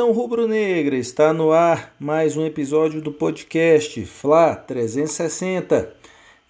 Nação 0.00 0.12
rubro-negra! 0.12 0.96
Está 0.96 1.30
no 1.30 1.52
ar 1.52 1.94
mais 2.00 2.34
um 2.34 2.46
episódio 2.46 3.02
do 3.02 3.12
podcast 3.12 4.02
Fla 4.06 4.56
360. 4.56 5.92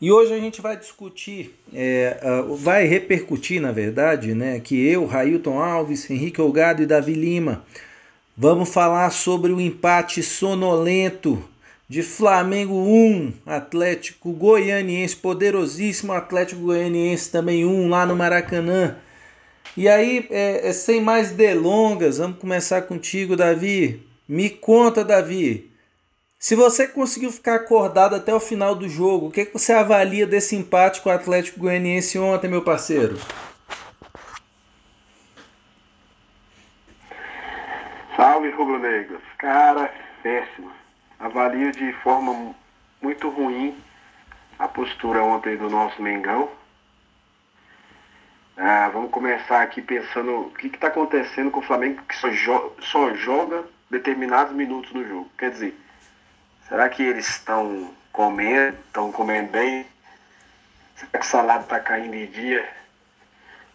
E 0.01 0.12
hoje 0.12 0.33
a 0.33 0.39
gente 0.39 0.61
vai 0.61 0.77
discutir, 0.77 1.59
é, 1.75 2.21
uh, 2.23 2.55
vai 2.55 2.87
repercutir, 2.87 3.61
na 3.61 3.73
verdade, 3.73 4.34
né, 4.34 4.61
que 4.61 4.80
eu, 4.87 5.05
Railton 5.05 5.61
Alves, 5.61 6.09
Henrique 6.09 6.41
Olgado 6.41 6.80
e 6.80 6.87
Davi 6.87 7.12
Lima 7.12 7.65
vamos 8.37 8.73
falar 8.73 9.11
sobre 9.11 9.51
o 9.51 9.61
empate 9.61 10.23
sonolento 10.23 11.42
de 11.89 12.05
Flamengo 12.05 12.75
1, 12.75 13.33
Atlético 13.45 14.30
Goianiense, 14.33 15.17
poderosíssimo 15.17 16.12
Atlético 16.12 16.61
Goianiense 16.61 17.28
também 17.33 17.67
1 17.67 17.89
lá 17.89 18.06
no 18.06 18.14
Maracanã. 18.14 18.95
E 19.77 19.88
aí, 19.88 20.27
é, 20.30 20.69
é, 20.69 20.73
sem 20.73 21.01
mais 21.01 21.30
delongas, 21.30 22.19
vamos 22.19 22.38
começar 22.38 22.83
contigo, 22.83 23.37
Davi. 23.37 24.05
Me 24.28 24.51
conta, 24.51 25.05
Davi. 25.05 25.70
Se 26.38 26.56
você 26.56 26.88
conseguiu 26.88 27.30
ficar 27.30 27.56
acordado 27.56 28.16
até 28.16 28.34
o 28.34 28.41
final 28.41 28.75
do 28.75 28.88
jogo, 28.88 29.27
o 29.27 29.30
que, 29.30 29.45
que 29.45 29.52
você 29.52 29.73
avalia 29.73 30.27
desse 30.27 30.56
empate 30.56 31.01
com 31.01 31.09
o 31.09 31.12
Atlético 31.12 31.61
Goianiense 31.61 32.19
ontem, 32.19 32.48
meu 32.48 32.62
parceiro? 32.62 33.16
Salve, 38.16 38.50
rubro-negros. 38.50 39.23
Cara, 39.39 39.92
péssimo. 40.23 40.73
Avalio 41.19 41.70
de 41.70 41.92
forma 42.02 42.55
muito 43.00 43.28
ruim 43.28 43.77
a 44.58 44.67
postura 44.67 45.23
ontem 45.23 45.56
do 45.56 45.70
nosso 45.70 46.02
Mengão 46.02 46.48
ah, 48.62 48.91
vamos 48.92 49.11
começar 49.11 49.62
aqui 49.62 49.80
pensando 49.80 50.39
o 50.42 50.50
que 50.50 50.66
está 50.66 50.89
acontecendo 50.89 51.50
com 51.50 51.61
o 51.61 51.62
Flamengo 51.62 52.03
que 52.06 52.14
só, 52.14 52.28
jo 52.30 52.72
só 52.83 53.14
joga 53.14 53.64
determinados 53.89 54.55
minutos 54.55 54.92
no 54.92 55.02
jogo. 55.02 55.30
Quer 55.39 55.52
dizer, 55.52 55.80
será 56.69 56.86
que 56.91 57.02
eles 57.02 57.27
estão 57.27 57.91
comendo, 58.12 58.77
estão 58.86 59.11
comendo 59.11 59.50
bem? 59.50 59.86
Será 60.94 61.11
que 61.11 61.19
o 61.20 61.25
salário 61.25 61.62
está 61.62 61.80
caindo 61.80 62.14
em 62.14 62.27
dia? 62.27 62.69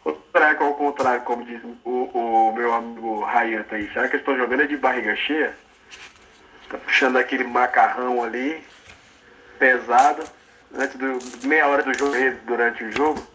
Ou 0.04 0.22
será 0.32 0.54
que 0.54 0.62
ao 0.62 0.76
contrário, 0.76 1.24
como 1.24 1.44
diz 1.44 1.60
o, 1.84 1.90
o 1.90 2.54
meu 2.54 2.72
amigo 2.72 3.22
Rayan 3.22 3.66
aí, 3.72 3.88
será 3.92 4.08
que 4.08 4.18
eles 4.18 4.22
estão 4.22 4.38
jogando 4.38 4.68
de 4.68 4.78
barriga 4.78 5.16
cheia? 5.16 5.58
Está 6.62 6.78
puxando 6.78 7.18
aquele 7.18 7.44
macarrão 7.44 8.24
ali, 8.24 8.64
pesado, 9.58 10.24
antes 10.76 10.96
do 10.96 11.48
meia 11.48 11.68
hora 11.68 11.82
do 11.82 11.92
jogo, 11.98 12.14
durante 12.46 12.84
o 12.84 12.92
jogo? 12.92 13.35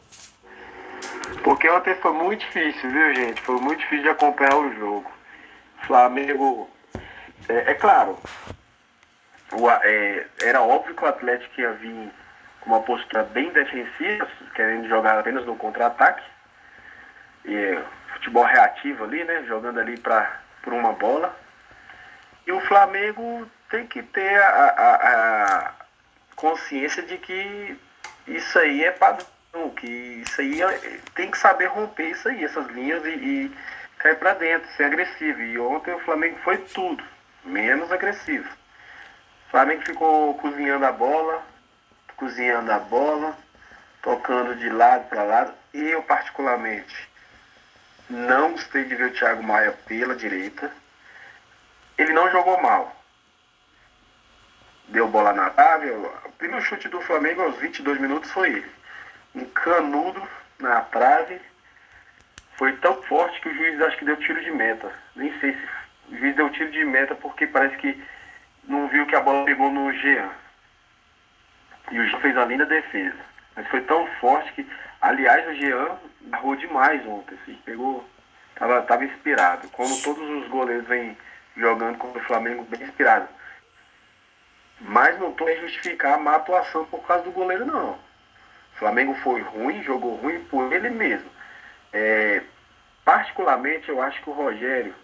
Porque 1.43 1.69
ontem 1.71 1.95
foi 1.97 2.13
muito 2.13 2.41
difícil, 2.41 2.91
viu, 2.91 3.15
gente? 3.15 3.41
Foi 3.43 3.57
muito 3.61 3.81
difícil 3.81 4.03
de 4.03 4.09
acompanhar 4.11 4.57
o 4.57 4.75
jogo. 4.75 5.11
Flamengo, 5.87 6.71
é, 7.49 7.71
é 7.71 7.75
claro, 7.75 8.19
o, 9.53 9.71
é, 9.71 10.27
era 10.43 10.61
óbvio 10.63 10.95
que 10.95 11.03
o 11.03 11.09
Atlético 11.09 11.61
ia 11.61 11.73
vir 11.73 12.11
com 12.61 12.71
uma 12.71 12.83
postura 12.83 13.25
bem 13.25 13.51
defensiva, 13.51 14.29
querendo 14.55 14.89
jogar 14.89 15.19
apenas 15.19 15.47
no 15.47 15.57
contra-ataque. 15.57 16.23
E 17.47 17.79
futebol 18.13 18.45
reativo 18.45 19.05
ali, 19.05 19.25
né? 19.25 19.45
Jogando 19.45 19.81
ali 19.81 19.99
pra, 19.99 20.41
por 20.63 20.75
uma 20.75 20.93
bola. 20.93 21.35
E 22.47 22.53
o 22.53 22.61
Flamengo 22.61 23.51
tem 23.71 23.87
que 23.87 24.03
ter 24.03 24.41
a, 24.43 24.49
a, 24.49 24.95
a 24.95 25.73
consciência 26.37 27.03
de 27.03 27.17
que 27.17 27.79
isso 28.27 28.59
aí 28.59 28.85
é 28.85 28.91
padrão 28.91 29.27
que 29.81 29.87
isso 29.87 30.41
aí 30.41 30.61
tem 31.15 31.31
que 31.31 31.39
saber 31.39 31.67
romper 31.67 32.11
isso 32.11 32.29
aí, 32.29 32.45
essas 32.45 32.67
linhas 32.69 33.05
e, 33.05 33.09
e 33.09 33.57
cair 33.99 34.17
para 34.17 34.35
dentro, 34.35 34.71
ser 34.77 34.85
agressivo. 34.85 35.41
E 35.41 35.59
ontem 35.59 35.95
o 35.95 36.01
Flamengo 36.01 36.39
foi 36.45 36.59
tudo, 36.59 37.03
menos 37.45 37.91
agressivo. 37.91 38.49
O 39.47 39.51
Flamengo 39.51 39.83
ficou 39.83 40.35
cozinhando 40.35 40.85
a 40.85 40.93
bola, 40.93 41.43
cozinhando 42.17 42.71
a 42.71 42.79
bola, 42.79 43.37
tocando 44.03 44.55
de 44.57 44.69
lado 44.69 45.09
para 45.09 45.23
lado. 45.23 45.55
Eu 45.73 46.03
particularmente 46.03 47.09
não 48.09 48.53
gostei 48.53 48.85
de 48.85 48.95
ver 48.95 49.11
o 49.11 49.13
Thiago 49.13 49.43
Maia 49.43 49.73
pela 49.87 50.15
direita. 50.15 50.71
Ele 51.97 52.13
não 52.13 52.31
jogou 52.31 52.61
mal. 52.61 52.97
Deu 54.89 55.09
bola 55.09 55.33
na 55.33 55.51
trave. 55.51 55.91
O 55.91 56.33
primeiro 56.39 56.65
chute 56.65 56.89
do 56.89 57.01
Flamengo 57.01 57.43
aos 57.43 57.57
22 57.57 58.01
minutos 58.01 58.31
foi 58.31 58.51
ele 58.51 58.80
um 59.35 59.45
canudo 59.47 60.23
na 60.59 60.81
trave. 60.83 61.41
Foi 62.57 62.73
tão 62.77 63.03
forte 63.03 63.41
que 63.41 63.49
o 63.49 63.55
juiz 63.55 63.81
acho 63.81 63.97
que 63.97 64.05
deu 64.05 64.17
tiro 64.17 64.43
de 64.43 64.51
meta. 64.51 64.93
Nem 65.17 65.33
sei 65.41 65.53
se 65.53 65.69
o 66.09 66.17
juiz 66.19 66.37
deu 66.37 66.51
tiro 66.51 66.71
de 66.71 66.85
meta 66.85 67.15
porque 67.15 67.47
parece 67.47 67.77
que 67.77 68.03
não 68.65 68.89
viu 68.89 69.07
que 69.07 69.17
a 69.17 69.21
bola 69.21 69.45
pegou 69.45 69.71
no 69.71 69.93
Jean. 69.93 70.29
E 71.91 71.99
o 71.99 72.07
Jean 72.07 72.21
fez 72.21 72.37
a 72.37 72.45
linda 72.45 72.67
defesa. 72.67 73.19
Mas 73.57 73.67
foi 73.69 73.81
tão 73.83 74.07
forte 74.21 74.53
que, 74.53 74.67
aliás, 75.01 75.49
o 75.49 75.55
Jean 75.55 75.99
narrou 76.21 76.55
demais 76.55 77.05
ontem. 77.07 77.37
Assim, 77.43 77.59
pegou. 77.65 78.07
Tava, 78.55 78.83
tava 78.83 79.05
inspirado. 79.05 79.69
Como 79.71 80.01
todos 80.03 80.23
os 80.23 80.49
goleiros 80.49 80.87
vêm 80.87 81.17
jogando 81.57 81.99
contra 81.99 82.21
o 82.21 82.25
Flamengo 82.25 82.65
bem 82.65 82.83
inspirado. 82.83 83.29
Mas 84.81 85.19
não 85.19 85.31
estou 85.31 85.49
a 85.49 85.55
justificar 85.57 86.15
a 86.15 86.19
má 86.19 86.37
atuação 86.37 86.85
por 86.87 87.07
causa 87.07 87.25
do 87.25 87.33
goleiro, 87.33 87.67
não. 87.67 87.99
Flamengo 88.81 89.15
foi 89.17 89.43
ruim, 89.43 89.83
jogou 89.83 90.17
ruim 90.17 90.43
por 90.45 90.73
ele 90.73 90.89
mesmo. 90.89 91.31
É, 91.93 92.41
particularmente, 93.05 93.91
eu 93.91 94.01
acho 94.01 94.23
que 94.23 94.31
o 94.31 94.33
Rogério 94.33 94.95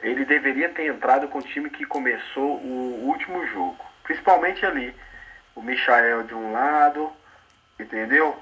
ele 0.00 0.24
deveria 0.24 0.68
ter 0.68 0.86
entrado 0.86 1.26
com 1.26 1.38
o 1.38 1.42
time 1.42 1.68
que 1.68 1.84
começou 1.84 2.58
o 2.58 3.08
último 3.08 3.44
jogo. 3.48 3.84
Principalmente 4.04 4.64
ali. 4.64 4.94
O 5.56 5.62
Michael 5.62 6.24
de 6.24 6.34
um 6.34 6.52
lado, 6.52 7.12
entendeu? 7.80 8.38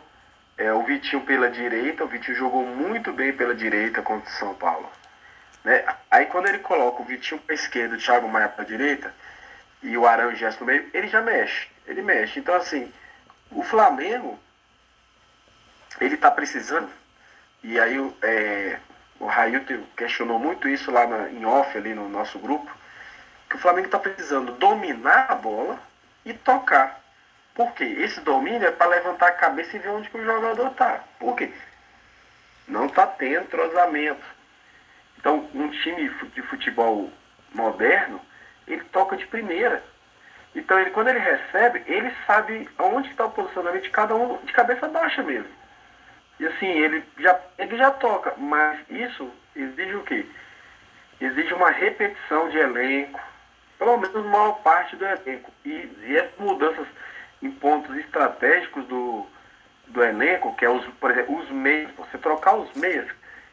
É, 0.59 0.71
o 0.75 0.83
Vitinho 0.83 1.22
pela 1.22 1.50
direita. 1.50 2.04
O 2.04 2.09
Vitinho 2.09 2.37
jogou 2.37 2.66
muito 2.66 3.15
bem 3.15 3.33
pela 3.33 3.54
direita 3.54 4.03
contra 4.03 4.28
o 4.28 4.33
São 4.34 4.54
Paulo. 4.54 4.91
Né? 5.65 5.87
Aí 6.10 6.27
quando 6.27 6.49
ele 6.49 6.59
coloca 6.59 7.00
o 7.00 7.06
Vitinho 7.06 7.41
para 7.41 7.54
esquerda, 7.54 7.94
o 7.94 7.99
Thiago 7.99 8.28
Maia 8.28 8.50
para 8.50 8.65
direita 8.65 9.15
e 9.83 9.97
o 9.97 10.06
Aranjas 10.06 10.59
no 10.59 10.66
meio, 10.66 10.87
ele 10.93 11.09
já 11.09 11.22
mexe. 11.22 11.66
Ele 11.87 12.03
mexe. 12.03 12.41
Então 12.41 12.54
assim, 12.54 12.93
o 13.54 13.62
Flamengo, 13.62 14.38
ele 16.00 16.16
está 16.16 16.31
precisando, 16.31 16.91
e 17.62 17.78
aí 17.78 17.97
é, 18.22 18.78
o 19.20 19.26
Railton 19.26 19.84
questionou 19.97 20.38
muito 20.38 20.69
isso 20.69 20.91
lá 20.91 21.06
na, 21.06 21.31
em 21.31 21.44
off, 21.47 21.76
ali 21.76 21.94
no 21.94 22.09
nosso 22.09 22.38
grupo, 22.38 22.70
que 23.48 23.56
o 23.56 23.59
Flamengo 23.59 23.87
está 23.87 23.98
precisando 23.98 24.53
dominar 24.53 25.26
a 25.31 25.34
bola 25.34 25.81
e 26.25 26.34
tocar. 26.34 27.00
Por 27.54 27.72
quê? 27.72 27.84
Esse 27.84 28.20
domínio 28.20 28.66
é 28.66 28.72
para 28.72 28.91
levantar 28.91 29.28
a 29.28 29.32
cabeça 29.32 29.76
e 29.76 29.78
ver 29.78 29.91
onde 29.91 30.10
que 30.10 30.19
o 30.19 30.25
jogador 30.25 30.72
está. 30.72 31.04
Por 31.21 31.36
quê? 31.36 31.53
Não 32.66 32.86
está 32.86 33.06
tendo 33.06 33.44
entrosamento. 33.44 34.25
Então, 35.19 35.48
um 35.54 35.69
time 35.71 36.09
de 36.34 36.42
futebol 36.42 37.10
moderno, 37.54 38.21
ele 38.66 38.82
toca 38.84 39.16
de 39.16 39.26
primeira. 39.26 39.84
Então, 40.54 40.78
ele, 40.78 40.91
quando 40.91 41.09
ele 41.09 41.19
recebe, 41.19 41.82
ele 41.87 42.12
sabe 42.26 42.69
onde 42.78 43.10
está 43.10 43.26
o 43.26 43.31
posicionamento 43.31 43.82
de 43.82 43.91
cada 43.91 44.15
um 44.15 44.38
de 44.44 44.53
cabeça 44.53 44.88
baixa 44.88 45.22
mesmo. 45.22 45.50
E 46.38 46.47
assim, 46.47 46.66
ele 46.66 47.04
já, 47.19 47.41
ele 47.59 47.76
já 47.76 47.91
toca, 47.91 48.34
mas 48.37 48.78
isso 48.88 49.31
exige 49.54 49.94
o 49.97 50.03
quê? 50.03 50.26
Exige 51.20 51.54
uma 51.54 51.70
repetição 51.70 52.48
de 52.51 52.59
elenco, 52.59 53.21
pelo 53.78 53.97
menos 53.97 54.24
maior 54.27 54.60
parte 54.62 54.97
do 54.97 55.04
elenco. 55.04 55.51
E, 55.65 55.71
e 56.03 56.16
essas 56.16 56.39
mudanças 56.39 56.86
em 57.42 57.50
pontos 57.50 57.97
estratégicos 57.97 58.84
do, 58.86 59.27
do 59.89 60.03
elenco, 60.03 60.54
que 60.54 60.65
é 60.65 60.71
os, 60.71 60.84
por 61.00 61.10
exemplo, 61.10 61.36
os 61.39 61.50
meios, 61.50 61.91
você 61.92 62.16
trocar 62.18 62.54
os 62.54 62.72
meios, 62.74 63.10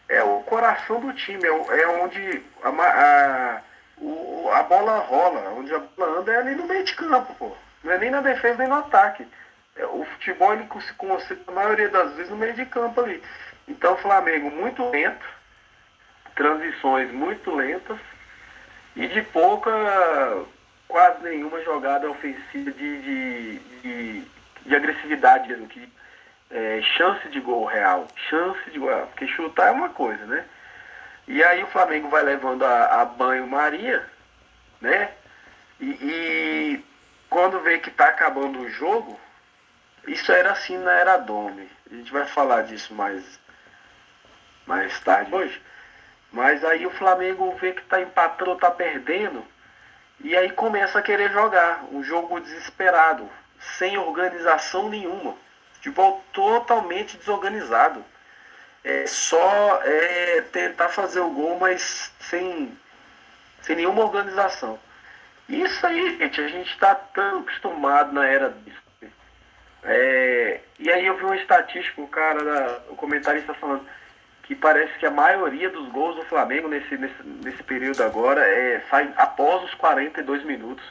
é 0.08 0.24
o 0.24 0.42
coração 0.42 1.00
do 1.00 1.14
time, 1.14 1.44
é, 1.46 1.82
é 1.82 1.88
onde 1.88 2.44
a, 2.64 2.70
a 2.70 3.62
o, 4.02 4.50
a 4.52 4.64
bola 4.64 5.00
rola, 5.00 5.54
onde 5.58 5.74
a 5.74 5.80
bola 5.80 6.20
anda 6.20 6.32
é 6.32 6.38
ali 6.38 6.56
no 6.56 6.66
meio 6.66 6.84
de 6.84 6.96
campo, 6.96 7.34
pô. 7.36 7.56
Não 7.84 7.94
é 7.94 7.98
nem 7.98 8.10
na 8.10 8.22
defesa 8.22 8.58
nem 8.58 8.68
no 8.68 8.76
ataque. 8.76 9.26
É, 9.76 9.86
o 9.86 10.04
futebol 10.06 10.54
ele 10.54 10.68
se 10.82 10.94
concentra 10.94 11.44
a 11.48 11.52
maioria 11.52 11.90
das 11.90 12.14
vezes 12.16 12.32
no 12.32 12.38
meio 12.38 12.54
de 12.54 12.66
campo 12.66 13.02
ali. 13.02 13.24
Então 13.68 13.94
o 13.94 13.98
Flamengo 13.98 14.50
muito 14.52 14.90
lento, 14.90 15.26
transições 16.36 17.12
muito 17.12 17.56
lentas 17.56 18.00
e 18.96 19.08
de 19.08 19.22
pouca, 19.22 19.72
quase 20.88 21.24
nenhuma 21.24 21.62
jogada 21.62 22.10
ofensiva 22.10 22.72
de, 22.72 23.02
de, 23.02 23.60
de, 23.82 24.24
de 24.66 24.76
agressividade, 24.76 25.56
que, 25.68 25.90
é, 26.50 26.82
chance 26.98 27.28
de 27.30 27.40
gol 27.40 27.66
real, 27.66 28.08
chance 28.30 28.70
de 28.72 28.80
gol, 28.80 28.90
porque 29.08 29.28
chutar 29.28 29.70
é 29.70 29.72
uma 29.72 29.90
coisa, 29.90 30.26
né? 30.26 30.46
E 31.32 31.42
aí 31.46 31.64
o 31.64 31.68
Flamengo 31.68 32.10
vai 32.10 32.24
levando 32.24 32.66
a, 32.66 33.02
a 33.02 33.06
banho-maria, 33.06 34.06
né? 34.82 35.14
E, 35.80 35.86
e, 35.86 36.86
quando 37.30 37.62
vê 37.62 37.80
que 37.80 37.90
tá 37.90 38.08
acabando 38.08 38.60
o 38.60 38.70
jogo, 38.70 39.18
isso 40.06 40.30
era 40.30 40.52
assim 40.52 40.78
na 40.78 40.92
era 40.92 41.16
Dome. 41.16 41.72
A 41.90 41.96
gente 41.96 42.12
vai 42.12 42.26
falar 42.26 42.64
disso 42.64 42.94
mais, 42.94 43.40
mais 44.68 45.00
tarde 45.00 45.34
hoje. 45.34 45.62
Mas 46.34 46.66
aí 46.66 46.86
o 46.86 46.92
Flamengo 46.92 47.56
vê 47.62 47.72
que 47.72 47.84
tá 47.84 48.02
empatando, 48.02 48.58
tá 48.58 48.70
perdendo, 48.70 49.42
e 50.20 50.36
aí 50.36 50.52
começa 50.52 51.00
a 51.00 51.02
querer 51.02 51.32
jogar. 51.32 51.86
Um 51.94 52.04
jogo 52.04 52.42
desesperado, 52.42 53.30
sem 53.78 53.98
organização 53.98 54.90
nenhuma. 54.90 55.38
Futebol 55.76 56.22
totalmente 56.34 57.16
desorganizado. 57.16 58.04
É 58.84 59.06
só 59.06 59.82
é, 59.84 60.42
tentar 60.52 60.90
fazer 60.90 61.20
o 61.20 61.30
gol, 61.30 61.60
mas 61.60 62.12
sem, 62.20 62.76
sem 63.62 63.76
nenhuma 63.76 64.04
organização. 64.04 64.80
Isso 65.48 65.86
aí, 65.86 66.18
gente, 66.18 66.42
a 66.42 66.48
gente 66.48 66.72
está 66.72 66.96
tão 66.96 67.40
acostumado 67.40 68.14
na 68.14 68.26
era 68.26 68.50
disso. 68.50 68.82
É, 69.84 70.62
e 70.80 70.92
aí 70.92 71.06
eu 71.06 71.18
vi 71.18 71.24
uma 71.24 71.36
estatística, 71.36 72.02
o 72.02 72.08
cara, 72.08 72.44
da, 72.44 72.80
o 72.90 72.96
comentarista 72.96 73.54
falando 73.56 73.86
que 74.44 74.56
parece 74.56 74.98
que 75.00 75.06
a 75.06 75.12
maioria 75.12 75.70
dos 75.70 75.88
gols 75.90 76.16
do 76.16 76.26
Flamengo 76.26 76.68
nesse, 76.68 76.98
nesse, 76.98 77.24
nesse 77.24 77.64
período 77.64 78.04
agora 78.04 78.42
é, 78.42 78.82
sai 78.90 79.12
após 79.16 79.64
os 79.64 79.74
42 79.76 80.44
minutos. 80.44 80.84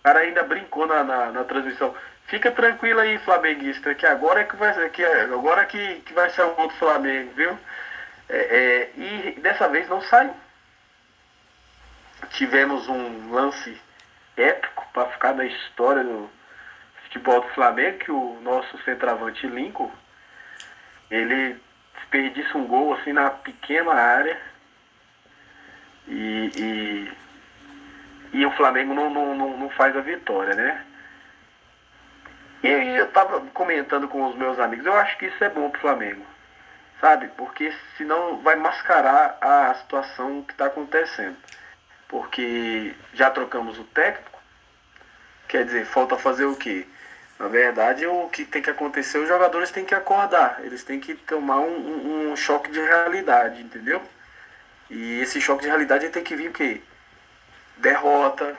O 0.00 0.02
cara 0.02 0.20
ainda 0.20 0.42
brincou 0.42 0.86
na, 0.86 1.04
na, 1.04 1.30
na 1.30 1.44
transmissão. 1.44 1.94
Fica 2.26 2.50
tranquilo 2.50 3.00
aí, 3.00 3.18
flamenguista, 3.18 3.94
que 3.94 4.06
agora 4.06 4.40
é 4.40 4.44
que 4.44 4.56
vai 4.56 4.90
que 4.90 5.04
é, 5.04 5.22
agora 5.24 5.64
que, 5.66 5.96
que 6.00 6.12
vai 6.14 6.30
ser 6.30 6.42
o 6.42 6.54
gol 6.54 6.68
do 6.68 6.74
Flamengo, 6.74 7.32
viu? 7.34 7.58
É, 8.28 8.36
é, 8.36 8.90
e 8.96 9.40
dessa 9.40 9.68
vez 9.68 9.88
não 9.88 10.00
saiu. 10.02 10.34
Tivemos 12.30 12.88
um 12.88 13.30
lance 13.30 13.78
épico 14.36 14.86
para 14.92 15.10
ficar 15.10 15.34
na 15.34 15.44
história 15.44 16.02
do 16.02 16.30
futebol 17.04 17.42
do 17.42 17.48
Flamengo, 17.48 17.98
que 17.98 18.10
o 18.10 18.40
nosso 18.42 18.82
centroavante 18.84 19.46
Lincoln, 19.46 19.92
ele 21.10 21.60
desperdiça 21.96 22.56
um 22.56 22.66
gol 22.66 22.94
assim 22.94 23.12
na 23.12 23.30
pequena 23.30 23.92
área 23.92 24.40
e, 26.08 26.50
e, 26.56 27.12
e 28.38 28.46
o 28.46 28.50
Flamengo 28.52 28.94
não, 28.94 29.10
não, 29.10 29.34
não, 29.34 29.56
não 29.58 29.70
faz 29.70 29.94
a 29.94 30.00
vitória, 30.00 30.54
né? 30.54 30.84
E 32.64 32.66
aí 32.66 32.96
eu 32.96 33.06
tava 33.08 33.42
comentando 33.52 34.08
com 34.08 34.26
os 34.26 34.34
meus 34.34 34.58
amigos, 34.58 34.86
eu 34.86 34.94
acho 34.94 35.18
que 35.18 35.26
isso 35.26 35.44
é 35.44 35.50
bom 35.50 35.68
pro 35.68 35.82
Flamengo, 35.82 36.24
sabe? 36.98 37.28
Porque 37.36 37.70
senão 37.98 38.38
vai 38.38 38.56
mascarar 38.56 39.36
a 39.38 39.74
situação 39.74 40.42
que 40.42 40.52
está 40.52 40.64
acontecendo. 40.64 41.36
Porque 42.08 42.94
já 43.12 43.30
trocamos 43.30 43.78
o 43.78 43.84
técnico, 43.84 44.40
quer 45.46 45.66
dizer, 45.66 45.84
falta 45.84 46.16
fazer 46.16 46.46
o 46.46 46.56
quê? 46.56 46.86
Na 47.38 47.48
verdade, 47.48 48.06
o 48.06 48.30
que 48.30 48.46
tem 48.46 48.62
que 48.62 48.70
acontecer, 48.70 49.18
os 49.18 49.28
jogadores 49.28 49.70
têm 49.70 49.84
que 49.84 49.94
acordar, 49.94 50.60
eles 50.64 50.82
têm 50.82 50.98
que 50.98 51.14
tomar 51.14 51.58
um, 51.58 51.68
um, 51.68 52.32
um 52.32 52.36
choque 52.36 52.70
de 52.70 52.80
realidade, 52.80 53.60
entendeu? 53.60 54.00
E 54.88 55.20
esse 55.20 55.38
choque 55.38 55.64
de 55.64 55.68
realidade 55.68 56.08
tem 56.08 56.24
que 56.24 56.34
vir 56.34 56.48
o 56.48 56.52
quê? 56.54 56.80
Derrota, 57.76 58.56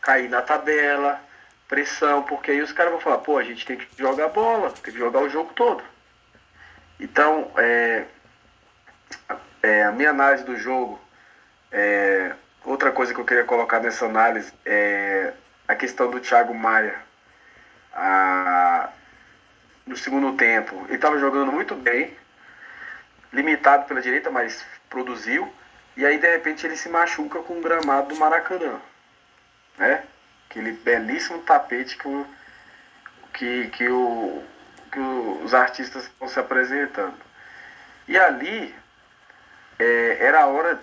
cair 0.00 0.28
na 0.28 0.42
tabela, 0.42 1.20
pressão, 1.68 2.22
porque 2.22 2.50
aí 2.50 2.62
os 2.62 2.72
caras 2.72 2.92
vão 2.92 3.00
falar, 3.00 3.18
pô, 3.18 3.36
a 3.36 3.44
gente 3.44 3.64
tem 3.66 3.76
que 3.76 3.86
jogar 3.98 4.28
bola, 4.28 4.72
tem 4.72 4.92
que 4.92 4.98
jogar 4.98 5.20
o 5.20 5.28
jogo 5.28 5.52
todo. 5.54 5.84
Então, 6.98 7.52
é, 7.56 8.06
é, 9.62 9.84
a 9.84 9.92
minha 9.92 10.10
análise 10.10 10.44
do 10.44 10.56
jogo, 10.56 10.98
é, 11.70 12.34
outra 12.64 12.90
coisa 12.90 13.12
que 13.12 13.20
eu 13.20 13.24
queria 13.24 13.44
colocar 13.44 13.80
nessa 13.80 14.06
análise 14.06 14.52
é 14.64 15.32
a 15.68 15.74
questão 15.76 16.10
do 16.10 16.18
Thiago 16.18 16.54
Maia. 16.54 16.96
A, 17.92 18.88
no 19.86 19.96
segundo 19.96 20.36
tempo, 20.36 20.74
ele 20.86 20.96
estava 20.96 21.18
jogando 21.18 21.52
muito 21.52 21.74
bem, 21.74 22.16
limitado 23.32 23.84
pela 23.86 24.00
direita, 24.00 24.30
mas 24.30 24.64
produziu. 24.88 25.52
E 25.96 26.06
aí, 26.06 26.18
de 26.18 26.30
repente, 26.30 26.66
ele 26.66 26.76
se 26.76 26.88
machuca 26.88 27.40
com 27.40 27.58
o 27.58 27.62
gramado 27.62 28.08
do 28.08 28.16
Maracanã. 28.16 28.80
Né? 29.76 30.02
Aquele 30.48 30.72
belíssimo 30.72 31.42
tapete 31.42 31.96
que, 31.96 32.08
o, 32.08 32.26
que, 33.34 33.68
que, 33.68 33.88
o, 33.88 34.42
que 34.90 34.98
os 34.98 35.52
artistas 35.52 36.04
estão 36.04 36.28
se 36.28 36.40
apresentando. 36.40 37.14
E 38.06 38.18
ali 38.18 38.74
é, 39.78 40.18
era 40.20 40.40
a 40.40 40.46
hora 40.46 40.80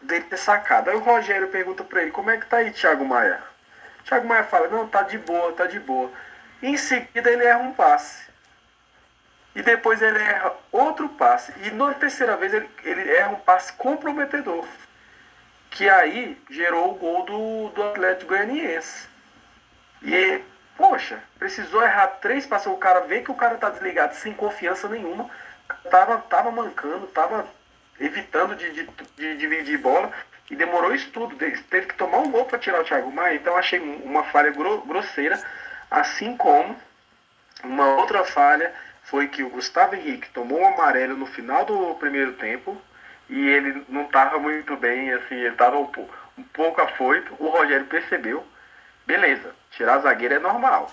dele 0.00 0.24
ter 0.24 0.36
sacado. 0.36 0.88
Aí 0.88 0.96
o 0.96 1.00
Rogério 1.00 1.48
pergunta 1.48 1.82
para 1.82 2.02
ele, 2.02 2.12
como 2.12 2.30
é 2.30 2.36
que 2.36 2.46
tá 2.46 2.58
aí, 2.58 2.70
Thiago 2.70 3.04
Maia? 3.04 3.42
Thiago 4.04 4.28
Maia 4.28 4.44
fala, 4.44 4.68
não, 4.68 4.86
tá 4.86 5.02
de 5.02 5.18
boa, 5.18 5.52
tá 5.52 5.66
de 5.66 5.80
boa. 5.80 6.10
Em 6.62 6.76
seguida 6.76 7.30
ele 7.30 7.44
erra 7.44 7.58
um 7.58 7.72
passe. 7.72 8.24
E 9.54 9.62
depois 9.62 10.00
ele 10.00 10.18
erra 10.18 10.54
outro 10.70 11.08
passe. 11.08 11.52
E 11.62 11.70
na 11.70 11.92
terceira 11.94 12.36
vez 12.36 12.54
ele, 12.54 12.70
ele 12.84 13.10
erra 13.10 13.30
um 13.30 13.40
passe 13.40 13.72
comprometedor 13.72 14.64
que 15.76 15.90
aí 15.90 16.38
gerou 16.48 16.92
o 16.92 16.94
gol 16.94 17.24
do, 17.26 17.68
do 17.68 17.82
Atlético 17.82 18.30
Goianiense. 18.30 19.06
E, 20.02 20.40
poxa, 20.74 21.22
precisou 21.38 21.82
errar 21.82 22.06
três 22.22 22.46
passos. 22.46 22.72
O 22.72 22.78
cara 22.78 23.00
vê 23.00 23.20
que 23.20 23.30
o 23.30 23.34
cara 23.34 23.56
tá 23.56 23.68
desligado 23.68 24.14
sem 24.14 24.32
confiança 24.32 24.88
nenhuma. 24.88 25.28
Tava, 25.90 26.16
tava 26.30 26.50
mancando, 26.50 27.06
tava 27.08 27.46
evitando 28.00 28.56
de, 28.56 28.72
de, 28.72 28.88
de 29.16 29.36
dividir 29.36 29.76
bola. 29.76 30.10
E 30.50 30.56
demorou 30.56 30.94
isso 30.94 31.10
tudo. 31.10 31.36
Teve 31.36 31.86
que 31.86 31.94
tomar 31.94 32.18
um 32.18 32.30
gol 32.30 32.46
para 32.46 32.58
tirar 32.58 32.80
o 32.80 32.84
Thiago 32.84 33.12
Maia. 33.12 33.34
Então 33.34 33.54
achei 33.54 33.78
uma 33.78 34.24
falha 34.24 34.50
grosseira. 34.50 35.38
Assim 35.90 36.38
como 36.38 36.74
uma 37.62 37.96
outra 37.96 38.24
falha 38.24 38.72
foi 39.02 39.28
que 39.28 39.42
o 39.42 39.50
Gustavo 39.50 39.94
Henrique 39.94 40.30
tomou 40.30 40.58
um 40.58 40.68
amarelo 40.68 41.18
no 41.18 41.26
final 41.26 41.66
do 41.66 41.94
primeiro 41.96 42.32
tempo 42.32 42.80
e 43.28 43.48
ele 43.48 43.84
não 43.88 44.02
estava 44.02 44.38
muito 44.38 44.76
bem, 44.76 45.12
assim, 45.12 45.34
ele 45.34 45.48
estava 45.48 45.78
um, 45.78 45.90
um, 46.38 46.42
pouco 46.44 46.80
afoito. 46.80 47.34
O 47.38 47.48
Rogério 47.48 47.86
percebeu, 47.86 48.46
beleza, 49.04 49.54
tirar 49.70 49.98
zagueiro 49.98 50.34
é 50.34 50.38
normal, 50.38 50.92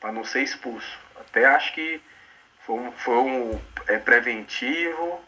para 0.00 0.12
não 0.12 0.24
ser 0.24 0.42
expulso. 0.42 0.98
Até 1.16 1.44
acho 1.44 1.72
que 1.72 2.00
foi 2.66 2.76
um, 2.76 2.92
foi 2.92 3.16
um 3.16 3.60
é, 3.86 3.98
preventivo, 3.98 5.20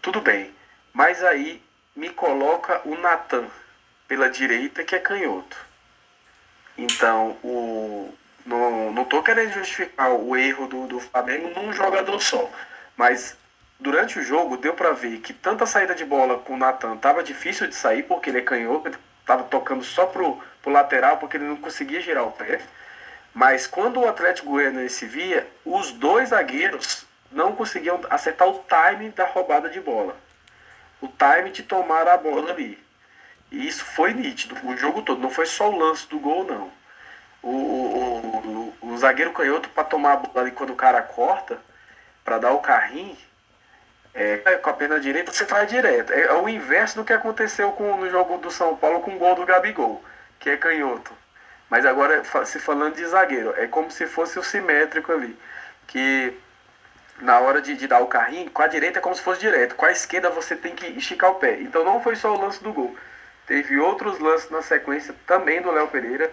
tudo 0.00 0.20
bem. 0.20 0.54
Mas 0.92 1.22
aí 1.22 1.62
me 1.94 2.10
coloca 2.10 2.80
o 2.84 2.96
Natan 2.96 3.46
pela 4.08 4.30
direita, 4.30 4.84
que 4.84 4.94
é 4.94 4.98
canhoto. 4.98 5.56
Então, 6.76 7.38
o, 7.42 8.12
não, 8.44 8.92
não 8.92 9.04
tô 9.04 9.22
querendo 9.22 9.52
justificar 9.52 10.10
o 10.10 10.36
erro 10.36 10.66
do, 10.66 10.86
do 10.86 11.00
Flamengo 11.00 11.48
num 11.50 11.72
jogador 11.72 12.20
só, 12.20 12.50
mas 12.96 13.36
durante 13.84 14.18
o 14.18 14.22
jogo 14.22 14.56
deu 14.56 14.72
para 14.72 14.92
ver 14.92 15.18
que 15.18 15.34
tanta 15.34 15.66
saída 15.66 15.94
de 15.94 16.06
bola 16.06 16.38
com 16.38 16.54
o 16.54 16.56
Natan 16.56 16.96
tava 16.96 17.22
difícil 17.22 17.66
de 17.66 17.74
sair, 17.74 18.02
porque 18.02 18.30
ele 18.30 18.38
é 18.38 18.40
canhoto, 18.40 18.88
ele 18.88 18.96
tava 19.26 19.42
tocando 19.42 19.84
só 19.84 20.06
pro, 20.06 20.42
pro 20.62 20.72
lateral, 20.72 21.18
porque 21.18 21.36
ele 21.36 21.44
não 21.44 21.56
conseguia 21.56 22.00
girar 22.00 22.26
o 22.26 22.32
pé. 22.32 22.62
Mas 23.34 23.66
quando 23.66 24.00
o 24.00 24.08
Atlético 24.08 24.52
Goianiense 24.52 25.04
via, 25.04 25.46
os 25.66 25.92
dois 25.92 26.30
zagueiros 26.30 27.04
não 27.30 27.54
conseguiam 27.54 28.00
acertar 28.08 28.48
o 28.48 28.64
time 28.66 29.10
da 29.10 29.26
roubada 29.26 29.68
de 29.68 29.82
bola. 29.82 30.16
O 31.02 31.08
time 31.08 31.50
de 31.50 31.62
tomar 31.62 32.08
a 32.08 32.16
bola 32.16 32.52
ali. 32.52 32.82
E 33.50 33.68
isso 33.68 33.84
foi 33.84 34.14
nítido, 34.14 34.56
o 34.66 34.74
jogo 34.78 35.02
todo. 35.02 35.20
Não 35.20 35.30
foi 35.30 35.44
só 35.44 35.68
o 35.68 35.76
lance 35.76 36.08
do 36.08 36.18
gol, 36.18 36.44
não. 36.44 36.70
O, 37.42 37.50
o, 37.50 38.74
o, 38.80 38.88
o 38.94 38.96
zagueiro 38.96 39.34
canhoto, 39.34 39.68
para 39.68 39.84
tomar 39.84 40.12
a 40.12 40.16
bola 40.16 40.40
ali 40.40 40.52
quando 40.52 40.70
o 40.70 40.76
cara 40.76 41.02
corta, 41.02 41.58
para 42.24 42.38
dar 42.38 42.52
o 42.52 42.60
carrinho, 42.60 43.18
é, 44.14 44.36
com 44.56 44.70
a 44.70 44.72
perna 44.72 45.00
direita, 45.00 45.32
você 45.32 45.44
faz 45.44 45.68
direto. 45.68 46.12
É, 46.12 46.22
é, 46.22 46.32
o 46.34 46.48
inverso 46.48 46.96
do 46.96 47.04
que 47.04 47.12
aconteceu 47.12 47.72
com, 47.72 47.96
no 47.96 48.08
jogo 48.08 48.38
do 48.38 48.50
São 48.50 48.76
Paulo 48.76 49.00
com 49.00 49.14
o 49.16 49.18
gol 49.18 49.34
do 49.34 49.44
Gabigol, 49.44 50.02
que 50.38 50.50
é 50.50 50.56
canhoto. 50.56 51.12
Mas 51.68 51.84
agora, 51.84 52.22
se 52.44 52.60
falando 52.60 52.94
de 52.94 53.04
zagueiro, 53.06 53.54
é 53.56 53.66
como 53.66 53.90
se 53.90 54.06
fosse 54.06 54.38
o 54.38 54.42
simétrico 54.42 55.10
ali. 55.10 55.36
Que 55.88 56.32
na 57.20 57.40
hora 57.40 57.60
de, 57.60 57.74
de 57.74 57.88
dar 57.88 58.00
o 58.00 58.06
carrinho, 58.06 58.50
com 58.50 58.62
a 58.62 58.68
direita 58.68 58.98
é 58.98 59.02
como 59.02 59.16
se 59.16 59.22
fosse 59.22 59.40
direto. 59.40 59.74
Com 59.74 59.86
a 59.86 59.90
esquerda 59.90 60.30
você 60.30 60.54
tem 60.54 60.74
que 60.74 60.86
esticar 60.86 61.30
o 61.30 61.36
pé. 61.36 61.58
Então 61.60 61.84
não 61.84 62.00
foi 62.00 62.14
só 62.14 62.32
o 62.32 62.40
lance 62.40 62.62
do 62.62 62.72
gol. 62.72 62.96
Teve 63.46 63.78
outros 63.78 64.18
lances 64.20 64.50
na 64.50 64.62
sequência 64.62 65.14
também 65.26 65.60
do 65.60 65.70
Léo 65.70 65.88
Pereira 65.88 66.30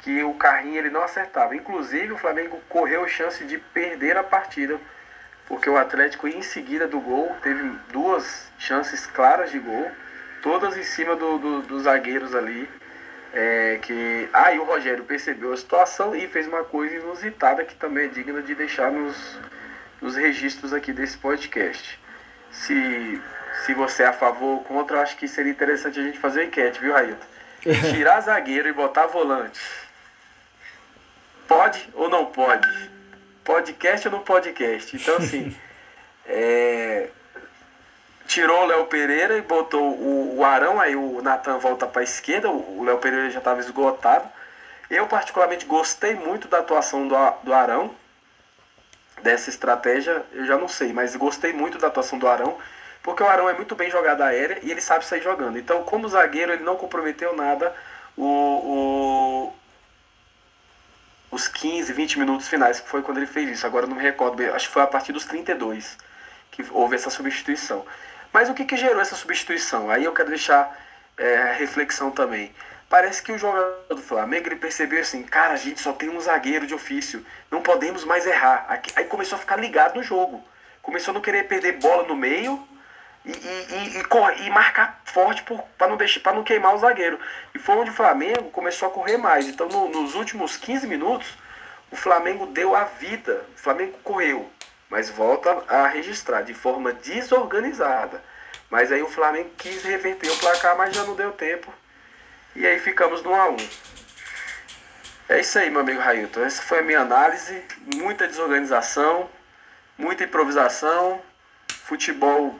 que 0.00 0.22
o 0.24 0.34
carrinho 0.34 0.78
ele 0.78 0.90
não 0.90 1.02
acertava. 1.02 1.56
Inclusive 1.56 2.12
o 2.12 2.18
Flamengo 2.18 2.60
correu 2.68 3.06
chance 3.08 3.44
de 3.44 3.56
perder 3.58 4.16
a 4.16 4.22
partida 4.22 4.78
porque 5.52 5.68
o 5.68 5.76
Atlético 5.76 6.26
em 6.26 6.40
seguida 6.40 6.88
do 6.88 6.98
gol 6.98 7.30
teve 7.42 7.62
duas 7.92 8.50
chances 8.58 9.04
claras 9.04 9.50
de 9.50 9.58
gol, 9.58 9.92
todas 10.40 10.78
em 10.78 10.82
cima 10.82 11.14
do, 11.14 11.36
do, 11.36 11.60
dos 11.60 11.82
zagueiros 11.82 12.34
ali. 12.34 12.66
É, 13.34 13.78
que 13.82 14.30
aí 14.32 14.56
ah, 14.56 14.62
o 14.62 14.64
Rogério 14.64 15.04
percebeu 15.04 15.52
a 15.52 15.56
situação 15.58 16.16
e 16.16 16.26
fez 16.26 16.46
uma 16.46 16.64
coisa 16.64 16.94
inusitada 16.94 17.66
que 17.66 17.74
também 17.74 18.06
é 18.06 18.08
digna 18.08 18.40
de 18.40 18.54
deixar 18.54 18.90
nos, 18.90 19.38
nos 20.00 20.16
registros 20.16 20.72
aqui 20.72 20.90
desse 20.90 21.18
podcast. 21.18 22.00
Se, 22.50 23.20
se 23.66 23.74
você 23.74 24.04
é 24.04 24.06
a 24.06 24.12
favor 24.14 24.54
ou 24.54 24.64
contra, 24.64 25.02
acho 25.02 25.18
que 25.18 25.28
seria 25.28 25.52
interessante 25.52 26.00
a 26.00 26.02
gente 26.02 26.18
fazer 26.18 26.40
uma 26.40 26.46
enquete, 26.46 26.80
viu, 26.80 26.94
Railton? 26.94 27.26
Tirar 27.92 28.22
zagueiro 28.22 28.68
e 28.68 28.72
botar 28.72 29.04
volante. 29.06 29.60
Pode 31.46 31.90
ou 31.92 32.08
não 32.08 32.24
pode? 32.24 32.91
Podcast 33.44 34.08
ou 34.08 34.14
no 34.14 34.20
podcast. 34.20 34.96
Então, 34.96 35.16
assim, 35.16 35.56
é, 36.26 37.08
tirou 38.26 38.62
o 38.62 38.66
Léo 38.66 38.86
Pereira 38.86 39.36
e 39.36 39.42
botou 39.42 39.82
o, 39.82 40.38
o 40.38 40.44
Arão, 40.44 40.80
aí 40.80 40.96
o 40.96 41.20
Natan 41.22 41.58
volta 41.58 41.86
para 41.86 42.00
a 42.00 42.04
esquerda, 42.04 42.50
o 42.50 42.82
Léo 42.84 42.98
Pereira 42.98 43.30
já 43.30 43.38
estava 43.38 43.60
esgotado. 43.60 44.28
Eu 44.90 45.06
particularmente 45.06 45.64
gostei 45.64 46.14
muito 46.14 46.48
da 46.48 46.58
atuação 46.58 47.08
do, 47.08 47.16
do 47.42 47.52
Arão, 47.52 47.94
dessa 49.22 49.50
estratégia, 49.50 50.24
eu 50.32 50.44
já 50.44 50.58
não 50.58 50.68
sei, 50.68 50.92
mas 50.92 51.14
gostei 51.16 51.52
muito 51.52 51.78
da 51.78 51.86
atuação 51.86 52.18
do 52.18 52.26
Arão, 52.26 52.58
porque 53.02 53.22
o 53.22 53.26
Arão 53.26 53.48
é 53.48 53.52
muito 53.52 53.74
bem 53.74 53.90
jogado 53.90 54.22
aérea 54.22 54.58
e 54.62 54.70
ele 54.70 54.80
sabe 54.80 55.04
sair 55.04 55.22
jogando. 55.22 55.58
Então, 55.58 55.82
como 55.84 56.08
zagueiro, 56.08 56.52
ele 56.52 56.62
não 56.62 56.76
comprometeu 56.76 57.34
nada 57.34 57.74
o, 58.16 58.24
o, 58.24 59.52
os 61.32 61.48
15, 61.48 61.92
20 61.92 62.18
minutos 62.18 62.46
finais, 62.46 62.78
que 62.78 62.88
foi 62.88 63.02
quando 63.02 63.16
ele 63.16 63.26
fez 63.26 63.48
isso. 63.48 63.66
Agora 63.66 63.86
não 63.86 63.96
me 63.96 64.02
recordo, 64.02 64.40
acho 64.54 64.68
que 64.68 64.72
foi 64.72 64.82
a 64.82 64.86
partir 64.86 65.12
dos 65.12 65.24
32 65.24 65.96
que 66.50 66.62
houve 66.70 66.94
essa 66.94 67.08
substituição. 67.08 67.84
Mas 68.30 68.50
o 68.50 68.54
que, 68.54 68.66
que 68.66 68.76
gerou 68.76 69.00
essa 69.00 69.16
substituição? 69.16 69.90
Aí 69.90 70.04
eu 70.04 70.12
quero 70.12 70.28
deixar 70.28 70.78
é, 71.16 71.54
reflexão 71.58 72.10
também. 72.10 72.54
Parece 72.88 73.22
que 73.22 73.32
o 73.32 73.38
jogador 73.38 73.82
do 73.88 74.02
Flamengo 74.02 74.48
ele 74.48 74.56
percebeu 74.56 75.00
assim, 75.00 75.22
cara, 75.22 75.54
a 75.54 75.56
gente 75.56 75.80
só 75.80 75.94
tem 75.94 76.10
um 76.10 76.20
zagueiro 76.20 76.66
de 76.66 76.74
ofício, 76.74 77.24
não 77.50 77.62
podemos 77.62 78.04
mais 78.04 78.26
errar. 78.26 78.66
Aí 78.94 79.04
começou 79.06 79.36
a 79.36 79.38
ficar 79.38 79.56
ligado 79.56 79.96
no 79.96 80.02
jogo. 80.02 80.44
Começou 80.82 81.12
a 81.12 81.14
não 81.14 81.22
querer 81.22 81.48
perder 81.48 81.78
bola 81.78 82.06
no 82.06 82.14
meio 82.14 82.62
e, 83.24 83.30
e, 83.30 83.98
e, 83.98 84.46
e 84.46 84.50
marcar 84.50 85.00
forte 85.04 85.44
para 85.76 85.88
não, 85.88 85.96
deixar, 85.96 86.34
não 86.34 86.42
queimar 86.42 86.74
o 86.74 86.78
zagueiro. 86.78 87.18
E 87.54 87.58
foi 87.58 87.76
onde 87.76 87.90
o 87.90 87.94
Flamengo 87.94 88.50
começou 88.50 88.88
a 88.88 88.92
correr 88.92 89.16
mais. 89.16 89.46
Então 89.46 89.68
no, 89.68 89.88
nos 89.88 90.14
últimos 90.14 90.56
15 90.56 90.86
minutos, 90.86 91.36
o 91.90 91.96
Flamengo 91.96 92.46
deu 92.46 92.74
a 92.74 92.84
vida. 92.84 93.44
O 93.56 93.58
Flamengo 93.58 93.98
correu, 94.02 94.50
mas 94.88 95.10
volta 95.10 95.62
a 95.68 95.86
registrar 95.88 96.42
de 96.42 96.54
forma 96.54 96.92
desorganizada. 96.92 98.22
Mas 98.70 98.90
aí 98.90 99.02
o 99.02 99.08
Flamengo 99.08 99.50
quis 99.58 99.82
reverter 99.82 100.30
o 100.30 100.38
placar, 100.38 100.76
mas 100.76 100.94
já 100.94 101.04
não 101.04 101.14
deu 101.14 101.32
tempo 101.32 101.72
e 102.54 102.66
aí 102.66 102.78
ficamos 102.78 103.22
no 103.22 103.30
A1. 103.30 103.70
É 105.28 105.40
isso 105.40 105.58
aí, 105.58 105.70
meu 105.70 105.80
amigo 105.80 106.00
Railton. 106.00 106.44
Essa 106.44 106.62
foi 106.62 106.80
a 106.80 106.82
minha 106.82 107.00
análise. 107.00 107.62
Muita 107.94 108.28
desorganização, 108.28 109.28
muita 109.96 110.24
improvisação, 110.24 111.22
futebol 111.84 112.58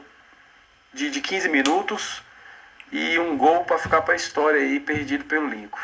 de, 0.93 1.09
de 1.09 1.21
15 1.21 1.49
minutos 1.49 2.21
e 2.91 3.17
um 3.17 3.37
gol 3.37 3.63
para 3.63 3.79
ficar 3.79 4.01
para 4.01 4.13
a 4.13 4.17
história 4.17 4.59
aí, 4.59 4.79
perdido 4.79 5.25
pelo 5.25 5.47
Lincoln. 5.47 5.79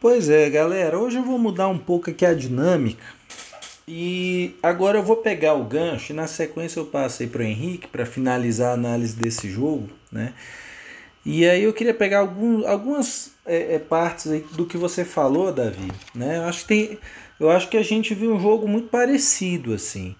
Pois 0.00 0.28
é, 0.28 0.48
galera. 0.48 0.98
Hoje 0.98 1.18
eu 1.18 1.22
vou 1.22 1.38
mudar 1.38 1.68
um 1.68 1.78
pouco 1.78 2.10
aqui 2.10 2.24
a 2.24 2.34
dinâmica. 2.34 3.02
E 3.86 4.56
agora 4.62 4.98
eu 4.98 5.02
vou 5.02 5.18
pegar 5.18 5.54
o 5.54 5.64
gancho 5.64 6.12
e 6.12 6.16
na 6.16 6.26
sequência 6.26 6.80
eu 6.80 6.86
passei 6.86 7.26
para 7.26 7.40
o 7.40 7.44
Henrique 7.44 7.86
para 7.86 8.06
finalizar 8.06 8.70
a 8.70 8.74
análise 8.74 9.14
desse 9.14 9.50
jogo, 9.50 9.90
né? 10.10 10.32
E 11.24 11.46
aí 11.46 11.62
eu 11.62 11.72
queria 11.72 11.94
pegar 11.94 12.20
algum, 12.20 12.66
algumas 12.66 13.32
é, 13.46 13.74
é, 13.74 13.78
partes 13.78 14.26
do 14.52 14.66
que 14.66 14.76
você 14.76 15.04
falou, 15.04 15.52
Davi. 15.52 15.90
Né? 16.14 16.38
Eu, 16.38 16.44
acho 16.44 16.60
que 16.62 16.66
tem, 16.66 16.98
eu 17.40 17.50
acho 17.50 17.68
que 17.68 17.76
a 17.76 17.82
gente 17.82 18.14
viu 18.14 18.34
um 18.34 18.40
jogo 18.40 18.68
muito 18.68 18.88
parecido 18.88 19.72
assim. 19.72 20.14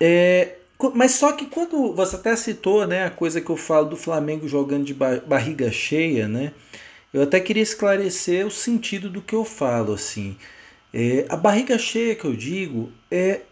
É, 0.00 0.57
mas 0.94 1.12
só 1.12 1.32
que 1.32 1.46
quando 1.46 1.92
você 1.94 2.16
até 2.16 2.36
citou 2.36 2.86
né, 2.86 3.04
a 3.04 3.10
coisa 3.10 3.40
que 3.40 3.50
eu 3.50 3.56
falo 3.56 3.90
do 3.90 3.96
Flamengo 3.96 4.46
jogando 4.48 4.84
de 4.84 4.94
barriga 4.94 5.70
cheia, 5.72 6.28
né? 6.28 6.52
Eu 7.12 7.22
até 7.22 7.40
queria 7.40 7.62
esclarecer 7.62 8.46
o 8.46 8.50
sentido 8.50 9.10
do 9.10 9.22
que 9.22 9.34
eu 9.34 9.44
falo 9.44 9.94
assim. 9.94 10.36
É, 10.92 11.26
a 11.28 11.36
barriga 11.36 11.78
cheia 11.78 12.14
que 12.14 12.24
eu 12.24 12.34
digo 12.36 12.92
é, 13.10 13.42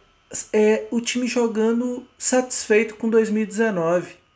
é 0.53 0.87
o 0.91 1.01
time 1.01 1.27
jogando 1.27 2.07
satisfeito 2.19 2.97
com 2.97 3.09
2019 3.09 4.27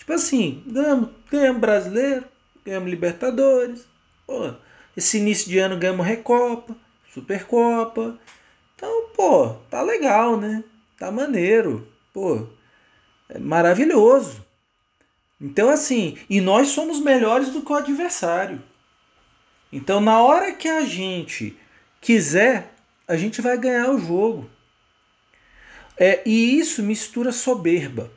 Tipo 0.00 0.14
assim, 0.14 0.62
ganhamos, 0.66 1.10
ganhamos 1.30 1.60
brasileiro, 1.60 2.24
ganhamos 2.64 2.90
Libertadores, 2.90 3.86
pô, 4.26 4.54
esse 4.96 5.18
início 5.18 5.48
de 5.48 5.58
ano 5.58 5.78
ganhamos 5.78 6.04
Recopa, 6.04 6.74
Supercopa. 7.14 8.18
Então, 8.74 9.10
pô, 9.14 9.50
tá 9.70 9.82
legal, 9.82 10.36
né? 10.36 10.64
Tá 10.98 11.12
maneiro. 11.12 11.86
Pô, 12.12 12.46
é 13.28 13.38
maravilhoso. 13.38 14.44
Então, 15.40 15.70
assim, 15.70 16.18
e 16.28 16.40
nós 16.40 16.68
somos 16.68 17.00
melhores 17.00 17.50
do 17.50 17.62
que 17.62 17.72
o 17.72 17.76
adversário. 17.76 18.62
Então, 19.72 20.00
na 20.00 20.20
hora 20.22 20.52
que 20.52 20.68
a 20.68 20.82
gente 20.82 21.56
quiser, 22.00 22.74
a 23.06 23.16
gente 23.16 23.40
vai 23.40 23.56
ganhar 23.56 23.90
o 23.90 23.98
jogo. 23.98 24.50
É, 25.96 26.22
e 26.26 26.58
isso 26.58 26.82
mistura 26.82 27.32
soberba. 27.32 28.10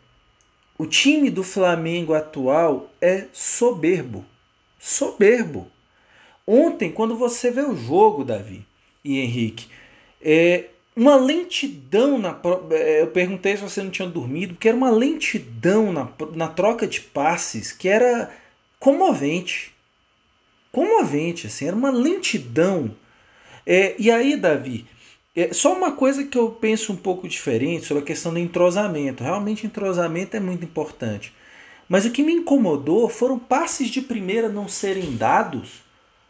O 0.77 0.85
time 0.85 1.29
do 1.29 1.43
Flamengo 1.43 2.13
atual 2.13 2.91
é 2.99 3.27
soberbo. 3.31 4.25
Soberbo. 4.79 5.71
Ontem, 6.45 6.91
quando 6.91 7.15
você 7.15 7.51
vê 7.51 7.61
o 7.61 7.75
jogo, 7.75 8.25
Davi 8.25 8.65
e 9.03 9.19
Henrique, 9.19 9.67
é 10.21 10.69
uma 10.95 11.15
lentidão 11.15 12.19
na. 12.19 12.39
É, 12.71 13.01
eu 13.01 13.07
perguntei 13.07 13.57
se 13.57 13.63
você 13.63 13.81
não 13.81 13.89
tinha 13.89 14.07
dormido, 14.07 14.53
porque 14.53 14.67
era 14.67 14.77
uma 14.77 14.91
lentidão 14.91 15.91
na, 15.91 16.07
na 16.35 16.47
troca 16.47 16.85
de 16.85 17.01
passes 17.01 17.71
que 17.71 17.87
era 17.89 18.31
comovente. 18.79 19.73
Comovente, 20.71 21.47
assim, 21.47 21.67
era 21.67 21.75
uma 21.75 21.91
lentidão. 21.91 22.95
É, 23.65 23.95
e 23.97 24.11
aí, 24.11 24.35
Davi, 24.35 24.85
é, 25.35 25.53
só 25.53 25.73
uma 25.73 25.93
coisa 25.93 26.23
que 26.23 26.37
eu 26.37 26.49
penso 26.49 26.93
um 26.93 26.95
pouco 26.95 27.27
diferente 27.27 27.85
sobre 27.85 28.03
a 28.03 28.05
questão 28.05 28.33
do 28.33 28.39
entrosamento. 28.39 29.23
Realmente, 29.23 29.65
entrosamento 29.65 30.37
é 30.37 30.39
muito 30.39 30.63
importante. 30.63 31.33
Mas 31.89 32.05
o 32.05 32.11
que 32.11 32.23
me 32.23 32.33
incomodou 32.33 33.09
foram 33.09 33.37
passes 33.37 33.89
de 33.89 34.01
primeira 34.01 34.49
não 34.49 34.67
serem 34.67 35.15
dados. 35.15 35.81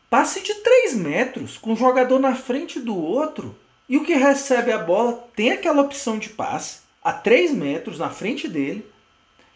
Passe 0.09 0.41
de 0.41 0.53
3 0.55 0.95
metros, 0.95 1.57
com 1.57 1.73
um 1.73 1.75
jogador 1.75 2.19
na 2.19 2.35
frente 2.35 2.79
do 2.79 2.95
outro. 2.95 3.55
E 3.93 3.97
o 3.97 4.03
que 4.03 4.15
recebe 4.15 4.71
a 4.71 4.79
bola 4.79 5.23
tem 5.35 5.51
aquela 5.51 5.83
opção 5.83 6.17
de 6.17 6.29
passe 6.29 6.79
a 7.03 7.13
3 7.13 7.51
metros 7.51 7.99
na 7.99 8.09
frente 8.09 8.47
dele. 8.47 8.83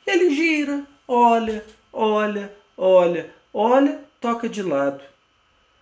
Ele 0.06 0.30
gira, 0.30 0.84
olha, 1.08 1.66
olha, 1.92 2.54
olha, 2.78 3.34
olha, 3.52 4.00
toca 4.22 4.48
de 4.48 4.62
lado. 4.62 5.02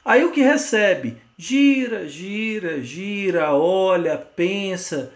Aí 0.06 0.24
o 0.24 0.32
que 0.32 0.42
recebe? 0.42 1.22
Gira, 1.38 2.08
gira, 2.08 2.82
gira, 2.82 3.54
olha, 3.54 4.18
pensa, 4.18 5.12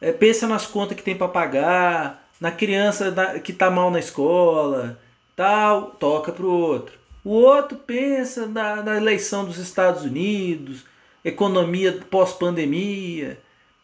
é, 0.00 0.10
pensa 0.10 0.48
nas 0.48 0.66
contas 0.66 0.96
que 0.96 1.04
tem 1.04 1.16
para 1.16 1.28
pagar, 1.28 2.28
na 2.40 2.50
criança 2.50 3.14
que 3.44 3.52
está 3.52 3.70
mal 3.70 3.92
na 3.92 4.00
escola, 4.00 4.98
tal, 5.36 5.92
toca 6.00 6.32
para 6.32 6.44
o 6.44 6.50
outro. 6.50 6.98
O 7.22 7.30
outro 7.30 7.78
pensa 7.78 8.44
na, 8.44 8.82
na 8.82 8.96
eleição 8.96 9.44
dos 9.44 9.58
Estados 9.58 10.02
Unidos, 10.02 10.84
economia 11.28 12.00
pós-pandemia, 12.10 13.38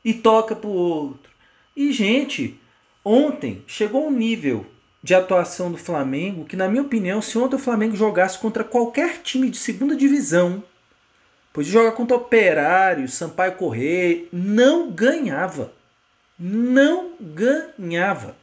e 0.04 0.14
toca 0.14 0.56
para 0.56 0.68
o 0.68 0.72
outro. 0.72 1.30
E, 1.76 1.92
gente, 1.92 2.58
ontem 3.04 3.62
chegou 3.66 4.06
um 4.06 4.10
nível 4.10 4.66
de 5.02 5.14
atuação 5.14 5.70
do 5.70 5.78
Flamengo 5.78 6.44
que, 6.44 6.56
na 6.56 6.68
minha 6.68 6.82
opinião, 6.82 7.20
se 7.20 7.36
ontem 7.38 7.56
o 7.56 7.58
Flamengo 7.58 7.96
jogasse 7.96 8.38
contra 8.38 8.64
qualquer 8.64 9.18
time 9.22 9.50
de 9.50 9.56
segunda 9.56 9.96
divisão, 9.96 10.62
Pois 11.52 11.66
jogar 11.66 11.92
contra 11.92 12.16
Operário, 12.16 13.06
Sampaio 13.08 13.56
Correia, 13.56 14.24
não 14.32 14.90
ganhava. 14.90 15.72
Não 16.38 17.12
ganhava. 17.20 18.34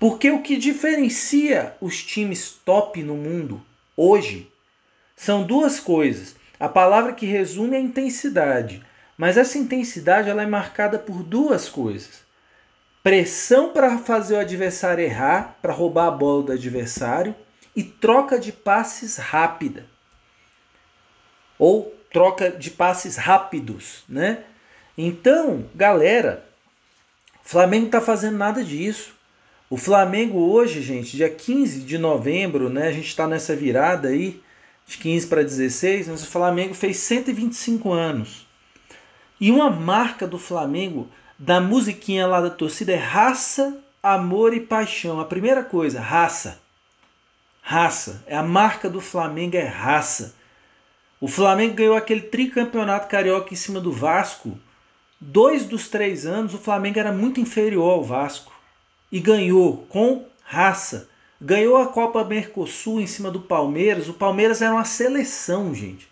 Porque 0.00 0.28
o 0.30 0.42
que 0.42 0.56
diferencia 0.56 1.76
os 1.80 2.02
times 2.02 2.58
top 2.64 3.00
no 3.04 3.14
mundo 3.14 3.62
hoje 3.96 4.50
são 5.14 5.44
duas 5.44 5.78
coisas. 5.78 6.34
A 6.62 6.68
palavra 6.68 7.12
que 7.12 7.26
resume 7.26 7.76
é 7.76 7.80
intensidade, 7.80 8.86
mas 9.18 9.36
essa 9.36 9.58
intensidade 9.58 10.30
ela 10.30 10.44
é 10.44 10.46
marcada 10.46 10.96
por 10.96 11.24
duas 11.24 11.68
coisas: 11.68 12.22
pressão 13.02 13.72
para 13.72 13.98
fazer 13.98 14.36
o 14.36 14.38
adversário 14.38 15.02
errar, 15.02 15.58
para 15.60 15.72
roubar 15.72 16.06
a 16.06 16.10
bola 16.12 16.44
do 16.44 16.52
adversário, 16.52 17.34
e 17.74 17.82
troca 17.82 18.38
de 18.38 18.52
passes 18.52 19.16
rápida 19.16 19.86
ou 21.58 21.92
troca 22.12 22.48
de 22.48 22.70
passes 22.70 23.16
rápidos, 23.16 24.04
né? 24.08 24.44
Então, 24.96 25.68
galera, 25.74 26.46
o 27.44 27.48
Flamengo 27.48 27.88
tá 27.90 28.00
fazendo 28.00 28.38
nada 28.38 28.62
disso. 28.62 29.16
O 29.68 29.76
Flamengo 29.76 30.38
hoje, 30.38 30.80
gente, 30.80 31.16
dia 31.16 31.28
15 31.28 31.80
de 31.80 31.98
novembro, 31.98 32.70
né? 32.70 32.86
A 32.86 32.92
gente 32.92 33.08
está 33.08 33.26
nessa 33.26 33.56
virada 33.56 34.10
aí, 34.10 34.40
de 34.92 34.98
15 34.98 35.26
para 35.26 35.42
16, 35.42 36.08
mas 36.08 36.22
o 36.22 36.26
Flamengo 36.26 36.74
fez 36.74 36.98
125 36.98 37.92
anos. 37.92 38.46
E 39.40 39.50
uma 39.50 39.70
marca 39.70 40.26
do 40.26 40.38
Flamengo, 40.38 41.08
da 41.38 41.60
musiquinha 41.60 42.26
lá 42.26 42.40
da 42.40 42.50
torcida, 42.50 42.92
é 42.92 42.96
raça, 42.96 43.78
amor 44.02 44.54
e 44.54 44.60
paixão. 44.60 45.18
A 45.20 45.24
primeira 45.24 45.64
coisa, 45.64 46.00
raça. 46.00 46.60
Raça. 47.60 48.22
É 48.26 48.36
a 48.36 48.42
marca 48.42 48.88
do 48.88 49.00
Flamengo, 49.00 49.56
é 49.56 49.64
raça. 49.64 50.34
O 51.20 51.28
Flamengo 51.28 51.74
ganhou 51.74 51.96
aquele 51.96 52.22
tricampeonato 52.22 53.08
carioca 53.08 53.52
em 53.52 53.56
cima 53.56 53.80
do 53.80 53.92
Vasco. 53.92 54.58
Dois 55.20 55.64
dos 55.64 55.88
três 55.88 56.26
anos 56.26 56.52
o 56.52 56.58
Flamengo 56.58 56.98
era 56.98 57.12
muito 57.12 57.40
inferior 57.40 57.92
ao 57.92 58.04
Vasco. 58.04 58.52
E 59.10 59.20
ganhou 59.20 59.86
com 59.88 60.26
raça. 60.44 61.08
Ganhou 61.44 61.76
a 61.76 61.88
Copa 61.88 62.22
Mercosul 62.22 63.00
em 63.00 63.06
cima 63.08 63.28
do 63.28 63.40
Palmeiras. 63.40 64.08
O 64.08 64.14
Palmeiras 64.14 64.62
era 64.62 64.74
uma 64.74 64.84
seleção, 64.84 65.74
gente. 65.74 66.08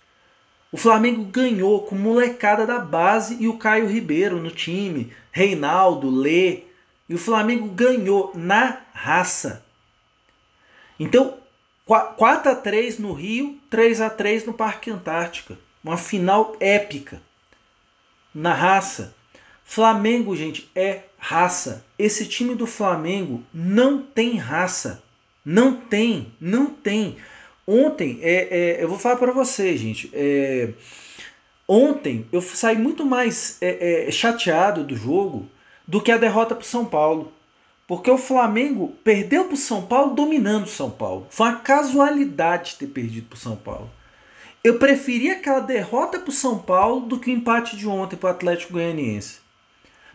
O 0.73 0.77
Flamengo 0.77 1.23
ganhou 1.23 1.83
com 1.83 1.95
molecada 1.95 2.67
da 2.67 2.81
base 2.81 3.37
e 3.39 3.47
o 3.47 3.57
Caio 3.57 3.87
Ribeiro 3.87 4.43
no 4.43 4.51
time, 4.51 5.13
Reinaldo, 5.31 6.11
Lê. 6.11 6.65
E 7.09 7.15
o 7.15 7.19
Flamengo 7.19 7.69
ganhou 7.69 8.33
na 8.35 8.81
raça. 8.93 9.65
Então, 10.99 11.39
4 11.87 12.51
a 12.51 12.57
3 12.57 12.99
no 12.99 13.13
Rio, 13.13 13.57
3 13.71 14.01
a 14.01 14.11
3 14.11 14.47
no 14.47 14.53
Parque 14.53 14.91
Antártica. 14.91 15.57
Uma 15.83 15.97
final 15.97 16.57
épica. 16.59 17.23
Na 18.35 18.53
raça. 18.53 19.15
Flamengo, 19.63 20.35
gente, 20.35 20.69
é 20.75 21.05
raça. 21.17 21.85
Esse 21.97 22.27
time 22.27 22.57
do 22.57 22.67
Flamengo 22.67 23.45
não 23.55 24.03
tem 24.03 24.37
raça. 24.37 25.01
Não 25.45 25.75
tem, 25.75 26.33
não 26.41 26.67
tem. 26.67 27.17
Ontem, 27.67 28.19
é, 28.23 28.79
é 28.79 28.85
eu 28.85 28.89
vou 28.89 28.99
falar 28.99 29.17
para 29.17 29.33
você, 29.33 29.77
gente. 29.77 30.11
É, 30.13 30.71
ontem 31.69 32.27
eu 32.33 32.41
saí 32.43 32.77
muito 32.77 33.05
mais 33.05 33.59
é, 33.61 34.09
é 34.09 34.11
chateado 34.11 34.85
do 34.85 34.97
jogo 34.97 35.49
do 35.87 36.01
que 36.01 36.13
a 36.13 36.19
derrota 36.19 36.55
para 36.55 36.65
São 36.65 36.85
Paulo. 36.85 37.33
Porque 37.91 38.09
o 38.09 38.17
Flamengo 38.17 38.95
perdeu 39.03 39.47
para 39.47 39.55
o 39.55 39.57
São 39.57 39.83
Paulo 39.85 40.15
dominando 40.15 40.65
o 40.65 40.69
São 40.69 40.89
Paulo. 40.89 41.27
Foi 41.29 41.49
uma 41.49 41.57
casualidade 41.57 42.77
ter 42.77 42.87
perdido 42.87 43.27
para 43.27 43.37
o 43.37 43.41
São 43.41 43.57
Paulo. 43.57 43.91
Eu 44.63 44.79
preferia 44.79 45.33
aquela 45.33 45.59
derrota 45.59 46.21
para 46.21 46.29
o 46.29 46.33
São 46.33 46.57
Paulo 46.57 47.01
do 47.07 47.19
que 47.19 47.31
o 47.31 47.35
empate 47.35 47.77
de 47.77 47.89
ontem 47.89 48.15
para 48.15 48.29
o 48.29 48.31
Atlético 48.31 48.75
Goianiense. 48.75 49.39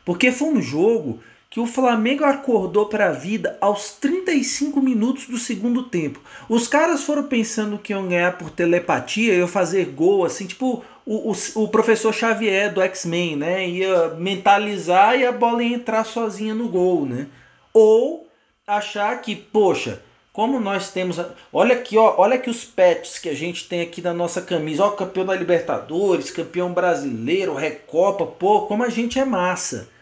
Porque 0.05 0.31
foi 0.31 0.47
um 0.49 0.61
jogo 0.61 1.19
que 1.55 1.59
o 1.61 1.65
Flamengo 1.65 2.25
acordou 2.25 2.87
para 2.87 3.07
a 3.07 3.11
vida 3.13 3.57
aos 3.61 3.91
35 3.91 4.81
minutos 4.81 5.25
do 5.27 5.37
segundo 5.37 5.83
tempo. 5.83 6.19
Os 6.49 6.67
caras 6.67 7.05
foram 7.05 7.23
pensando 7.23 7.77
que 7.77 7.93
iam 7.93 8.09
ganhar 8.09 8.37
por 8.37 8.49
telepatia, 8.49 9.33
iam 9.33 9.47
fazer 9.47 9.85
gol, 9.85 10.25
assim, 10.25 10.47
tipo 10.47 10.83
o, 11.05 11.31
o, 11.31 11.63
o 11.63 11.67
professor 11.69 12.13
Xavier 12.13 12.73
do 12.73 12.81
X-Men, 12.81 13.37
né? 13.37 13.69
Ia 13.69 14.09
mentalizar 14.15 15.17
e 15.17 15.25
a 15.25 15.31
bola 15.31 15.63
ia 15.63 15.77
entrar 15.77 16.03
sozinha 16.03 16.53
no 16.53 16.67
gol, 16.67 17.05
né? 17.05 17.27
Ou 17.73 18.27
achar 18.67 19.21
que, 19.21 19.33
poxa, 19.33 20.01
como 20.33 20.59
nós 20.59 20.91
temos. 20.91 21.17
Olha 21.53 21.75
aqui, 21.75 21.97
ó, 21.97 22.15
olha 22.17 22.35
aqui 22.35 22.49
os 22.49 22.65
pets 22.65 23.17
que 23.17 23.29
a 23.29 23.33
gente 23.33 23.69
tem 23.69 23.79
aqui 23.79 24.01
na 24.01 24.13
nossa 24.13 24.41
camisa. 24.41 24.83
Ó, 24.83 24.89
campeão 24.89 25.25
da 25.25 25.33
Libertadores, 25.33 26.31
campeão 26.31 26.73
brasileiro, 26.73 27.55
Recopa, 27.55 28.25
pô, 28.25 28.63
como 28.63 28.83
a 28.83 28.89
gente 28.89 29.17
é 29.17 29.23
massa. 29.23 29.94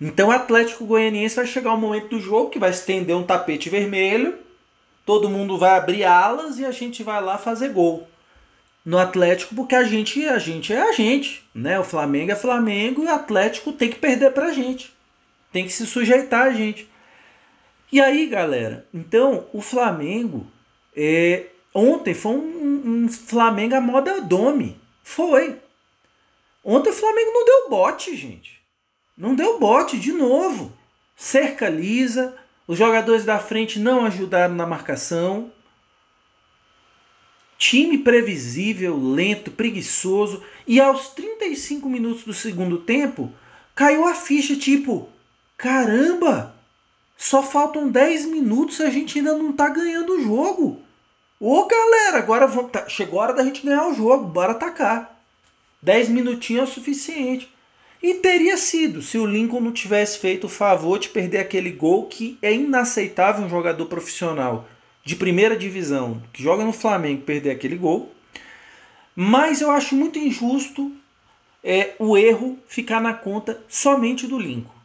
Então 0.00 0.28
o 0.28 0.32
Atlético 0.32 0.84
Goianiense 0.84 1.36
vai 1.36 1.46
chegar 1.46 1.74
um 1.74 1.80
momento 1.80 2.08
do 2.08 2.20
jogo 2.20 2.50
que 2.50 2.58
vai 2.58 2.70
estender 2.70 3.16
um 3.16 3.24
tapete 3.24 3.70
vermelho, 3.70 4.38
todo 5.06 5.30
mundo 5.30 5.56
vai 5.56 5.70
abrir 5.70 6.04
alas 6.04 6.58
e 6.58 6.64
a 6.66 6.70
gente 6.70 7.02
vai 7.02 7.22
lá 7.22 7.38
fazer 7.38 7.70
gol. 7.70 8.06
No 8.84 8.98
Atlético, 8.98 9.54
porque 9.54 9.74
a 9.74 9.82
gente, 9.82 10.24
a 10.26 10.38
gente 10.38 10.72
é 10.72 10.80
a 10.80 10.92
gente, 10.92 11.42
né? 11.52 11.80
O 11.80 11.84
Flamengo 11.84 12.30
é 12.30 12.36
Flamengo 12.36 13.02
e 13.02 13.06
o 13.06 13.10
Atlético 13.10 13.72
tem 13.72 13.90
que 13.90 13.98
perder 13.98 14.32
pra 14.32 14.52
gente. 14.52 14.94
Tem 15.50 15.64
que 15.64 15.72
se 15.72 15.86
sujeitar 15.86 16.46
a 16.46 16.52
gente. 16.52 16.88
E 17.90 18.00
aí, 18.00 18.26
galera, 18.26 18.86
então 18.92 19.46
o 19.52 19.60
Flamengo 19.60 20.46
é, 20.94 21.46
ontem 21.74 22.14
foi 22.14 22.32
um, 22.32 23.04
um 23.04 23.08
Flamengo 23.08 23.74
a 23.74 23.80
moda 23.80 24.20
dome. 24.20 24.78
Foi. 25.02 25.56
Ontem 26.64 26.90
o 26.90 26.92
Flamengo 26.92 27.32
não 27.32 27.44
deu 27.44 27.70
bote, 27.70 28.16
gente. 28.16 28.55
Não 29.16 29.34
deu 29.34 29.58
bote 29.58 29.98
de 29.98 30.12
novo. 30.12 30.72
Cerca 31.16 31.68
lisa, 31.68 32.36
os 32.66 32.76
jogadores 32.76 33.24
da 33.24 33.38
frente 33.38 33.78
não 33.78 34.04
ajudaram 34.04 34.54
na 34.54 34.66
marcação. 34.66 35.50
Time 37.56 37.98
previsível, 37.98 38.98
lento, 38.98 39.50
preguiçoso. 39.50 40.42
E 40.66 40.78
aos 40.78 41.08
35 41.08 41.88
minutos 41.88 42.24
do 42.24 42.34
segundo 42.34 42.78
tempo, 42.78 43.32
caiu 43.74 44.06
a 44.06 44.14
ficha 44.14 44.54
tipo: 44.54 45.08
caramba, 45.56 46.54
só 47.16 47.42
faltam 47.42 47.88
10 47.88 48.26
minutos 48.26 48.78
e 48.78 48.82
a 48.82 48.90
gente 48.90 49.18
ainda 49.18 49.34
não 49.34 49.52
tá 49.52 49.70
ganhando 49.70 50.14
o 50.14 50.22
jogo. 50.22 50.82
Ô 51.40 51.66
galera, 51.66 52.18
agora 52.18 52.46
vamos, 52.46 52.70
tá, 52.70 52.88
chegou 52.88 53.20
a 53.20 53.24
hora 53.24 53.34
da 53.34 53.44
gente 53.44 53.64
ganhar 53.64 53.88
o 53.88 53.94
jogo, 53.94 54.26
bora 54.26 54.52
atacar. 54.52 55.18
10 55.80 56.10
minutinhos 56.10 56.60
é 56.60 56.64
o 56.64 56.74
suficiente. 56.74 57.55
E 58.02 58.14
teria 58.14 58.56
sido 58.56 59.00
se 59.00 59.16
o 59.16 59.26
Lincoln 59.26 59.60
não 59.60 59.72
tivesse 59.72 60.18
feito 60.18 60.44
o 60.44 60.50
favor 60.50 60.98
de 60.98 61.08
perder 61.08 61.38
aquele 61.38 61.70
gol 61.70 62.06
que 62.06 62.38
é 62.42 62.52
inaceitável 62.52 63.44
um 63.44 63.48
jogador 63.48 63.86
profissional 63.86 64.68
de 65.04 65.16
primeira 65.16 65.56
divisão 65.56 66.22
que 66.32 66.42
joga 66.42 66.64
no 66.64 66.72
Flamengo 66.72 67.22
perder 67.22 67.50
aquele 67.50 67.76
gol. 67.76 68.12
Mas 69.14 69.60
eu 69.60 69.70
acho 69.70 69.94
muito 69.94 70.18
injusto 70.18 70.92
é, 71.64 71.94
o 71.98 72.16
erro 72.18 72.58
ficar 72.68 73.00
na 73.00 73.14
conta 73.14 73.64
somente 73.68 74.26
do 74.26 74.38
Lincoln. 74.38 74.76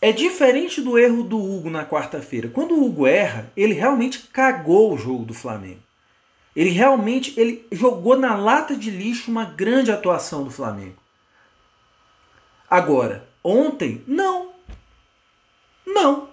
É 0.00 0.12
diferente 0.12 0.80
do 0.80 0.98
erro 0.98 1.22
do 1.22 1.38
Hugo 1.38 1.70
na 1.70 1.86
quarta-feira. 1.86 2.48
Quando 2.48 2.74
o 2.74 2.84
Hugo 2.84 3.06
erra, 3.06 3.50
ele 3.56 3.72
realmente 3.72 4.28
cagou 4.32 4.92
o 4.92 4.98
jogo 4.98 5.24
do 5.24 5.32
Flamengo. 5.32 5.80
Ele 6.54 6.70
realmente 6.70 7.32
ele 7.38 7.66
jogou 7.72 8.18
na 8.18 8.36
lata 8.36 8.76
de 8.76 8.90
lixo 8.90 9.30
uma 9.30 9.44
grande 9.44 9.90
atuação 9.90 10.44
do 10.44 10.50
Flamengo. 10.50 11.01
Agora, 12.72 13.28
ontem, 13.44 14.02
não. 14.06 14.50
Não. 15.86 16.30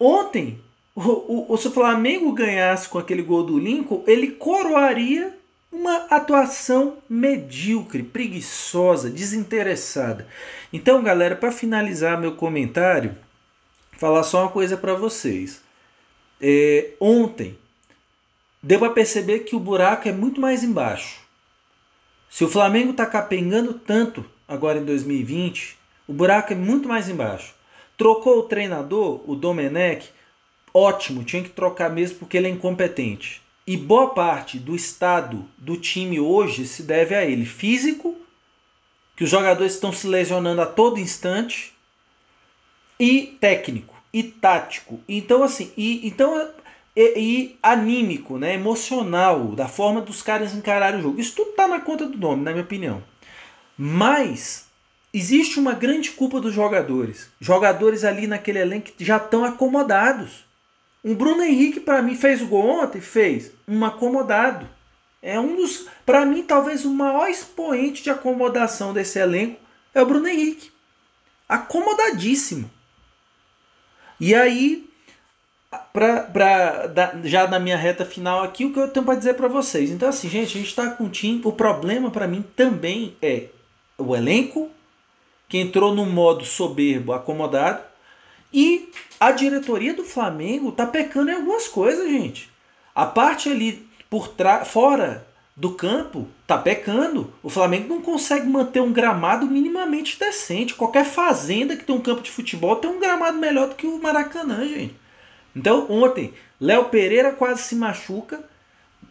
Ontem, 0.00 0.58
o, 0.94 1.52
o, 1.52 1.56
se 1.58 1.68
o 1.68 1.70
Flamengo 1.70 2.32
ganhasse 2.32 2.88
com 2.88 2.96
aquele 2.96 3.20
gol 3.20 3.44
do 3.44 3.58
Lincoln, 3.58 4.02
ele 4.06 4.28
coroaria 4.28 5.38
uma 5.70 6.06
atuação 6.06 6.96
medíocre, 7.06 8.02
preguiçosa, 8.02 9.10
desinteressada. 9.10 10.26
Então, 10.72 11.02
galera, 11.02 11.36
para 11.36 11.52
finalizar 11.52 12.18
meu 12.18 12.36
comentário, 12.36 13.14
falar 13.98 14.22
só 14.22 14.44
uma 14.44 14.50
coisa 14.50 14.78
para 14.78 14.94
vocês. 14.94 15.60
É, 16.40 16.92
ontem, 16.98 17.58
deu 18.62 18.78
para 18.78 18.88
perceber 18.88 19.40
que 19.40 19.54
o 19.54 19.60
buraco 19.60 20.08
é 20.08 20.12
muito 20.12 20.40
mais 20.40 20.64
embaixo. 20.64 21.20
Se 22.30 22.44
o 22.44 22.48
Flamengo 22.48 22.92
está 22.92 23.04
capengando 23.04 23.74
tanto 23.74 24.24
agora 24.48 24.78
em 24.78 24.86
2020, 24.86 25.81
o 26.12 26.14
buraco 26.14 26.52
é 26.52 26.56
muito 26.56 26.86
mais 26.86 27.08
embaixo. 27.08 27.54
Trocou 27.96 28.40
o 28.40 28.42
treinador, 28.42 29.22
o 29.26 29.34
Domenech, 29.34 30.10
ótimo, 30.74 31.24
tinha 31.24 31.42
que 31.42 31.48
trocar 31.48 31.88
mesmo 31.88 32.18
porque 32.18 32.36
ele 32.36 32.48
é 32.48 32.50
incompetente. 32.50 33.40
E 33.66 33.78
boa 33.78 34.10
parte 34.10 34.58
do 34.58 34.76
estado 34.76 35.48
do 35.56 35.74
time 35.74 36.20
hoje 36.20 36.66
se 36.66 36.82
deve 36.82 37.14
a 37.14 37.24
ele. 37.24 37.46
Físico, 37.46 38.14
que 39.16 39.24
os 39.24 39.30
jogadores 39.30 39.72
estão 39.72 39.90
se 39.90 40.06
lesionando 40.06 40.60
a 40.60 40.66
todo 40.66 41.00
instante, 41.00 41.72
e 43.00 43.38
técnico, 43.40 43.94
e 44.12 44.22
tático. 44.22 45.00
Então, 45.08 45.42
assim, 45.42 45.72
e, 45.78 46.06
então, 46.06 46.46
e, 46.94 47.14
e 47.16 47.58
anímico, 47.62 48.36
né, 48.36 48.52
emocional, 48.52 49.46
da 49.52 49.66
forma 49.66 50.02
dos 50.02 50.20
caras 50.20 50.54
encararem 50.54 51.00
o 51.00 51.02
jogo. 51.02 51.18
Isso 51.18 51.34
tudo 51.34 51.52
está 51.52 51.66
na 51.66 51.80
conta 51.80 52.04
do 52.04 52.18
nome, 52.18 52.44
na 52.44 52.50
minha 52.50 52.64
opinião. 52.64 53.02
Mas 53.78 54.70
existe 55.12 55.58
uma 55.58 55.74
grande 55.74 56.10
culpa 56.12 56.40
dos 56.40 56.54
jogadores. 56.54 57.30
Jogadores 57.40 58.04
ali 58.04 58.26
naquele 58.26 58.60
elenco 58.60 58.90
já 58.98 59.18
estão 59.18 59.44
acomodados. 59.44 60.44
Um 61.04 61.14
Bruno 61.14 61.42
Henrique, 61.42 61.80
para 61.80 62.00
mim, 62.00 62.14
fez 62.14 62.40
o 62.40 62.46
gol 62.46 62.82
ontem? 62.82 63.00
Fez. 63.00 63.50
Um 63.66 63.84
acomodado. 63.84 64.68
É 65.20 65.38
um 65.38 65.56
dos, 65.56 65.86
para 66.06 66.24
mim, 66.24 66.42
talvez 66.42 66.84
o 66.84 66.90
maior 66.90 67.28
expoente 67.28 68.02
de 68.02 68.10
acomodação 68.10 68.92
desse 68.92 69.18
elenco 69.18 69.60
é 69.94 70.00
o 70.00 70.06
Bruno 70.06 70.26
Henrique. 70.26 70.70
Acomodadíssimo. 71.48 72.70
E 74.18 74.34
aí, 74.34 74.88
pra, 75.92 76.22
pra, 76.22 76.92
já 77.24 77.46
na 77.46 77.58
minha 77.58 77.76
reta 77.76 78.04
final 78.04 78.42
aqui, 78.42 78.64
o 78.64 78.72
que 78.72 78.78
eu 78.78 78.88
tenho 78.88 79.04
para 79.04 79.18
dizer 79.18 79.34
para 79.34 79.48
vocês. 79.48 79.90
Então, 79.90 80.08
assim, 80.08 80.28
gente, 80.28 80.56
a 80.56 80.60
gente 80.60 80.70
está 80.70 80.90
com 80.90 81.04
um 81.04 81.08
time. 81.08 81.40
O 81.44 81.52
problema 81.52 82.10
para 82.10 82.28
mim 82.28 82.42
também 82.56 83.16
é 83.20 83.48
o 83.98 84.16
elenco 84.16 84.70
que 85.52 85.58
entrou 85.58 85.94
num 85.94 86.08
modo 86.08 86.46
soberbo, 86.46 87.12
acomodado. 87.12 87.82
E 88.50 88.88
a 89.20 89.32
diretoria 89.32 89.92
do 89.92 90.02
Flamengo 90.02 90.72
tá 90.72 90.86
pecando 90.86 91.30
em 91.30 91.34
algumas 91.34 91.68
coisas, 91.68 92.08
gente. 92.10 92.48
A 92.94 93.04
parte 93.04 93.50
ali 93.50 93.86
por 94.08 94.32
fora 94.64 95.26
do 95.54 95.74
campo, 95.74 96.26
tá 96.46 96.56
pecando. 96.56 97.34
O 97.42 97.50
Flamengo 97.50 97.92
não 97.92 98.00
consegue 98.00 98.46
manter 98.46 98.80
um 98.80 98.94
gramado 98.94 99.44
minimamente 99.44 100.18
decente. 100.18 100.72
Qualquer 100.72 101.04
fazenda 101.04 101.76
que 101.76 101.84
tem 101.84 101.94
um 101.94 102.00
campo 102.00 102.22
de 102.22 102.30
futebol 102.30 102.76
tem 102.76 102.88
um 102.88 102.98
gramado 102.98 103.36
melhor 103.36 103.68
do 103.68 103.74
que 103.74 103.86
o 103.86 104.00
Maracanã, 104.00 104.66
gente. 104.66 104.96
Então, 105.54 105.86
ontem, 105.90 106.32
Léo 106.58 106.86
Pereira 106.86 107.30
quase 107.30 107.64
se 107.64 107.74
machuca, 107.74 108.42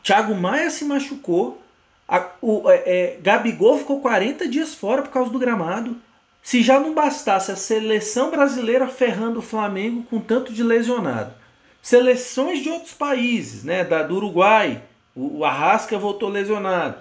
Thiago 0.02 0.34
Maia 0.34 0.72
se 0.72 0.86
machucou, 0.86 1.62
a, 2.08 2.26
o, 2.42 2.68
é, 2.68 2.82
é, 2.88 3.20
Gabigol 3.22 3.78
ficou 3.78 4.02
40 4.02 4.48
dias 4.48 4.74
fora 4.74 5.04
por 5.04 5.12
causa 5.12 5.30
do 5.30 5.38
gramado. 5.38 6.02
Se 6.42 6.64
já 6.64 6.80
não 6.80 6.94
bastasse 6.94 7.52
a 7.52 7.56
seleção 7.56 8.32
brasileira 8.32 8.88
ferrando 8.88 9.40
o 9.40 9.44
Flamengo 9.44 10.04
com 10.10 10.20
tanto 10.20 10.52
de 10.52 10.64
lesionado, 10.64 11.34
Seleções 11.82 12.60
de 12.60 12.70
outros 12.70 12.94
países, 12.94 13.64
né? 13.64 13.84
Da, 13.84 14.04
do 14.04 14.16
Uruguai, 14.16 14.84
o, 15.16 15.44
Arrasca 15.44 15.98
voltou 15.98 16.30
lesionado. 16.30 16.98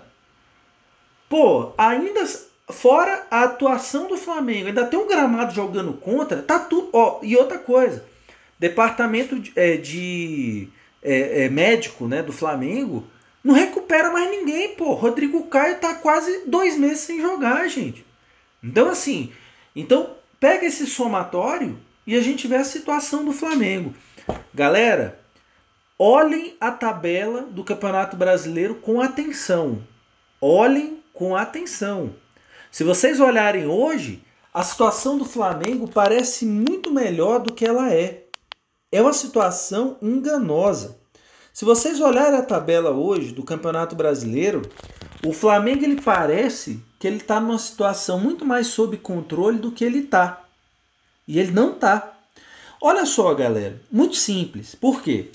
Pô, 1.28 1.72
ainda 1.76 2.24
fora 2.70 3.26
a 3.30 3.44
atuação 3.44 4.08
do 4.08 4.16
Flamengo, 4.16 4.68
ainda 4.68 4.86
tem 4.86 4.98
um 4.98 5.06
gramado 5.06 5.54
jogando 5.54 5.92
contra, 5.92 6.42
tá 6.42 6.58
tudo. 6.58 6.88
Ó, 6.92 7.20
e 7.22 7.36
outra 7.36 7.58
coisa, 7.58 8.04
departamento 8.58 9.38
de, 9.38 9.52
é, 9.54 9.76
de 9.76 10.68
é, 11.02 11.44
é, 11.44 11.48
médico, 11.50 12.08
né, 12.08 12.22
do 12.22 12.32
Flamengo, 12.32 13.04
não 13.44 13.54
recupera 13.54 14.10
mais 14.10 14.30
ninguém, 14.30 14.74
pô. 14.76 14.94
Rodrigo 14.94 15.44
Caio 15.44 15.78
tá 15.78 15.94
quase 15.94 16.46
dois 16.46 16.78
meses 16.78 17.00
sem 17.00 17.20
jogar, 17.20 17.68
gente. 17.68 18.04
Então 18.62 18.88
assim, 18.88 19.32
então 19.74 20.16
pega 20.38 20.66
esse 20.66 20.86
somatório 20.86 21.78
e 22.06 22.16
a 22.16 22.20
gente 22.22 22.46
vê 22.48 22.56
a 22.56 22.64
situação 22.64 23.24
do 23.24 23.32
Flamengo. 23.32 23.94
Galera, 24.52 25.20
olhem 25.98 26.56
a 26.60 26.70
tabela 26.70 27.42
do 27.42 27.62
Campeonato 27.64 28.16
Brasileiro 28.16 28.76
com 28.76 29.00
atenção. 29.00 29.82
Olhem 30.40 31.02
com 31.12 31.36
atenção. 31.36 32.14
Se 32.70 32.84
vocês 32.84 33.20
olharem 33.20 33.66
hoje, 33.66 34.22
a 34.52 34.62
situação 34.62 35.18
do 35.18 35.24
Flamengo 35.24 35.88
parece 35.88 36.46
muito 36.46 36.90
melhor 36.90 37.40
do 37.40 37.52
que 37.52 37.64
ela 37.64 37.92
é. 37.92 38.24
É 38.90 39.00
uma 39.00 39.12
situação 39.12 39.96
enganosa. 40.02 40.98
Se 41.52 41.64
vocês 41.64 42.00
olharem 42.00 42.38
a 42.38 42.42
tabela 42.42 42.90
hoje 42.90 43.32
do 43.32 43.44
Campeonato 43.44 43.94
Brasileiro, 43.94 44.62
o 45.24 45.32
Flamengo 45.32 45.84
ele 45.84 46.00
parece 46.00 46.82
que 46.98 47.06
ele 47.06 47.16
está 47.16 47.40
numa 47.40 47.58
situação 47.58 48.18
muito 48.18 48.44
mais 48.44 48.68
sob 48.68 48.96
controle 48.96 49.58
do 49.58 49.72
que 49.72 49.84
ele 49.84 50.00
está. 50.00 50.44
E 51.26 51.38
ele 51.38 51.50
não 51.50 51.72
está. 51.72 52.18
Olha 52.80 53.04
só, 53.04 53.34
galera, 53.34 53.80
muito 53.90 54.16
simples. 54.16 54.74
Por 54.74 55.02
quê? 55.02 55.30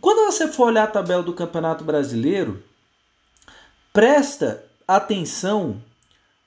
Quando 0.00 0.30
você 0.30 0.48
for 0.48 0.68
olhar 0.68 0.84
a 0.84 0.88
tabela 0.88 1.22
do 1.22 1.34
Campeonato 1.34 1.84
Brasileiro, 1.84 2.62
presta 3.92 4.64
atenção 4.86 5.82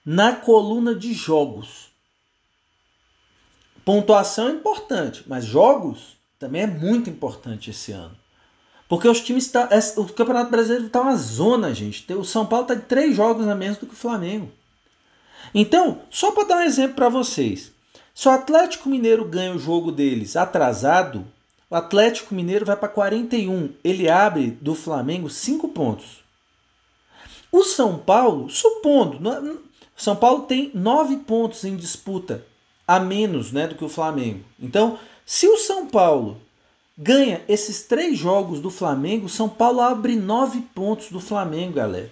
na 0.05 0.35
coluna 0.35 0.95
de 0.95 1.13
jogos. 1.13 1.89
Pontuação 3.83 4.47
é 4.47 4.51
importante, 4.51 5.23
mas 5.27 5.45
jogos 5.45 6.17
também 6.37 6.63
é 6.63 6.67
muito 6.67 7.09
importante 7.09 7.69
esse 7.69 7.91
ano. 7.91 8.15
Porque 8.89 9.07
os 9.07 9.21
times 9.21 9.47
tá, 9.47 9.69
o 9.97 10.05
Campeonato 10.05 10.49
Brasileiro 10.49 10.87
está 10.87 10.99
uma 10.99 11.15
zona, 11.15 11.73
gente. 11.75 12.11
O 12.11 12.25
São 12.25 12.43
Paulo 12.43 12.63
está 12.63 12.73
de 12.73 12.81
três 12.81 13.15
jogos 13.15 13.47
a 13.47 13.53
menos 13.53 13.77
do 13.77 13.85
que 13.85 13.93
o 13.93 13.97
Flamengo. 13.97 14.51
Então, 15.53 16.01
só 16.09 16.31
para 16.31 16.47
dar 16.47 16.57
um 16.57 16.61
exemplo 16.61 16.95
para 16.95 17.07
vocês. 17.07 17.71
Se 18.15 18.27
o 18.27 18.31
Atlético 18.31 18.89
Mineiro 18.89 19.23
ganha 19.23 19.53
o 19.53 19.59
jogo 19.59 19.91
deles 19.91 20.35
atrasado, 20.35 21.23
o 21.69 21.75
Atlético 21.75 22.33
Mineiro 22.33 22.65
vai 22.65 22.75
para 22.75 22.89
41. 22.89 23.69
Ele 23.83 24.09
abre 24.09 24.57
do 24.59 24.73
Flamengo 24.73 25.29
5 25.29 25.69
pontos. 25.69 26.23
O 27.51 27.63
São 27.63 27.99
Paulo, 27.99 28.49
supondo, 28.49 29.19
São 29.95 30.15
Paulo 30.15 30.43
tem 30.43 30.71
9 30.73 31.17
pontos 31.17 31.63
em 31.63 31.75
disputa 31.75 32.43
a 32.87 32.99
menos 32.99 33.51
né, 33.51 33.67
do 33.67 33.75
que 33.75 33.85
o 33.85 33.89
Flamengo. 33.89 34.43
Então, 34.59 34.97
se 35.23 35.47
o 35.47 35.57
São 35.57 35.85
Paulo 35.85 36.41
ganha 37.01 37.41
esses 37.47 37.83
três 37.83 38.17
jogos 38.17 38.59
do 38.59 38.69
Flamengo, 38.69 39.29
São 39.29 39.47
Paulo 39.47 39.79
abre 39.79 40.17
9 40.17 40.59
pontos 40.75 41.09
do 41.09 41.21
Flamengo, 41.21 41.75
galera. 41.75 42.11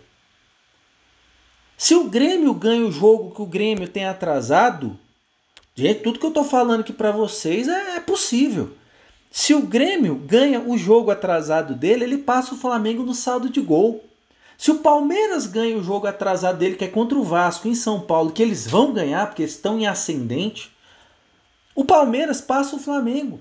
Se 1.78 1.94
o 1.94 2.06
Grêmio 2.06 2.54
ganha 2.54 2.86
o 2.86 2.92
jogo 2.92 3.36
que 3.36 3.42
o 3.42 3.46
Grêmio 3.46 3.90
tem 3.90 4.06
atrasado, 4.06 4.98
gente, 5.76 6.00
tudo 6.00 6.18
que 6.18 6.26
eu 6.26 6.30
estou 6.30 6.46
falando 6.46 6.80
aqui 6.80 6.94
para 6.94 7.12
vocês 7.12 7.68
é, 7.68 7.98
é 7.98 8.00
possível. 8.00 8.72
Se 9.30 9.54
o 9.54 9.62
Grêmio 9.62 10.16
ganha 10.16 10.62
o 10.62 10.78
jogo 10.78 11.12
atrasado 11.12 11.76
dele, 11.76 12.06
ele 12.06 12.18
passa 12.20 12.56
o 12.56 12.58
Flamengo 12.58 13.04
no 13.04 13.14
saldo 13.14 13.50
de 13.50 13.60
gol. 13.60 14.02
Se 14.58 14.72
o 14.72 14.80
Palmeiras 14.80 15.46
ganha 15.46 15.78
o 15.78 15.84
jogo 15.84 16.08
atrasado 16.08 16.58
dele, 16.58 16.78
que 16.78 16.86
é 16.86 16.88
contra 16.88 17.18
o 17.18 17.24
Vasco 17.24 17.68
em 17.68 17.76
São 17.76 18.00
Paulo, 18.00 18.32
que 18.32 18.42
eles 18.42 18.66
vão 18.66 18.94
ganhar 18.94 19.28
porque 19.28 19.44
estão 19.44 19.78
em 19.78 19.86
ascendente, 19.86 20.72
o 21.76 21.84
Palmeiras 21.84 22.40
passa 22.40 22.76
o 22.78 22.80
Flamengo. 22.80 23.40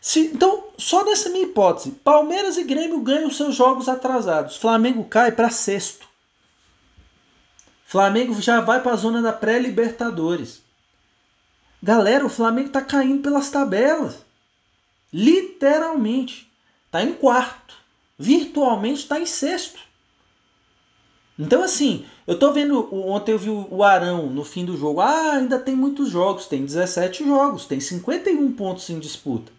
Se, 0.00 0.20
então, 0.20 0.64
só 0.78 1.04
nessa 1.04 1.28
minha 1.30 1.44
hipótese, 1.44 1.90
Palmeiras 1.90 2.56
e 2.56 2.64
Grêmio 2.64 3.00
ganham 3.00 3.30
seus 3.30 3.54
jogos 3.54 3.88
atrasados. 3.88 4.56
Flamengo 4.56 5.04
cai 5.04 5.32
para 5.32 5.50
sexto. 5.50 6.06
Flamengo 7.86 8.40
já 8.40 8.60
vai 8.60 8.82
para 8.82 8.92
a 8.92 8.96
zona 8.96 9.22
da 9.22 9.32
pré-Libertadores. 9.32 10.62
Galera, 11.82 12.26
o 12.26 12.28
Flamengo 12.28 12.68
está 12.68 12.82
caindo 12.82 13.22
pelas 13.22 13.50
tabelas. 13.50 14.16
Literalmente. 15.12 16.50
Está 16.86 17.02
em 17.02 17.12
quarto. 17.12 17.74
Virtualmente 18.18 19.00
está 19.00 19.20
em 19.20 19.26
sexto. 19.26 19.78
Então, 21.38 21.62
assim, 21.62 22.04
eu 22.26 22.38
tô 22.38 22.52
vendo. 22.52 22.92
Ontem 22.92 23.32
eu 23.32 23.38
vi 23.38 23.50
o 23.50 23.82
Arão 23.82 24.30
no 24.30 24.44
fim 24.44 24.64
do 24.64 24.76
jogo. 24.76 25.00
Ah, 25.00 25.34
ainda 25.34 25.58
tem 25.58 25.76
muitos 25.76 26.08
jogos. 26.10 26.46
Tem 26.46 26.64
17 26.64 27.24
jogos. 27.24 27.66
Tem 27.66 27.78
51 27.78 28.52
pontos 28.52 28.88
em 28.90 28.98
disputa. 28.98 29.52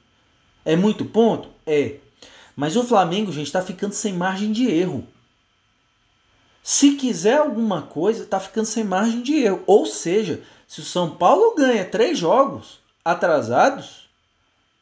É 0.68 0.76
muito 0.76 1.06
ponto? 1.06 1.48
É. 1.66 1.96
Mas 2.54 2.76
o 2.76 2.84
Flamengo, 2.84 3.32
gente, 3.32 3.48
está 3.48 3.62
ficando 3.62 3.94
sem 3.94 4.12
margem 4.12 4.52
de 4.52 4.70
erro. 4.70 5.08
Se 6.62 6.96
quiser 6.96 7.38
alguma 7.38 7.84
coisa, 7.84 8.24
está 8.26 8.38
ficando 8.38 8.66
sem 8.66 8.84
margem 8.84 9.22
de 9.22 9.36
erro. 9.36 9.64
Ou 9.66 9.86
seja, 9.86 10.44
se 10.68 10.82
o 10.82 10.84
São 10.84 11.16
Paulo 11.16 11.56
ganha 11.56 11.86
três 11.86 12.20
jogos 12.20 12.82
atrasados, 13.06 14.10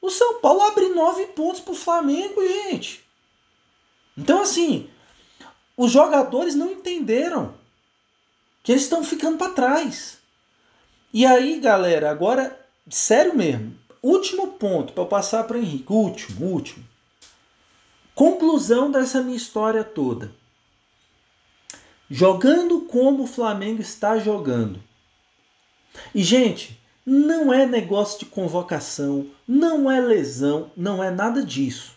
o 0.02 0.10
São 0.10 0.42
Paulo 0.42 0.62
abre 0.62 0.90
nove 0.90 1.28
pontos 1.28 1.62
para 1.62 1.74
o 1.74 1.78
Flamengo, 1.78 2.42
gente. 2.42 3.06
Então, 4.18 4.42
assim, 4.42 4.90
os 5.78 5.92
jogadores 5.92 6.56
não 6.56 6.72
entenderam 6.72 7.54
que 8.64 8.72
eles 8.72 8.86
estão 8.86 9.04
ficando 9.04 9.38
para 9.38 9.54
trás. 9.54 10.18
E 11.14 11.28
aí, 11.28 11.60
galera, 11.60 12.10
agora, 12.10 12.60
sério 12.90 13.36
mesmo, 13.36 13.75
último 14.08 14.54
ponto 14.54 14.94
para 14.94 15.06
passar 15.06 15.44
para 15.46 15.58
Henrique, 15.58 15.92
último, 15.92 16.46
último. 16.46 16.86
Conclusão 18.14 18.92
dessa 18.92 19.22
minha 19.22 19.36
história 19.36 19.84
toda. 19.84 20.32
Jogando 22.10 22.82
como 22.82 23.24
o 23.24 23.28
Flamengo 23.28 23.82
está 23.82 24.18
jogando. 24.20 24.82
E, 26.14 26.24
gente, 26.24 26.80
não 27.06 27.54
é 27.54 27.66
negócio 27.66 28.20
de 28.20 28.26
convocação, 28.26 29.28
não 29.48 29.90
é 29.90 30.00
lesão, 30.00 30.72
não 30.78 31.04
é 31.04 31.10
nada 31.10 31.44
disso. 31.44 31.94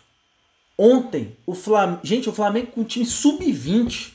Ontem, 0.77 1.35
o 1.45 1.53
Flamengo. 1.53 1.99
Gente, 2.03 2.29
o 2.29 2.33
Flamengo 2.33 2.71
com 2.71 2.83
time 2.83 3.05
sub-20 3.05 4.13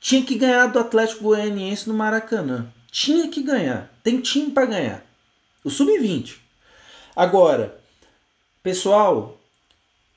tinha 0.00 0.22
que 0.24 0.34
ganhar 0.34 0.66
do 0.66 0.78
Atlético 0.78 1.24
Goianiense 1.24 1.88
no 1.88 1.94
Maracanã. 1.94 2.72
Tinha 2.90 3.28
que 3.28 3.42
ganhar. 3.42 3.92
Tem 4.02 4.20
time 4.20 4.50
para 4.50 4.66
ganhar. 4.66 5.06
O 5.62 5.70
sub-20. 5.70 6.45
Agora, 7.16 7.80
pessoal, 8.62 9.40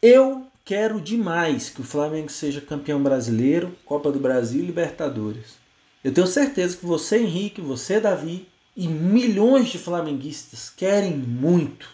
eu 0.02 0.46
quero 0.66 1.00
demais 1.00 1.70
que 1.70 1.80
o 1.80 1.86
Flamengo 1.86 2.30
seja 2.30 2.60
campeão 2.60 3.02
brasileiro, 3.02 3.74
Copa 3.86 4.12
do 4.12 4.20
Brasil 4.20 4.62
e 4.62 4.66
Libertadores. 4.66 5.56
Eu 6.04 6.14
tenho 6.14 6.28
certeza 6.28 6.76
que 6.76 6.86
você, 6.86 7.20
Henrique, 7.20 7.62
você, 7.62 8.02
Davi 8.02 8.50
e 8.76 8.86
milhões 8.86 9.70
de 9.70 9.78
flamenguistas 9.78 10.70
querem 10.70 11.16
muito. 11.16 11.90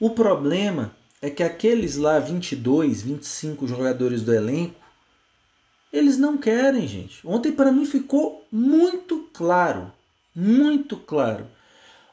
O 0.00 0.08
problema 0.08 0.96
é 1.20 1.28
que 1.28 1.42
aqueles 1.42 1.96
lá 1.96 2.18
22, 2.18 3.02
25 3.02 3.68
jogadores 3.68 4.22
do 4.22 4.32
elenco, 4.32 4.80
eles 5.92 6.16
não 6.16 6.38
querem, 6.38 6.88
gente. 6.88 7.20
Ontem 7.22 7.52
para 7.52 7.70
mim 7.70 7.84
ficou 7.84 8.46
muito 8.50 9.28
claro, 9.34 9.92
muito 10.34 10.96
claro. 10.96 11.46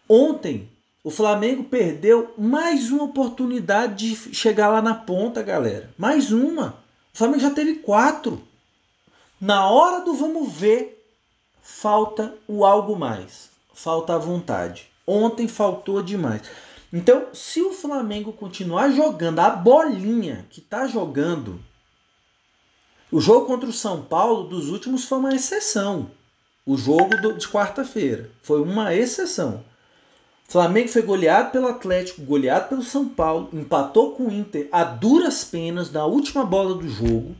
Ontem 0.07 0.72
o 1.03 1.11
Flamengo 1.11 1.65
perdeu 1.65 2.33
mais 2.37 2.89
uma 2.89 3.03
oportunidade 3.03 4.15
de 4.15 4.33
chegar 4.33 4.69
lá 4.69 4.81
na 4.81 4.95
ponta, 4.95 5.43
galera. 5.43 5.93
Mais 5.97 6.31
uma. 6.31 6.81
O 7.13 7.17
Flamengo 7.17 7.41
já 7.41 7.51
teve 7.51 7.75
quatro. 7.75 8.41
Na 9.39 9.69
hora 9.69 10.05
do 10.05 10.13
vamos 10.13 10.53
ver, 10.53 11.05
falta 11.61 12.33
o 12.47 12.63
algo 12.63 12.95
mais. 12.95 13.49
Falta 13.73 14.15
a 14.15 14.17
vontade. 14.17 14.89
Ontem 15.05 15.45
faltou 15.45 16.01
demais. 16.01 16.43
Então, 16.91 17.27
se 17.33 17.61
o 17.61 17.73
Flamengo 17.73 18.31
continuar 18.31 18.89
jogando 18.91 19.39
a 19.39 19.49
bolinha 19.49 20.45
que 20.49 20.61
está 20.61 20.87
jogando, 20.87 21.59
o 23.11 23.19
jogo 23.19 23.45
contra 23.45 23.67
o 23.67 23.73
São 23.73 24.03
Paulo 24.03 24.47
dos 24.47 24.69
últimos 24.69 25.03
foi 25.03 25.17
uma 25.17 25.35
exceção. 25.35 26.09
O 26.65 26.77
jogo 26.77 27.33
de 27.33 27.45
quarta-feira 27.49 28.31
foi 28.41 28.61
uma 28.61 28.95
exceção. 28.95 29.65
Flamengo 30.47 30.89
foi 30.89 31.01
goleado 31.01 31.51
pelo 31.51 31.67
Atlético, 31.67 32.21
goleado 32.21 32.69
pelo 32.69 32.83
São 32.83 33.07
Paulo, 33.07 33.49
empatou 33.53 34.11
com 34.11 34.27
o 34.27 34.31
Inter 34.31 34.67
a 34.71 34.83
duras 34.83 35.43
penas 35.43 35.91
na 35.91 36.05
última 36.05 36.45
bola 36.45 36.75
do 36.75 36.87
jogo 36.87 37.35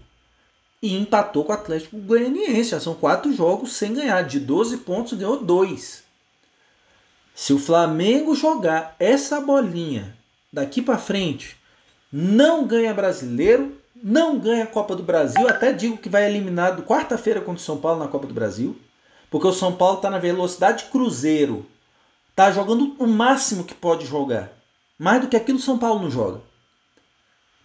e 0.81 0.95
empatou 0.95 1.45
com 1.45 1.51
o 1.51 1.55
Atlético 1.55 1.97
Goianiense. 1.97 2.71
Já 2.71 2.79
são 2.79 2.93
quatro 2.93 3.31
jogos 3.33 3.73
sem 3.73 3.93
ganhar. 3.93 4.21
De 4.23 4.39
12 4.39 4.77
pontos, 4.77 5.13
ganhou 5.13 5.43
dois. 5.43 6.03
Se 7.33 7.53
o 7.53 7.59
Flamengo 7.59 8.35
jogar 8.35 8.95
essa 8.99 9.39
bolinha 9.39 10.15
daqui 10.51 10.81
para 10.81 10.97
frente, 10.97 11.57
não 12.11 12.67
ganha 12.67 12.93
brasileiro, 12.93 13.75
não 13.95 14.37
ganha 14.37 14.67
Copa 14.67 14.95
do 14.95 15.01
Brasil. 15.01 15.47
Até 15.47 15.71
digo 15.71 15.97
que 15.97 16.09
vai 16.09 16.29
eliminado 16.29 16.83
quarta-feira 16.83 17.39
contra 17.39 17.61
o 17.61 17.65
São 17.65 17.77
Paulo 17.77 17.99
na 17.99 18.07
Copa 18.07 18.27
do 18.27 18.33
Brasil, 18.33 18.77
porque 19.31 19.47
o 19.47 19.53
São 19.53 19.73
Paulo 19.73 19.97
está 19.97 20.09
na 20.09 20.19
velocidade 20.19 20.85
cruzeiro, 20.91 21.65
tá 22.35 22.51
jogando 22.51 22.95
o 22.99 23.07
máximo 23.07 23.63
que 23.63 23.73
pode 23.73 24.05
jogar, 24.05 24.51
mais 24.97 25.21
do 25.21 25.27
que 25.27 25.35
aquilo 25.35 25.59
São 25.59 25.77
Paulo 25.77 26.01
não 26.01 26.11
joga. 26.11 26.41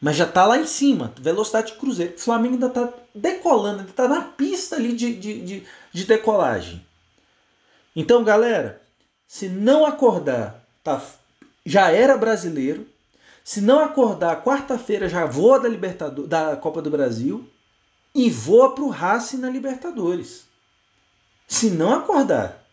Mas 0.01 0.17
já 0.17 0.25
está 0.25 0.47
lá 0.47 0.59
em 0.59 0.67
cima, 0.67 1.13
velocidade 1.19 1.73
cruzeiro. 1.73 2.15
O 2.15 2.21
Flamengo 2.21 2.55
ainda 2.55 2.69
está 2.69 2.93
decolando, 3.15 3.81
ainda 3.81 3.91
está 3.91 4.07
na 4.07 4.21
pista 4.23 4.77
ali 4.77 4.93
de, 4.93 5.15
de, 5.15 5.41
de, 5.41 5.67
de 5.93 6.05
decolagem. 6.05 6.87
Então, 7.97 8.23
galera, 8.23 8.81
se 9.27 9.49
não 9.49 9.85
acordar, 9.85 10.65
tá, 10.85 11.03
já 11.67 11.91
era 11.91 12.17
brasileiro. 12.17 12.87
Se 13.43 13.61
não 13.61 13.81
acordar, 13.81 14.45
quarta-feira 14.45 15.09
já 15.09 15.25
voa 15.25 15.59
da 15.59 15.69
Libertadores, 15.69 16.31
da 16.31 16.57
Copa 16.57 16.81
do 16.81 16.91
Brasil 16.91 17.49
e 18.15 18.31
voa 18.31 18.75
para 18.75 18.85
o 18.85 18.91
Racing 18.91 19.39
na 19.39 19.51
Libertadores. 19.51 20.45
Se 21.47 21.71
não 21.71 21.95
acordar. 21.95 22.65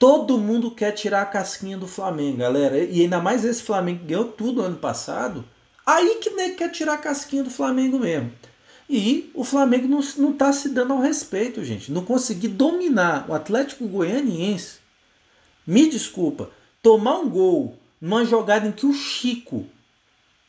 Todo 0.00 0.38
mundo 0.38 0.70
quer 0.70 0.92
tirar 0.92 1.20
a 1.20 1.26
casquinha 1.26 1.76
do 1.76 1.86
Flamengo, 1.86 2.38
galera. 2.38 2.78
E 2.78 3.02
ainda 3.02 3.20
mais 3.20 3.44
esse 3.44 3.62
Flamengo 3.62 3.98
que 3.98 4.06
ganhou 4.06 4.24
tudo 4.24 4.62
ano 4.62 4.78
passado. 4.78 5.44
Aí 5.84 6.14
que 6.22 6.30
nem 6.30 6.56
quer 6.56 6.70
tirar 6.70 6.94
a 6.94 6.98
casquinha 6.98 7.44
do 7.44 7.50
Flamengo 7.50 7.98
mesmo. 7.98 8.32
E 8.88 9.30
o 9.34 9.44
Flamengo 9.44 9.86
não 9.86 10.30
está 10.30 10.54
se 10.54 10.70
dando 10.70 10.94
ao 10.94 11.00
respeito, 11.00 11.62
gente. 11.62 11.92
Não 11.92 12.02
conseguir 12.02 12.48
dominar 12.48 13.26
o 13.28 13.34
Atlético 13.34 13.86
Goianiense. 13.86 14.78
Me 15.66 15.86
desculpa, 15.86 16.48
tomar 16.82 17.18
um 17.18 17.28
gol 17.28 17.76
numa 18.00 18.24
jogada 18.24 18.66
em 18.66 18.72
que 18.72 18.86
o 18.86 18.94
Chico, 18.94 19.66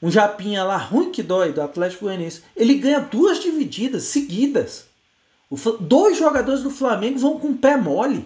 um 0.01 0.09
japinha 0.09 0.63
lá 0.63 0.77
ruim 0.77 1.11
que 1.11 1.21
dói 1.21 1.51
do 1.51 1.61
Atlético 1.61 2.05
Goianiense, 2.05 2.41
ele 2.55 2.75
ganha 2.75 3.01
duas 3.01 3.41
divididas 3.41 4.03
seguidas. 4.03 4.85
Dois 5.81 6.17
jogadores 6.17 6.63
do 6.63 6.71
Flamengo 6.71 7.19
vão 7.19 7.37
com 7.37 7.49
o 7.49 7.57
pé 7.57 7.75
mole. 7.75 8.25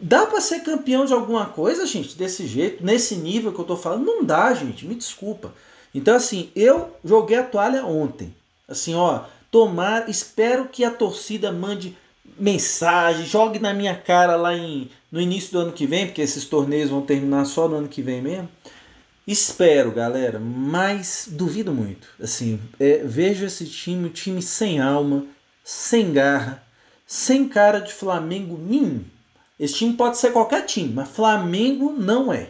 Dá 0.00 0.26
para 0.26 0.40
ser 0.40 0.60
campeão 0.60 1.04
de 1.04 1.12
alguma 1.12 1.46
coisa, 1.46 1.84
gente, 1.84 2.16
desse 2.16 2.46
jeito, 2.46 2.84
nesse 2.84 3.16
nível 3.16 3.52
que 3.52 3.58
eu 3.58 3.64
tô 3.64 3.76
falando? 3.76 4.06
Não 4.06 4.24
dá, 4.24 4.54
gente, 4.54 4.86
me 4.86 4.94
desculpa. 4.94 5.52
Então, 5.94 6.16
assim, 6.16 6.50
eu 6.56 6.96
joguei 7.04 7.36
a 7.36 7.42
toalha 7.42 7.84
ontem. 7.84 8.34
Assim, 8.66 8.94
ó, 8.94 9.24
tomar, 9.50 10.08
espero 10.08 10.68
que 10.68 10.84
a 10.84 10.90
torcida 10.90 11.52
mande 11.52 11.96
mensagem, 12.38 13.26
jogue 13.26 13.58
na 13.58 13.74
minha 13.74 13.94
cara 13.94 14.36
lá 14.36 14.56
em, 14.56 14.90
no 15.12 15.20
início 15.20 15.52
do 15.52 15.58
ano 15.58 15.72
que 15.72 15.86
vem, 15.86 16.06
porque 16.06 16.22
esses 16.22 16.46
torneios 16.46 16.88
vão 16.88 17.02
terminar 17.02 17.44
só 17.44 17.68
no 17.68 17.76
ano 17.76 17.88
que 17.88 18.00
vem 18.00 18.22
mesmo. 18.22 18.48
Espero, 19.26 19.92
galera, 19.92 20.40
mas 20.40 21.28
duvido 21.30 21.72
muito. 21.72 22.08
Assim, 22.20 22.58
é, 22.78 23.02
vejo 23.04 23.44
esse 23.44 23.66
time, 23.66 24.08
um 24.08 24.12
time 24.12 24.40
sem 24.40 24.80
alma, 24.80 25.26
sem 25.62 26.12
garra, 26.12 26.62
sem 27.06 27.46
cara 27.46 27.80
de 27.80 27.92
Flamengo 27.92 28.58
nenhum. 28.58 29.04
Esse 29.60 29.74
time 29.74 29.92
pode 29.92 30.16
ser 30.16 30.32
qualquer 30.32 30.64
time, 30.64 30.90
mas 30.94 31.10
Flamengo 31.10 31.92
não 31.92 32.32
é. 32.32 32.48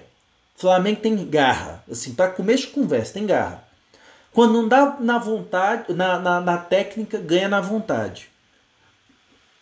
Flamengo 0.55 1.01
tem 1.01 1.29
garra, 1.29 1.83
assim, 1.90 2.14
para 2.14 2.31
começo 2.31 2.68
de 2.68 2.73
conversa, 2.73 3.14
tem 3.14 3.27
garra. 3.27 3.64
Quando 4.33 4.53
não 4.53 4.68
dá 4.68 4.96
na 5.01 5.18
vontade, 5.18 5.92
na, 5.92 6.20
na, 6.20 6.40
na 6.40 6.57
técnica, 6.57 7.18
ganha 7.18 7.49
na 7.49 7.61
vontade. 7.61 8.31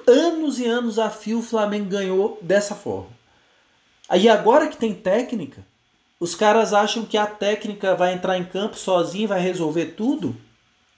Anos 0.07 0.59
e 0.59 0.67
anos 0.67 0.99
a 0.99 1.09
fio 1.09 1.39
o 1.39 1.43
Flamengo 1.43 1.89
ganhou 1.89 2.39
dessa 2.43 2.75
forma. 2.75 3.09
Aí 4.11 4.29
agora 4.29 4.69
que 4.69 4.77
tem 4.77 4.93
técnica, 4.93 5.65
os 6.21 6.35
caras 6.35 6.75
acham 6.75 7.07
que 7.07 7.17
a 7.17 7.27
técnica 7.27 7.95
vai 7.95 8.13
entrar 8.13 8.37
em 8.37 8.45
campo 8.45 8.77
sozinho 8.77 9.25
e 9.25 9.29
vai 9.29 9.41
resolver 9.41 9.95
tudo. 9.97 10.37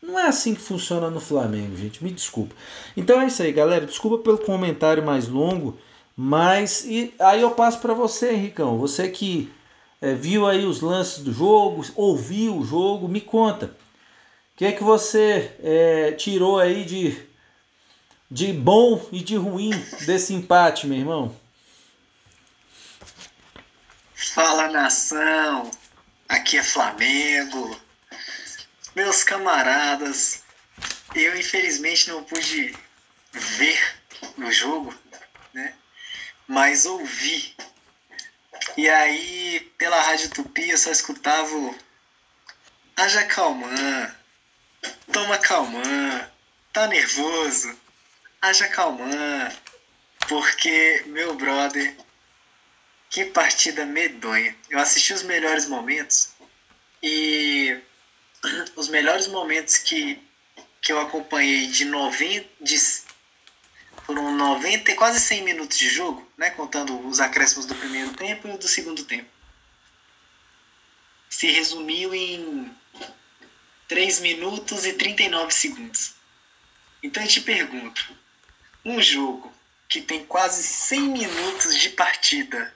Não 0.02 0.18
é 0.18 0.26
assim 0.26 0.54
que 0.54 0.60
funciona 0.60 1.10
no 1.10 1.20
Flamengo, 1.20 1.76
gente. 1.76 2.02
Me 2.02 2.10
desculpa. 2.10 2.56
Então 2.96 3.20
é 3.20 3.26
isso 3.28 3.40
aí, 3.40 3.52
galera. 3.52 3.86
Desculpa 3.86 4.18
pelo 4.18 4.38
comentário 4.38 5.04
mais 5.04 5.28
longo, 5.28 5.78
mas 6.22 6.84
e 6.84 7.14
aí 7.18 7.40
eu 7.40 7.52
passo 7.52 7.78
para 7.78 7.94
você, 7.94 8.32
Ricão. 8.32 8.76
Você 8.76 9.08
que 9.08 9.50
é, 10.02 10.12
viu 10.12 10.46
aí 10.46 10.66
os 10.66 10.82
lances 10.82 11.24
do 11.24 11.32
jogo, 11.32 11.82
ouviu 11.96 12.58
o 12.58 12.64
jogo, 12.64 13.08
me 13.08 13.22
conta. 13.22 13.74
O 14.52 14.58
que 14.58 14.66
é 14.66 14.72
que 14.72 14.84
você 14.84 15.56
é, 15.62 16.12
tirou 16.12 16.58
aí 16.58 16.84
de, 16.84 17.26
de 18.30 18.52
bom 18.52 19.02
e 19.10 19.20
de 19.20 19.34
ruim 19.36 19.70
desse 20.04 20.34
empate, 20.34 20.86
meu 20.86 20.98
irmão? 20.98 21.34
Fala 24.14 24.68
nação, 24.68 25.70
aqui 26.28 26.58
é 26.58 26.62
Flamengo. 26.62 27.80
Meus 28.94 29.24
camaradas, 29.24 30.42
eu 31.14 31.34
infelizmente 31.34 32.10
não 32.10 32.22
pude 32.22 32.76
ver 33.32 33.96
o 34.36 34.52
jogo? 34.52 34.94
Mas 36.50 36.84
ouvi 36.84 37.54
e 38.76 38.88
aí, 38.88 39.60
pela 39.78 40.02
Rádio 40.02 40.30
Tupi, 40.30 40.68
eu 40.68 40.76
só 40.76 40.90
escutava 40.90 41.54
o 41.54 41.78
Haja 42.96 43.24
calmã, 43.26 44.16
toma 45.12 45.38
calmã, 45.38 46.28
tá 46.72 46.88
nervoso, 46.88 47.78
haja 48.42 48.66
calmã, 48.66 49.48
porque, 50.28 51.04
meu 51.06 51.36
brother, 51.36 51.96
que 53.08 53.26
partida 53.26 53.86
medonha. 53.86 54.56
Eu 54.68 54.80
assisti 54.80 55.12
os 55.12 55.22
melhores 55.22 55.66
momentos 55.66 56.30
e 57.00 57.80
os 58.74 58.88
melhores 58.88 59.28
momentos 59.28 59.78
que, 59.78 60.20
que 60.82 60.92
eu 60.92 61.00
acompanhei 61.00 61.68
de 61.68 61.84
90, 61.84 62.48
de 62.60 62.76
foram 64.10 64.34
90 64.34 64.90
e 64.90 64.94
quase 64.96 65.20
100 65.20 65.44
minutos 65.44 65.78
de 65.78 65.88
jogo, 65.88 66.28
né, 66.36 66.50
contando 66.50 66.98
os 67.06 67.20
acréscimos 67.20 67.64
do 67.64 67.76
primeiro 67.76 68.12
tempo 68.14 68.48
e 68.48 68.58
do 68.58 68.66
segundo 68.66 69.04
tempo. 69.04 69.30
Se 71.28 71.48
resumiu 71.48 72.12
em 72.12 72.74
3 73.86 74.18
minutos 74.18 74.84
e 74.84 74.94
39 74.94 75.52
segundos. 75.52 76.14
Então 77.00 77.22
eu 77.22 77.28
te 77.28 77.40
pergunto, 77.40 78.04
um 78.84 79.00
jogo 79.00 79.52
que 79.88 80.00
tem 80.00 80.24
quase 80.26 80.60
100 80.60 81.00
minutos 81.02 81.78
de 81.78 81.90
partida, 81.90 82.74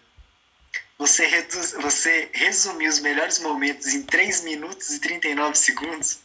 você, 0.97 1.27
reduz, 1.27 1.73
você 1.73 2.31
resumiu 2.33 2.89
os 2.89 3.01
melhores 3.01 3.41
momentos 3.41 3.89
em 3.89 4.05
3 4.05 4.45
minutos 4.45 4.91
e 4.91 5.01
39 5.01 5.57
segundos? 5.57 6.21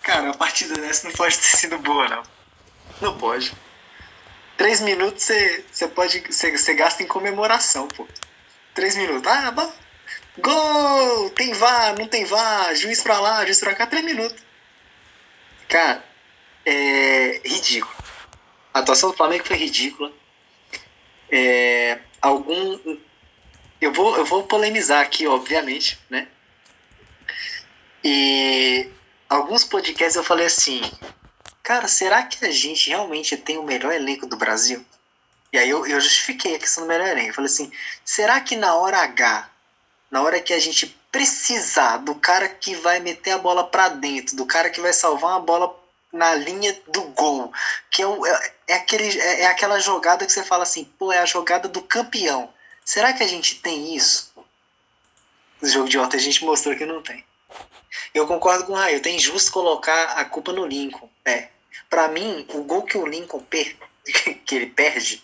Cara, 0.00 0.30
a 0.30 0.34
partida 0.34 0.74
dessa 0.76 1.08
não 1.08 1.14
pode 1.14 1.36
ter 1.36 1.56
sido 1.58 1.76
boa, 1.78 2.08
não. 2.08 2.22
Não 3.02 3.18
pode. 3.18 3.54
Três 4.56 4.80
minutos 4.80 5.28
você 5.70 5.88
pode. 5.88 6.20
Você 6.20 6.74
gasta 6.74 7.02
em 7.02 7.06
comemoração, 7.06 7.88
pô. 7.88 8.06
Três 8.74 8.96
minutos. 8.96 9.26
Ah, 9.26 9.50
bom. 9.50 9.72
Gol! 10.38 11.30
Tem 11.30 11.52
vá, 11.52 11.94
não 11.98 12.08
tem 12.08 12.24
vá, 12.24 12.74
juiz 12.74 13.02
pra 13.02 13.20
lá, 13.20 13.44
juiz 13.44 13.60
pra 13.60 13.74
cá, 13.74 13.86
três 13.86 14.04
minutos. 14.04 14.42
Cara, 15.68 16.04
é 16.66 17.40
ridículo. 17.44 17.94
A 18.72 18.80
atuação 18.80 19.10
do 19.10 19.16
Flamengo 19.16 19.44
foi 19.44 19.56
ridícula. 19.56 20.12
É, 21.30 22.00
algum. 22.20 22.98
Eu 23.80 23.92
vou, 23.92 24.16
eu 24.16 24.24
vou 24.24 24.44
polemizar 24.44 25.00
aqui, 25.00 25.26
obviamente, 25.26 25.98
né? 26.10 26.28
E 28.02 28.90
alguns 29.28 29.64
podcasts 29.64 30.16
eu 30.16 30.24
falei 30.24 30.46
assim: 30.46 30.80
cara, 31.64 31.88
será 31.88 32.22
que 32.22 32.44
a 32.44 32.52
gente 32.52 32.90
realmente 32.90 33.36
tem 33.36 33.56
o 33.56 33.64
melhor 33.64 33.92
elenco 33.92 34.26
do 34.26 34.36
Brasil? 34.36 34.84
E 35.50 35.58
aí 35.58 35.68
eu, 35.68 35.86
eu 35.86 36.00
justifiquei 36.00 36.54
a 36.54 36.58
questão 36.58 36.84
do 36.84 36.88
melhor 36.88 37.08
elenco. 37.08 37.30
Eu 37.30 37.34
falei 37.34 37.50
assim, 37.50 37.72
será 38.04 38.40
que 38.40 38.54
na 38.54 38.74
hora 38.74 38.98
H, 38.98 39.50
na 40.10 40.22
hora 40.22 40.40
que 40.40 40.52
a 40.52 40.58
gente 40.60 40.86
precisar 41.10 41.98
do 41.98 42.14
cara 42.16 42.48
que 42.48 42.74
vai 42.74 43.00
meter 43.00 43.30
a 43.30 43.38
bola 43.38 43.66
para 43.66 43.88
dentro, 43.88 44.36
do 44.36 44.44
cara 44.44 44.68
que 44.68 44.80
vai 44.80 44.92
salvar 44.92 45.30
uma 45.30 45.40
bola 45.40 45.74
na 46.12 46.34
linha 46.34 46.76
do 46.88 47.02
gol, 47.08 47.52
que 47.90 48.02
é, 48.02 48.06
é, 48.06 48.52
é 48.68 48.74
aquele, 48.74 49.20
é, 49.20 49.40
é 49.42 49.46
aquela 49.46 49.80
jogada 49.80 50.26
que 50.26 50.32
você 50.32 50.44
fala 50.44 50.64
assim, 50.64 50.84
pô, 50.98 51.12
é 51.12 51.18
a 51.18 51.26
jogada 51.26 51.68
do 51.68 51.80
campeão. 51.80 52.52
Será 52.84 53.12
que 53.12 53.22
a 53.22 53.26
gente 53.26 53.56
tem 53.56 53.96
isso? 53.96 54.32
No 55.62 55.68
jogo 55.68 55.88
de 55.88 55.98
ontem 55.98 56.18
a 56.18 56.20
gente 56.20 56.44
mostrou 56.44 56.76
que 56.76 56.84
não 56.84 57.02
tem. 57.02 57.24
Eu 58.12 58.26
concordo 58.26 58.66
com 58.66 58.72
o 58.72 58.76
Raio, 58.76 59.00
tem 59.00 59.18
justo 59.18 59.50
colocar 59.50 60.18
a 60.18 60.24
culpa 60.24 60.52
no 60.52 60.66
Lincoln. 60.66 61.08
É, 61.24 61.48
para 61.88 62.08
mim, 62.08 62.46
o 62.50 62.62
gol 62.62 62.82
que 62.82 62.96
o 62.96 63.06
Lincoln 63.06 63.40
per 63.40 63.76
que 64.44 64.54
ele 64.54 64.66
perde, 64.66 65.22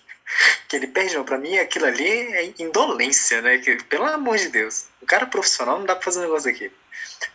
que 0.69 0.77
ele 0.77 0.87
perde, 0.87 1.15
não, 1.15 1.25
pra 1.25 1.39
mim 1.39 1.59
aquilo 1.59 1.87
ali 1.87 2.07
é 2.09 2.55
indolência, 2.59 3.43
né? 3.43 3.59
Que, 3.59 3.83
pelo 3.85 4.05
amor 4.05 4.39
de 4.39 4.49
Deus. 4.49 4.87
O 5.01 5.07
cara 5.07 5.27
profissional 5.27 5.79
não 5.79 5.87
dá 5.87 5.95
pra 5.95 6.05
fazer 6.05 6.21
um 6.21 6.23
negócio 6.23 6.51
aqui. 6.51 6.71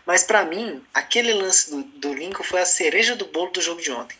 Mas 0.05 0.23
para 0.23 0.45
mim, 0.45 0.83
aquele 0.93 1.33
lance 1.33 1.69
do, 1.69 1.83
do 1.83 2.13
Lincoln 2.13 2.43
foi 2.43 2.61
a 2.61 2.65
cereja 2.65 3.15
do 3.15 3.25
bolo 3.25 3.51
do 3.51 3.61
jogo 3.61 3.81
de 3.81 3.91
ontem. 3.91 4.17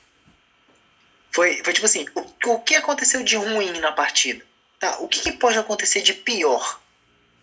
Foi, 1.31 1.61
foi 1.63 1.73
tipo 1.73 1.85
assim, 1.85 2.05
o, 2.15 2.51
o 2.51 2.59
que 2.59 2.75
aconteceu 2.75 3.23
de 3.23 3.35
ruim 3.35 3.79
na 3.79 3.91
partida? 3.91 4.45
Tá, 4.79 4.97
o 4.99 5.07
que, 5.07 5.21
que 5.21 5.31
pode 5.31 5.57
acontecer 5.57 6.01
de 6.01 6.13
pior? 6.13 6.79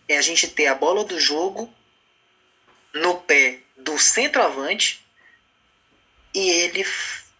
é 0.07 0.17
a 0.17 0.21
gente 0.21 0.47
ter 0.47 0.67
a 0.67 0.75
bola 0.75 1.03
do 1.03 1.19
jogo 1.19 1.73
no 2.93 3.15
pé 3.21 3.59
do 3.77 3.97
centroavante 3.97 5.05
e 6.33 6.49
ele 6.49 6.85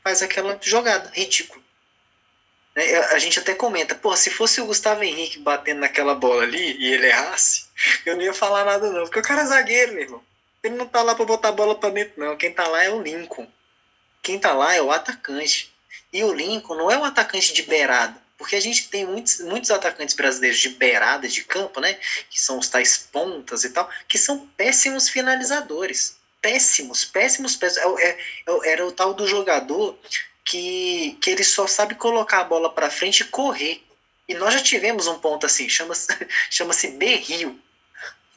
faz 0.04 0.22
aquela 0.22 0.60
jogada 0.62 1.10
ridícula. 1.13 1.63
É, 2.76 2.98
a 3.13 3.20
gente 3.20 3.39
até 3.39 3.54
comenta, 3.54 3.94
pô, 3.94 4.16
se 4.16 4.32
fosse 4.32 4.60
o 4.60 4.66
Gustavo 4.66 5.04
Henrique 5.04 5.39
batendo 5.39 5.82
naquela 5.82 6.16
bola 6.16 6.44
ali 6.44 6.76
e 6.80 6.94
ele 6.94 7.06
errasse, 7.06 7.66
eu 8.06 8.16
não 8.16 8.24
ia 8.24 8.34
falar 8.34 8.66
nada 8.66 8.92
não, 8.92 9.04
porque 9.04 9.20
o 9.20 9.24
cara 9.24 9.44
é 9.44 9.46
zagueiro, 9.46 9.94
meu 9.94 10.02
irmão. 10.02 10.24
Ele 10.63 10.76
não 10.76 10.88
tá 10.88 11.02
lá 11.04 11.13
pra 11.13 11.26
botar 11.26 11.50
a 11.50 11.54
bola 11.54 11.76
pra 11.76 11.89
dentro, 11.89 12.13
não. 12.18 12.38
Quem 12.38 12.52
tá 12.52 12.68
lá 12.68 12.84
é 12.84 12.89
o 12.89 13.02
Lincoln. 13.02 13.48
Quem 14.22 14.39
tá 14.39 14.54
lá 14.54 14.74
é 14.74 14.82
o 14.82 14.92
atacante. 14.92 15.74
E 16.12 16.24
o 16.24 16.34
Lincoln 16.34 16.76
não 16.76 16.89
é 16.89 16.98
um 16.98 17.04
atacante 17.04 17.54
de 17.54 17.63
beirada. 17.63 18.16
Porque 18.38 18.56
a 18.56 18.60
gente 18.62 18.88
tem 18.89 19.06
muitos, 19.06 19.42
muitos 19.42 19.70
atacantes 19.72 20.16
brasileiros 20.16 20.60
de 20.60 20.70
beirada 20.70 21.28
de 21.28 21.44
campo, 21.44 21.82
né? 21.82 21.94
Que 22.30 22.39
são 22.39 22.58
os 22.58 22.70
tais 22.70 22.98
pontas 22.98 23.66
e 23.66 23.72
tal, 23.72 23.89
que 24.08 24.18
são 24.18 24.48
péssimos 24.56 25.10
finalizadores. 25.10 26.18
Péssimos, 26.44 27.06
péssimos, 27.06 27.56
péssimos. 27.56 27.98
É, 28.02 28.10
é, 28.10 28.18
é, 28.48 28.72
era 28.74 28.86
o 28.86 28.92
tal 28.92 29.14
do 29.14 29.26
jogador 29.26 29.98
que, 30.44 31.18
que 31.22 31.30
ele 31.30 31.44
só 31.44 31.66
sabe 31.66 31.96
colocar 31.96 32.42
a 32.42 32.44
bola 32.44 32.70
para 32.70 32.92
frente 32.92 33.22
e 33.22 33.28
correr. 33.28 33.82
E 34.28 34.34
nós 34.34 34.54
já 34.54 34.62
tivemos 34.62 35.08
um 35.08 35.20
ponto 35.20 35.46
assim, 35.46 35.70
chama-se 35.70 36.08
chama 36.52 36.74
Berril. 36.98 37.58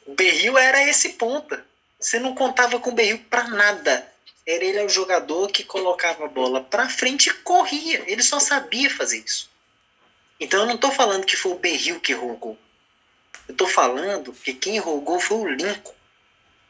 Berril 0.07 0.57
era 0.57 0.89
esse 0.89 1.11
ponta. 1.15 1.67
Você 1.99 2.21
não 2.21 2.33
contava 2.33 2.79
com 2.79 2.95
Berril 2.95 3.19
para 3.29 3.49
nada. 3.49 4.09
Era 4.47 4.65
ele 4.65 4.85
o 4.85 4.89
jogador 4.89 5.49
que 5.49 5.65
colocava 5.65 6.27
a 6.27 6.29
bola 6.29 6.63
para 6.63 6.89
frente 6.89 7.29
e 7.31 7.35
corria. 7.35 8.05
Ele 8.07 8.23
só 8.23 8.39
sabia 8.39 8.89
fazer 8.89 9.19
isso. 9.19 9.51
Então 10.39 10.61
eu 10.61 10.67
não 10.67 10.77
estou 10.77 10.93
falando 10.93 11.27
que 11.27 11.37
foi 11.37 11.51
o 11.51 11.59
Berril 11.59 11.99
que 11.99 12.15
gol. 12.15 12.57
Eu 13.49 13.53
estou 13.53 13.67
falando 13.67 14.33
que 14.33 14.55
quem 14.55 14.81
gol 14.81 15.19
foi 15.19 15.39
o 15.39 15.49
Lincoln. 15.49 15.97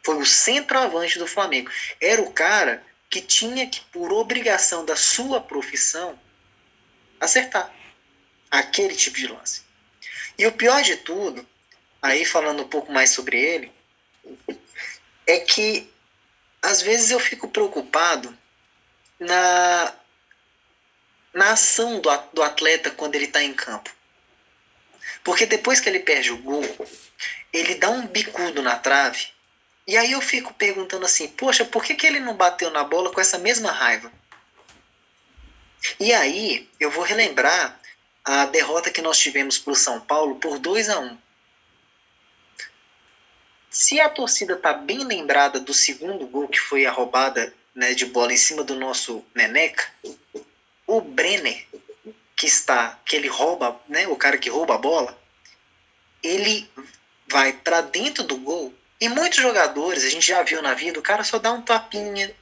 Foi 0.06 0.18
o 0.18 0.24
centroavante 0.24 1.18
do 1.18 1.26
Flamengo. 1.26 1.68
Era 2.00 2.22
o 2.22 2.32
cara 2.32 2.80
que 3.10 3.20
tinha 3.20 3.66
que, 3.66 3.80
por 3.86 4.12
obrigação 4.12 4.84
da 4.84 4.94
sua 4.94 5.40
profissão, 5.40 6.16
acertar 7.20 7.74
aquele 8.48 8.94
tipo 8.94 9.16
de 9.16 9.26
lance. 9.26 9.62
E 10.38 10.46
o 10.46 10.52
pior 10.52 10.80
de 10.82 10.94
tudo, 10.98 11.44
aí 12.00 12.24
falando 12.24 12.62
um 12.62 12.68
pouco 12.68 12.92
mais 12.92 13.10
sobre 13.10 13.36
ele, 13.36 13.72
é 15.26 15.40
que 15.40 15.92
às 16.62 16.80
vezes 16.80 17.10
eu 17.10 17.18
fico 17.18 17.48
preocupado 17.48 18.32
na, 19.18 19.92
na 21.34 21.50
ação 21.50 21.98
do, 21.98 22.08
do 22.32 22.44
atleta 22.44 22.92
quando 22.92 23.16
ele 23.16 23.24
está 23.24 23.42
em 23.42 23.52
campo. 23.52 23.92
Porque 25.24 25.46
depois 25.46 25.80
que 25.80 25.88
ele 25.88 25.98
perde 25.98 26.30
o 26.30 26.38
gol, 26.38 26.62
ele 27.52 27.74
dá 27.74 27.90
um 27.90 28.06
bicudo 28.06 28.62
na 28.62 28.78
trave 28.78 29.34
e 29.86 29.96
aí 29.96 30.12
eu 30.12 30.20
fico 30.20 30.52
perguntando 30.54 31.06
assim, 31.06 31.28
poxa, 31.28 31.64
por 31.64 31.84
que, 31.84 31.94
que 31.94 32.06
ele 32.06 32.18
não 32.18 32.34
bateu 32.34 32.70
na 32.70 32.82
bola 32.82 33.12
com 33.12 33.20
essa 33.20 33.38
mesma 33.38 33.70
raiva? 33.70 34.12
E 36.00 36.12
aí 36.12 36.68
eu 36.80 36.90
vou 36.90 37.04
relembrar 37.04 37.78
a 38.24 38.46
derrota 38.46 38.90
que 38.90 39.00
nós 39.00 39.16
tivemos 39.16 39.58
para 39.58 39.72
o 39.72 39.76
São 39.76 40.00
Paulo 40.00 40.34
por 40.36 40.58
2 40.58 40.88
a 40.88 40.98
1 40.98 41.18
Se 43.70 44.00
a 44.00 44.08
torcida 44.08 44.54
está 44.54 44.72
bem 44.72 45.04
lembrada 45.04 45.60
do 45.60 45.72
segundo 45.72 46.26
gol, 46.26 46.48
que 46.48 46.58
foi 46.58 46.84
a 46.84 46.90
roubada 46.90 47.54
né, 47.72 47.94
de 47.94 48.06
bola 48.06 48.32
em 48.32 48.36
cima 48.36 48.64
do 48.64 48.74
nosso 48.74 49.24
Neneca, 49.32 49.88
o 50.84 51.00
Brenner, 51.00 51.64
que 52.34 52.46
está, 52.46 52.98
que 53.04 53.14
ele 53.14 53.28
rouba, 53.28 53.80
né, 53.88 54.08
o 54.08 54.16
cara 54.16 54.36
que 54.36 54.50
rouba 54.50 54.74
a 54.74 54.78
bola, 54.78 55.16
ele 56.22 56.68
vai 57.28 57.52
para 57.52 57.82
dentro 57.82 58.24
do 58.24 58.36
gol 58.36 58.74
e 59.00 59.08
muitos 59.08 59.38
jogadores, 59.38 60.04
a 60.04 60.08
gente 60.08 60.26
já 60.26 60.42
viu 60.42 60.62
na 60.62 60.74
vida, 60.74 60.98
o 60.98 61.02
cara 61.02 61.22
só 61.22 61.38
dá 61.38 61.52
um 61.52 61.62
tapinha, 61.62 62.34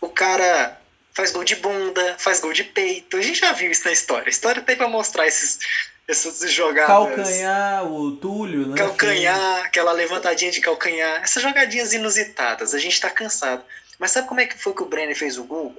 o 0.00 0.08
cara 0.08 0.80
faz 1.16 1.32
gol 1.32 1.44
de 1.44 1.56
bunda, 1.56 2.16
faz 2.18 2.40
gol 2.40 2.52
de 2.52 2.62
peito. 2.62 3.16
A 3.16 3.22
gente 3.22 3.40
já 3.40 3.52
viu 3.52 3.70
isso 3.70 3.84
na 3.86 3.92
história. 3.92 4.26
A 4.26 4.30
história 4.30 4.60
tem 4.60 4.76
para 4.76 4.86
mostrar 4.86 5.26
esses, 5.26 5.58
essas 6.06 6.52
jogadas. 6.52 6.88
Calcanhar, 6.88 7.90
o 7.90 8.12
Túlio, 8.16 8.66
né? 8.66 8.76
Calcanhar, 8.76 9.64
aquela 9.64 9.92
levantadinha 9.92 10.50
de 10.50 10.60
calcanhar. 10.60 11.22
Essas 11.22 11.42
jogadinhas 11.42 11.94
inusitadas. 11.94 12.74
A 12.74 12.78
gente 12.78 13.00
tá 13.00 13.08
cansado. 13.08 13.64
Mas 13.98 14.10
sabe 14.10 14.28
como 14.28 14.40
é 14.40 14.46
que 14.46 14.58
foi 14.58 14.74
que 14.74 14.82
o 14.82 14.86
Brenner 14.86 15.16
fez 15.16 15.38
o 15.38 15.44
gol? 15.44 15.74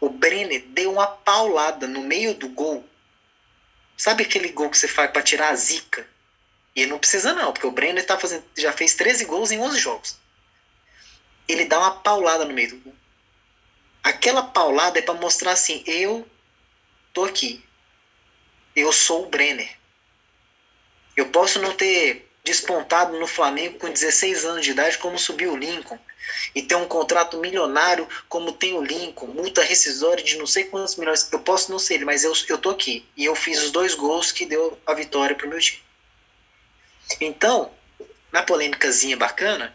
O 0.00 0.08
Brenner 0.08 0.64
deu 0.68 0.92
uma 0.92 1.06
paulada 1.06 1.86
no 1.86 2.00
meio 2.00 2.32
do 2.34 2.48
gol. 2.48 2.82
Sabe 3.94 4.22
aquele 4.22 4.48
gol 4.48 4.70
que 4.70 4.78
você 4.78 4.88
faz 4.88 5.10
para 5.10 5.20
tirar 5.20 5.50
a 5.50 5.54
zica? 5.54 6.06
E 6.80 6.86
não 6.86 6.98
precisa 6.98 7.34
não, 7.34 7.52
porque 7.52 7.66
o 7.66 7.70
Brenner 7.70 8.06
tá 8.06 8.18
fazendo, 8.18 8.42
já 8.56 8.72
fez 8.72 8.94
13 8.94 9.26
gols 9.26 9.50
em 9.50 9.60
11 9.60 9.78
jogos. 9.78 10.16
Ele 11.46 11.66
dá 11.66 11.78
uma 11.78 11.90
paulada 11.90 12.46
no 12.46 12.54
meio 12.54 12.70
do 12.70 12.76
gol. 12.78 12.94
Aquela 14.02 14.42
paulada 14.42 14.98
é 14.98 15.02
para 15.02 15.12
mostrar 15.12 15.52
assim, 15.52 15.84
eu 15.86 16.26
tô 17.12 17.24
aqui. 17.24 17.62
Eu 18.74 18.90
sou 18.94 19.26
o 19.26 19.28
Brenner. 19.28 19.76
Eu 21.14 21.28
posso 21.28 21.60
não 21.60 21.74
ter 21.74 22.26
despontado 22.42 23.18
no 23.18 23.26
Flamengo 23.26 23.78
com 23.78 23.90
16 23.90 24.46
anos 24.46 24.64
de 24.64 24.70
idade 24.70 24.96
como 24.96 25.18
subiu 25.18 25.52
o 25.52 25.58
Lincoln 25.58 25.98
e 26.54 26.62
ter 26.62 26.76
um 26.76 26.88
contrato 26.88 27.36
milionário 27.36 28.08
como 28.26 28.52
tem 28.52 28.72
o 28.72 28.82
Lincoln, 28.82 29.26
multa 29.26 29.62
rescisória 29.62 30.24
de 30.24 30.38
não 30.38 30.46
sei 30.46 30.64
quantos 30.64 30.96
milhões. 30.96 31.30
Eu 31.30 31.40
posso 31.40 31.70
não 31.70 31.78
ser 31.78 31.96
ele, 31.96 32.06
mas 32.06 32.24
eu, 32.24 32.32
eu 32.48 32.56
tô 32.56 32.70
aqui. 32.70 33.04
E 33.14 33.26
eu 33.26 33.34
fiz 33.34 33.62
os 33.62 33.70
dois 33.70 33.94
gols 33.94 34.32
que 34.32 34.46
deu 34.46 34.78
a 34.86 34.94
vitória 34.94 35.36
pro 35.36 35.46
meu 35.46 35.60
time. 35.60 35.89
Então, 37.18 37.72
na 38.30 38.42
polêmicazinha 38.42 39.16
bacana, 39.16 39.74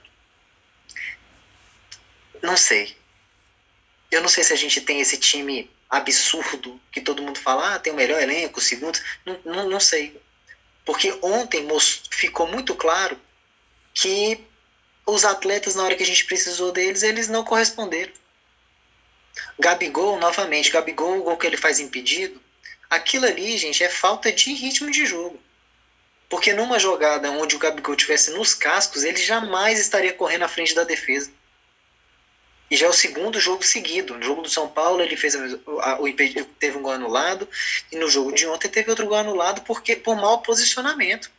não 2.41 2.55
sei. 2.55 2.95
Eu 4.11 4.21
não 4.21 4.29
sei 4.29 4.43
se 4.43 4.53
a 4.53 4.55
gente 4.55 4.79
tem 4.81 5.01
esse 5.01 5.17
time 5.17 5.69
absurdo 5.89 6.79
que 6.91 7.01
todo 7.01 7.23
mundo 7.23 7.39
fala, 7.39 7.75
ah, 7.75 7.79
tem 7.79 7.91
o 7.91 7.95
melhor 7.95 8.21
elenco, 8.21 8.59
o 8.59 8.63
segundo. 8.63 8.99
Não, 9.25 9.39
não, 9.43 9.69
não 9.69 9.79
sei. 9.79 10.19
Porque 10.85 11.17
ontem 11.21 11.67
ficou 12.11 12.47
muito 12.47 12.75
claro 12.75 13.19
que 13.93 14.39
os 15.05 15.25
atletas, 15.25 15.75
na 15.75 15.83
hora 15.83 15.95
que 15.95 16.03
a 16.03 16.05
gente 16.05 16.25
precisou 16.25 16.71
deles, 16.71 17.03
eles 17.03 17.27
não 17.27 17.43
corresponderam. 17.43 18.13
Gabigol, 19.59 20.17
novamente, 20.19 20.71
Gabigol, 20.71 21.19
o 21.19 21.23
gol 21.23 21.37
que 21.37 21.47
ele 21.47 21.57
faz 21.57 21.79
impedido, 21.79 22.41
aquilo 22.89 23.25
ali, 23.25 23.57
gente, 23.57 23.83
é 23.83 23.89
falta 23.89 24.31
de 24.31 24.53
ritmo 24.53 24.91
de 24.91 25.05
jogo. 25.05 25.39
Porque 26.29 26.53
numa 26.53 26.79
jogada 26.79 27.29
onde 27.31 27.55
o 27.55 27.59
Gabigol 27.59 27.95
tivesse 27.95 28.31
nos 28.31 28.53
cascos, 28.53 29.03
ele 29.03 29.17
jamais 29.17 29.79
estaria 29.79 30.13
correndo 30.13 30.43
à 30.43 30.47
frente 30.47 30.73
da 30.73 30.83
defesa. 30.83 31.31
E 32.69 32.75
já 32.75 32.87
é 32.87 32.89
o 32.89 32.93
segundo 32.93 33.39
jogo 33.39 33.63
seguido. 33.63 34.15
No 34.15 34.23
jogo 34.23 34.41
do 34.41 34.49
São 34.49 34.67
Paulo, 34.67 35.01
ele 35.01 35.15
fez 35.15 35.35
a, 35.35 36.01
o 36.01 36.11
teve 36.59 36.77
um 36.77 36.81
gol 36.81 36.93
anulado. 36.93 37.47
E 37.91 37.95
no 37.95 38.09
jogo 38.09 38.33
de 38.33 38.47
ontem 38.47 38.67
teve 38.67 38.89
outro 38.89 39.05
gol 39.05 39.17
anulado 39.17 39.61
porque, 39.61 39.95
por 39.95 40.15
mau 40.15 40.41
posicionamento. 40.41 41.29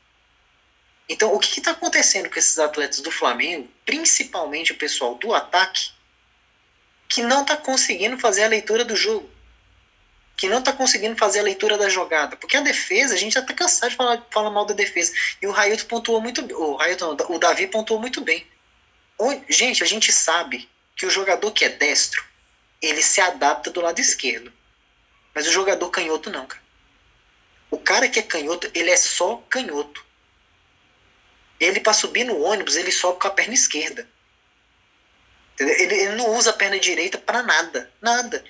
Então, 1.08 1.32
o 1.34 1.38
que 1.38 1.58
está 1.58 1.72
acontecendo 1.72 2.28
com 2.30 2.38
esses 2.38 2.58
atletas 2.58 3.00
do 3.00 3.10
Flamengo, 3.10 3.68
principalmente 3.84 4.72
o 4.72 4.76
pessoal 4.76 5.14
do 5.16 5.34
ataque, 5.34 5.90
que 7.08 7.22
não 7.22 7.42
está 7.42 7.56
conseguindo 7.56 8.18
fazer 8.18 8.44
a 8.44 8.48
leitura 8.48 8.84
do 8.84 8.96
jogo? 8.96 9.28
Que 10.36 10.48
não 10.48 10.58
está 10.58 10.72
conseguindo 10.72 11.16
fazer 11.16 11.40
a 11.40 11.42
leitura 11.42 11.78
da 11.78 11.88
jogada. 11.88 12.36
Porque 12.36 12.56
a 12.56 12.60
defesa, 12.60 13.14
a 13.14 13.16
gente 13.16 13.32
já 13.32 13.40
está 13.40 13.54
cansado 13.54 13.90
de 13.90 13.96
falar, 13.96 14.26
falar 14.30 14.50
mal 14.50 14.66
da 14.66 14.74
defesa. 14.74 15.12
E 15.40 15.46
o 15.46 15.50
Railton 15.50 15.86
pontuou 15.86 16.20
muito 16.20 16.42
bem. 16.42 16.54
O, 16.54 16.76
Railton, 16.76 17.16
o 17.28 17.38
Davi 17.38 17.66
pontuou 17.66 17.98
muito 17.98 18.20
bem. 18.20 18.46
Gente, 19.48 19.82
a 19.82 19.86
gente 19.86 20.12
sabe 20.12 20.68
que 20.94 21.06
o 21.06 21.10
jogador 21.10 21.50
que 21.52 21.64
é 21.64 21.70
destro, 21.70 22.22
ele 22.82 23.02
se 23.02 23.20
adapta 23.20 23.70
do 23.70 23.80
lado 23.80 23.98
esquerdo. 23.98 24.52
Mas 25.34 25.46
o 25.46 25.52
jogador 25.52 25.88
canhoto 25.90 26.30
não, 26.30 26.46
cara. 26.46 26.62
O 27.70 27.78
cara 27.78 28.08
que 28.08 28.18
é 28.18 28.22
canhoto, 28.22 28.70
ele 28.74 28.90
é 28.90 28.96
só 28.96 29.36
canhoto. 29.48 30.04
Ele, 31.58 31.80
para 31.80 31.94
subir 31.94 32.24
no 32.24 32.42
ônibus, 32.42 32.76
ele 32.76 32.92
sobe 32.92 33.18
com 33.18 33.28
a 33.28 33.30
perna 33.30 33.54
esquerda. 33.54 34.06
Ele, 35.58 35.72
ele 35.94 36.14
não 36.16 36.36
usa 36.36 36.50
a 36.50 36.52
perna 36.52 36.78
direita 36.78 37.16
para 37.16 37.42
nada. 37.42 37.90
Nada. 38.00 38.44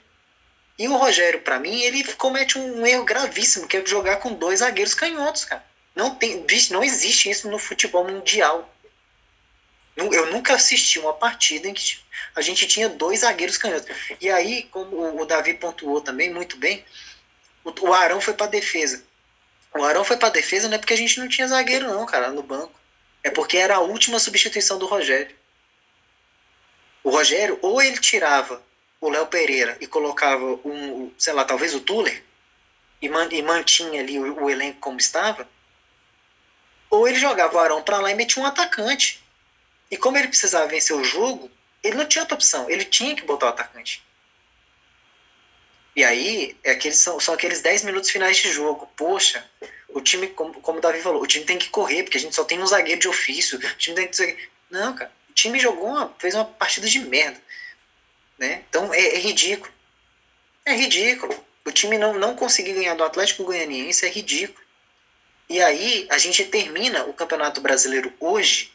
E 0.78 0.88
o 0.88 0.96
Rogério, 0.96 1.40
para 1.40 1.58
mim, 1.58 1.82
ele 1.82 2.04
comete 2.14 2.58
um 2.58 2.86
erro 2.86 3.04
gravíssimo, 3.04 3.66
que 3.66 3.78
é 3.78 3.86
jogar 3.86 4.16
com 4.16 4.34
dois 4.34 4.60
zagueiros 4.60 4.94
canhotos, 4.94 5.44
cara. 5.44 5.64
Não, 5.94 6.14
tem, 6.14 6.44
não 6.70 6.84
existe 6.84 7.30
isso 7.30 7.48
no 7.48 7.58
futebol 7.58 8.06
mundial. 8.06 8.70
Eu 9.96 10.30
nunca 10.30 10.54
assisti 10.54 10.98
uma 10.98 11.14
partida 11.14 11.68
em 11.68 11.72
que 11.72 11.98
a 12.34 12.42
gente 12.42 12.66
tinha 12.66 12.86
dois 12.86 13.20
zagueiros 13.20 13.56
canhotos. 13.56 13.88
E 14.20 14.28
aí, 14.28 14.64
como 14.64 15.18
o 15.18 15.24
Davi 15.24 15.54
pontuou 15.54 16.02
também 16.02 16.30
muito 16.30 16.58
bem, 16.58 16.84
o 17.64 17.92
Arão 17.94 18.20
foi 18.20 18.34
para 18.34 18.46
defesa. 18.46 19.02
O 19.74 19.82
Arão 19.82 20.04
foi 20.04 20.18
para 20.18 20.28
defesa 20.28 20.68
não 20.68 20.76
é 20.76 20.78
porque 20.78 20.92
a 20.92 20.98
gente 20.98 21.18
não 21.18 21.28
tinha 21.28 21.48
zagueiro 21.48 21.88
não, 21.88 22.04
cara, 22.04 22.30
no 22.30 22.42
banco. 22.42 22.78
É 23.24 23.30
porque 23.30 23.56
era 23.56 23.76
a 23.76 23.80
última 23.80 24.18
substituição 24.18 24.78
do 24.78 24.86
Rogério. 24.86 25.34
O 27.02 27.10
Rogério 27.10 27.58
ou 27.62 27.80
ele 27.80 27.98
tirava 27.98 28.62
o 29.00 29.08
Léo 29.08 29.26
Pereira 29.26 29.76
e 29.80 29.86
colocava 29.86 30.44
um, 30.64 31.12
sei 31.18 31.32
lá, 31.32 31.44
talvez 31.44 31.74
o 31.74 31.80
Tuller, 31.80 32.24
e, 33.00 33.08
man, 33.08 33.28
e 33.30 33.42
mantinha 33.42 34.00
ali 34.00 34.18
o, 34.18 34.44
o, 34.44 34.50
elenco 34.50 34.80
como 34.80 34.98
estava, 34.98 35.48
Ou 36.90 37.06
ele 37.06 37.18
jogava 37.18 37.56
o 37.56 37.58
Arão 37.58 37.82
para 37.82 38.00
lá 38.00 38.10
e 38.10 38.14
metia 38.14 38.42
um 38.42 38.46
atacante. 38.46 39.22
E 39.90 39.96
como 39.96 40.16
ele 40.16 40.28
precisava 40.28 40.66
vencer 40.66 40.96
o 40.96 41.04
jogo, 41.04 41.50
ele 41.82 41.96
não 41.96 42.06
tinha 42.06 42.22
outra 42.22 42.34
opção. 42.34 42.68
Ele 42.70 42.84
tinha 42.84 43.14
que 43.14 43.24
botar 43.24 43.46
o 43.46 43.48
atacante. 43.50 44.02
E 45.94 46.04
aí, 46.04 46.56
é 46.62 46.72
aqueles, 46.72 46.98
são, 46.98 47.18
são 47.18 47.34
aqueles 47.34 47.62
10 47.62 47.84
minutos 47.84 48.10
finais 48.10 48.36
de 48.36 48.52
jogo. 48.52 48.86
Poxa, 48.96 49.44
o 49.88 50.00
time, 50.00 50.28
como, 50.28 50.60
como 50.60 50.78
o 50.78 50.80
Davi 50.80 51.00
falou, 51.00 51.22
o 51.22 51.26
time 51.26 51.44
tem 51.44 51.58
que 51.58 51.70
correr, 51.70 52.02
porque 52.02 52.18
a 52.18 52.20
gente 52.20 52.34
só 52.34 52.44
tem 52.44 52.60
um 52.60 52.66
zagueiro 52.66 53.00
de 53.00 53.08
ofício. 53.08 53.58
O 53.58 53.76
time 53.76 53.96
tem 53.96 54.08
que. 54.08 54.48
Não, 54.70 54.94
cara. 54.94 55.10
O 55.30 55.32
time 55.32 55.58
jogou 55.58 55.88
uma, 55.88 56.14
fez 56.18 56.34
uma 56.34 56.44
partida 56.44 56.88
de 56.88 56.98
merda. 56.98 57.40
Né? 58.38 58.64
Então 58.68 58.92
é, 58.92 59.14
é 59.14 59.18
ridículo. 59.18 59.72
É 60.64 60.74
ridículo. 60.74 61.34
O 61.64 61.72
time 61.72 61.98
não, 61.98 62.14
não 62.14 62.36
conseguir 62.36 62.74
ganhar 62.74 62.94
do 62.94 63.04
Atlético 63.04 63.44
Goianiense 63.44 64.06
é 64.06 64.08
ridículo. 64.08 64.64
E 65.48 65.60
aí 65.60 66.06
a 66.10 66.18
gente 66.18 66.44
termina 66.44 67.04
o 67.04 67.12
Campeonato 67.12 67.60
Brasileiro 67.60 68.12
hoje 68.18 68.72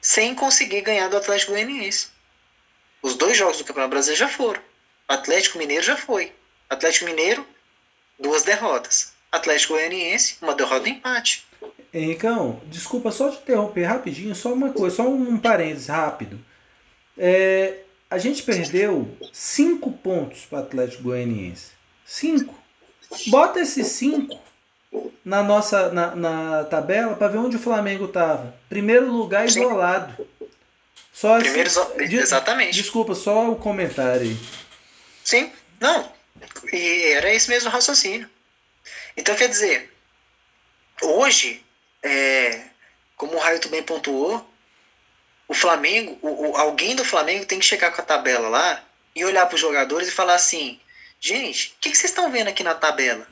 sem 0.00 0.34
conseguir 0.34 0.82
ganhar 0.82 1.08
do 1.08 1.16
Atlético 1.16 1.52
Goianiense. 1.52 2.08
Os 3.02 3.14
dois 3.14 3.36
jogos 3.36 3.58
do 3.58 3.64
Campeonato 3.64 3.90
Brasileiro 3.90 4.18
já 4.18 4.28
foram. 4.28 4.60
Atlético 5.06 5.58
Mineiro 5.58 5.84
já 5.84 5.96
foi. 5.96 6.32
Atlético 6.68 7.06
Mineiro, 7.06 7.46
duas 8.18 8.42
derrotas. 8.42 9.12
Atlético 9.30 9.74
Goianiense, 9.74 10.38
uma 10.42 10.54
derrota 10.54 10.88
e 10.88 10.92
empate. 10.92 11.46
Henricão, 11.92 12.60
desculpa 12.66 13.10
só 13.10 13.30
te 13.30 13.38
interromper 13.38 13.84
rapidinho, 13.84 14.34
só 14.34 14.52
uma 14.52 14.72
coisa, 14.72 14.96
só 14.96 15.08
um 15.08 15.38
parênteses 15.38 15.88
rápido. 15.88 16.38
É, 17.16 17.78
a 18.08 18.18
gente 18.18 18.42
perdeu 18.42 19.16
cinco 19.32 19.92
pontos 19.92 20.44
para 20.46 20.58
o 20.58 20.62
Atlético 20.62 21.04
Goianiense. 21.04 21.72
Cinco. 22.04 22.54
Bota 23.28 23.60
esses 23.60 23.88
cinco 23.88 24.40
na 25.24 25.42
nossa 25.42 25.90
na, 25.90 26.14
na 26.14 26.64
tabela 26.64 27.14
para 27.16 27.28
ver 27.28 27.38
onde 27.38 27.56
o 27.56 27.60
Flamengo 27.60 28.06
estava. 28.06 28.54
Primeiro 28.68 29.10
lugar 29.10 29.46
isolado. 29.46 30.26
Só 31.12 31.38
Primeiro, 31.38 31.70
exatamente. 31.98 32.74
Desculpa, 32.74 33.14
só 33.14 33.50
o 33.50 33.56
comentário 33.56 34.22
aí. 34.22 34.36
Sim, 35.24 35.50
não. 35.80 36.12
E 36.72 37.12
era 37.12 37.32
esse 37.32 37.48
mesmo 37.48 37.70
raciocínio. 37.70 38.28
Então 39.16 39.34
quer 39.34 39.48
dizer, 39.48 39.90
hoje, 41.02 41.64
é, 42.02 42.64
como 43.16 43.34
o 43.34 43.38
Raio 43.38 43.58
bem 43.70 43.82
pontuou, 43.82 44.46
o 45.48 45.54
Flamengo, 45.54 46.18
o, 46.22 46.50
o, 46.50 46.56
alguém 46.56 46.96
do 46.96 47.04
Flamengo 47.04 47.46
tem 47.46 47.58
que 47.58 47.64
chegar 47.64 47.92
com 47.92 48.00
a 48.00 48.04
tabela 48.04 48.48
lá 48.48 48.82
e 49.14 49.24
olhar 49.24 49.46
para 49.46 49.54
os 49.54 49.60
jogadores 49.60 50.08
e 50.08 50.12
falar 50.12 50.34
assim: 50.34 50.80
gente, 51.20 51.68
o 51.68 51.80
que, 51.80 51.90
que, 51.90 51.96
vocês 51.96 52.10
estão 52.10 52.30
vendo 52.30 52.48
aqui 52.48 52.62
na 52.62 52.74
tabela? 52.74 53.26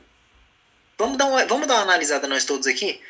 Vamos 0.97 1.17
dar 1.17 1.25
uma, 1.25 1.45
vamos 1.45 1.67
dar 1.67 1.75
uma 1.75 1.83
analisada 1.83 2.27
nós 2.27 2.45
todos 2.45 2.67
aqui. 2.67 3.01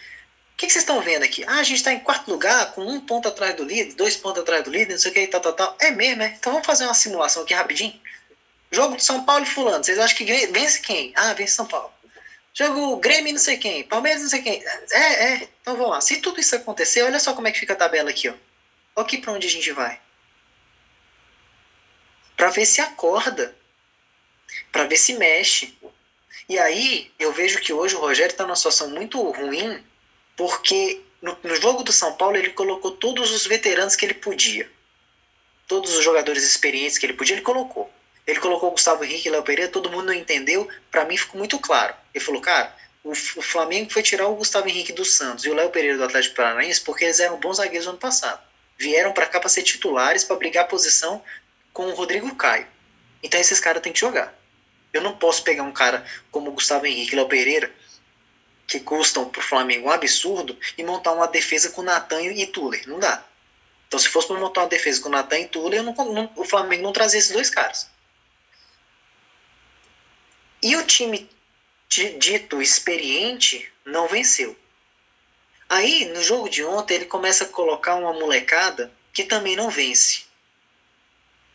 O 0.53 0.57
que, 0.57 0.67
que 0.67 0.73
vocês 0.73 0.83
estão 0.83 1.01
vendo 1.01 1.23
aqui? 1.23 1.43
Ah, 1.45 1.59
a 1.59 1.63
gente 1.63 1.77
está 1.77 1.91
em 1.91 1.99
quarto 1.99 2.31
lugar, 2.31 2.71
com 2.71 2.81
um 2.81 2.99
ponto 2.99 3.27
atrás 3.27 3.55
do 3.55 3.63
líder, 3.63 3.93
dois 3.95 4.15
pontos 4.15 4.41
atrás 4.41 4.63
do 4.63 4.71
líder, 4.71 4.93
não 4.93 4.99
sei 4.99 5.11
o 5.11 5.13
que, 5.13 5.27
tal, 5.27 5.41
tal, 5.41 5.53
tal. 5.53 5.77
É 5.81 5.91
mesmo, 5.91 6.17
né? 6.17 6.35
Então 6.39 6.53
vamos 6.53 6.65
fazer 6.65 6.85
uma 6.85 6.93
simulação 6.93 7.43
aqui 7.43 7.53
rapidinho. 7.53 7.99
Jogo 8.71 8.95
de 8.95 9.03
São 9.03 9.23
Paulo 9.25 9.43
e 9.43 9.47
Fulano, 9.47 9.83
vocês 9.83 9.99
acham 9.99 10.17
que 10.17 10.23
vence 10.47 10.79
quem? 10.79 11.11
Ah, 11.15 11.33
vence 11.33 11.53
São 11.53 11.65
Paulo. 11.65 11.93
Jogo 12.53 12.95
Grêmio 12.97 13.33
não 13.33 13.39
sei 13.39 13.57
quem, 13.57 13.83
Palmeiras 13.83 14.21
não 14.21 14.29
sei 14.29 14.41
quem. 14.41 14.63
É, 14.91 15.33
é. 15.33 15.49
Então 15.61 15.75
vamos 15.75 15.91
lá. 15.91 16.01
Se 16.01 16.17
tudo 16.17 16.39
isso 16.39 16.55
acontecer, 16.55 17.03
olha 17.03 17.19
só 17.19 17.33
como 17.33 17.47
é 17.47 17.51
que 17.51 17.59
fica 17.59 17.73
a 17.73 17.75
tabela 17.75 18.09
aqui, 18.09 18.29
ó. 18.29 18.33
Olha 18.95 19.05
aqui 19.05 19.17
para 19.17 19.33
onde 19.33 19.45
a 19.45 19.49
gente 19.49 19.71
vai. 19.71 19.99
Para 22.37 22.49
ver 22.49 22.65
se 22.65 22.79
acorda. 22.79 23.55
Para 24.71 24.85
ver 24.85 24.95
se 24.95 25.15
mexe. 25.15 25.77
E 26.47 26.57
aí 26.57 27.11
eu 27.19 27.33
vejo 27.33 27.59
que 27.59 27.73
hoje 27.73 27.95
o 27.95 27.99
Rogério 27.99 28.31
está 28.31 28.45
numa 28.45 28.55
situação 28.55 28.89
muito 28.89 29.19
ruim, 29.31 29.83
porque 30.37 31.01
no, 31.21 31.37
no, 31.43 31.55
jogo 31.55 31.83
do 31.83 31.91
São 31.91 32.13
Paulo 32.13 32.37
ele 32.37 32.51
colocou 32.51 32.91
todos 32.91 33.31
os 33.31 33.45
veteranos 33.45 33.95
que 33.95 34.05
ele 34.05 34.13
podia. 34.13 34.69
Todos 35.67 35.95
os 35.97 36.03
jogadores 36.03 36.43
experientes 36.43 36.97
que 36.97 37.05
ele 37.05 37.13
podia, 37.13 37.35
ele 37.35 37.41
colocou. 37.41 37.91
Ele 38.27 38.39
colocou 38.39 38.71
Gustavo 38.71 39.03
Henrique 39.03 39.27
e 39.27 39.31
Léo 39.31 39.43
Pereira, 39.43 39.71
todo 39.71 39.89
mundo 39.89 40.05
não 40.05 40.13
entendeu. 40.13 40.69
Para 40.91 41.05
mim 41.05 41.17
ficou 41.17 41.37
muito 41.37 41.59
claro. 41.59 41.93
Ele 42.13 42.23
falou, 42.23 42.41
cara, 42.41 42.75
o, 43.03 43.11
o 43.11 43.41
Flamengo 43.41 43.91
foi 43.91 44.03
tirar 44.03 44.27
o 44.27 44.35
Gustavo 44.35 44.69
Henrique 44.69 44.93
do 44.93 45.03
Santos 45.03 45.45
e 45.45 45.49
o 45.49 45.53
Léo 45.53 45.69
Pereira 45.69 45.97
do 45.97 46.03
Atlético 46.03 46.35
Paranaense 46.35 46.81
porque 46.81 47.05
eles 47.05 47.19
eram 47.19 47.39
bons 47.39 47.57
zagueiros 47.57 47.85
no 47.85 47.93
ano 47.93 47.99
passado. 47.99 48.41
Vieram 48.77 49.13
para 49.13 49.27
cá 49.27 49.39
para 49.39 49.49
ser 49.49 49.63
titulares, 49.63 50.23
para 50.23 50.35
brigar 50.35 50.67
posição 50.67 51.23
com 51.71 51.87
o 51.87 51.95
Rodrigo 51.95 52.33
Caio. 52.35 52.67
Então 53.21 53.39
esses 53.39 53.59
caras 53.59 53.81
têm 53.81 53.93
que 53.93 53.99
jogar. 53.99 54.33
Eu 54.93 55.01
não 55.01 55.17
posso 55.17 55.43
pegar 55.43 55.63
um 55.63 55.71
cara 55.71 56.05
como 56.31 56.49
o 56.49 56.53
Gustavo 56.53 56.85
Henrique 56.85 57.15
Léo 57.15 57.27
Pereira, 57.27 57.71
que 58.67 58.79
custam 58.79 59.29
pro 59.29 59.41
Flamengo 59.41 59.87
um 59.87 59.91
absurdo, 59.91 60.57
e 60.77 60.83
montar 60.83 61.11
uma 61.11 61.27
defesa 61.27 61.69
com 61.69 61.81
Natan 61.81 62.21
e 62.21 62.47
Tuller. 62.47 62.87
Não 62.87 62.99
dá. 62.99 63.23
Então, 63.87 63.99
se 63.99 64.09
fosse 64.09 64.27
para 64.27 64.39
montar 64.39 64.61
uma 64.61 64.69
defesa 64.69 65.01
com 65.01 65.09
Natan 65.09 65.39
e 65.39 65.47
Tuller, 65.47 65.83
não, 65.83 65.93
não, 65.93 66.31
o 66.35 66.43
Flamengo 66.43 66.83
não 66.83 66.93
trazia 66.93 67.19
esses 67.19 67.31
dois 67.31 67.49
caras. 67.49 67.87
E 70.61 70.75
o 70.75 70.85
time 70.85 71.29
dito 71.87 72.61
experiente 72.61 73.71
não 73.85 74.07
venceu. 74.07 74.57
Aí, 75.67 76.05
no 76.05 76.21
jogo 76.23 76.49
de 76.49 76.63
ontem, 76.63 76.95
ele 76.95 77.05
começa 77.05 77.43
a 77.43 77.47
colocar 77.47 77.95
uma 77.95 78.13
molecada 78.13 78.91
que 79.11 79.23
também 79.23 79.55
não 79.55 79.69
vence. 79.69 80.23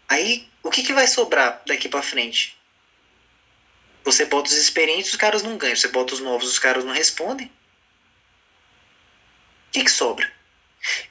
Aí, 0.09 0.49
o 0.63 0.71
que, 0.71 0.83
que 0.83 0.93
vai 0.93 1.07
sobrar 1.07 1.63
daqui 1.67 1.89
para 1.89 2.03
frente? 2.03 2.59
Você 4.03 4.25
bota 4.25 4.51
os 4.51 4.57
experientes, 4.57 5.11
os 5.11 5.17
caras 5.17 5.43
não 5.43 5.57
ganham. 5.57 5.77
Você 5.77 5.89
bota 5.89 6.15
os 6.15 6.21
novos, 6.21 6.49
os 6.49 6.59
caras 6.59 6.85
não 6.85 6.93
respondem. 6.93 7.47
O 9.69 9.73
que, 9.73 9.85
que 9.85 9.91
sobra? 9.91 10.31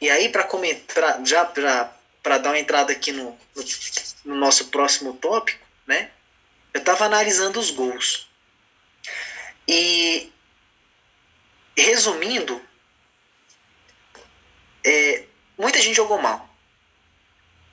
E 0.02 0.10
aí, 0.10 0.30
para 0.30 0.43
comentar, 0.43 1.26
já 1.26 1.45
para 1.45 2.38
dar 2.38 2.50
uma 2.50 2.60
entrada 2.60 2.91
aqui 2.91 3.12
no, 3.12 3.38
no, 3.56 3.64
no 4.26 4.36
nosso 4.36 4.68
próximo 4.68 5.14
tópico, 5.14 5.66
né? 5.88 6.12
eu 6.74 6.80
estava 6.80 7.06
analisando 7.06 7.60
os 7.60 7.72
gols. 7.72 8.28
E, 9.68 10.32
resumindo, 11.78 12.62
é, 14.84 15.23
muita 15.57 15.82
gente 15.82 15.95
jogou 15.95 16.17
mal. 16.17 16.47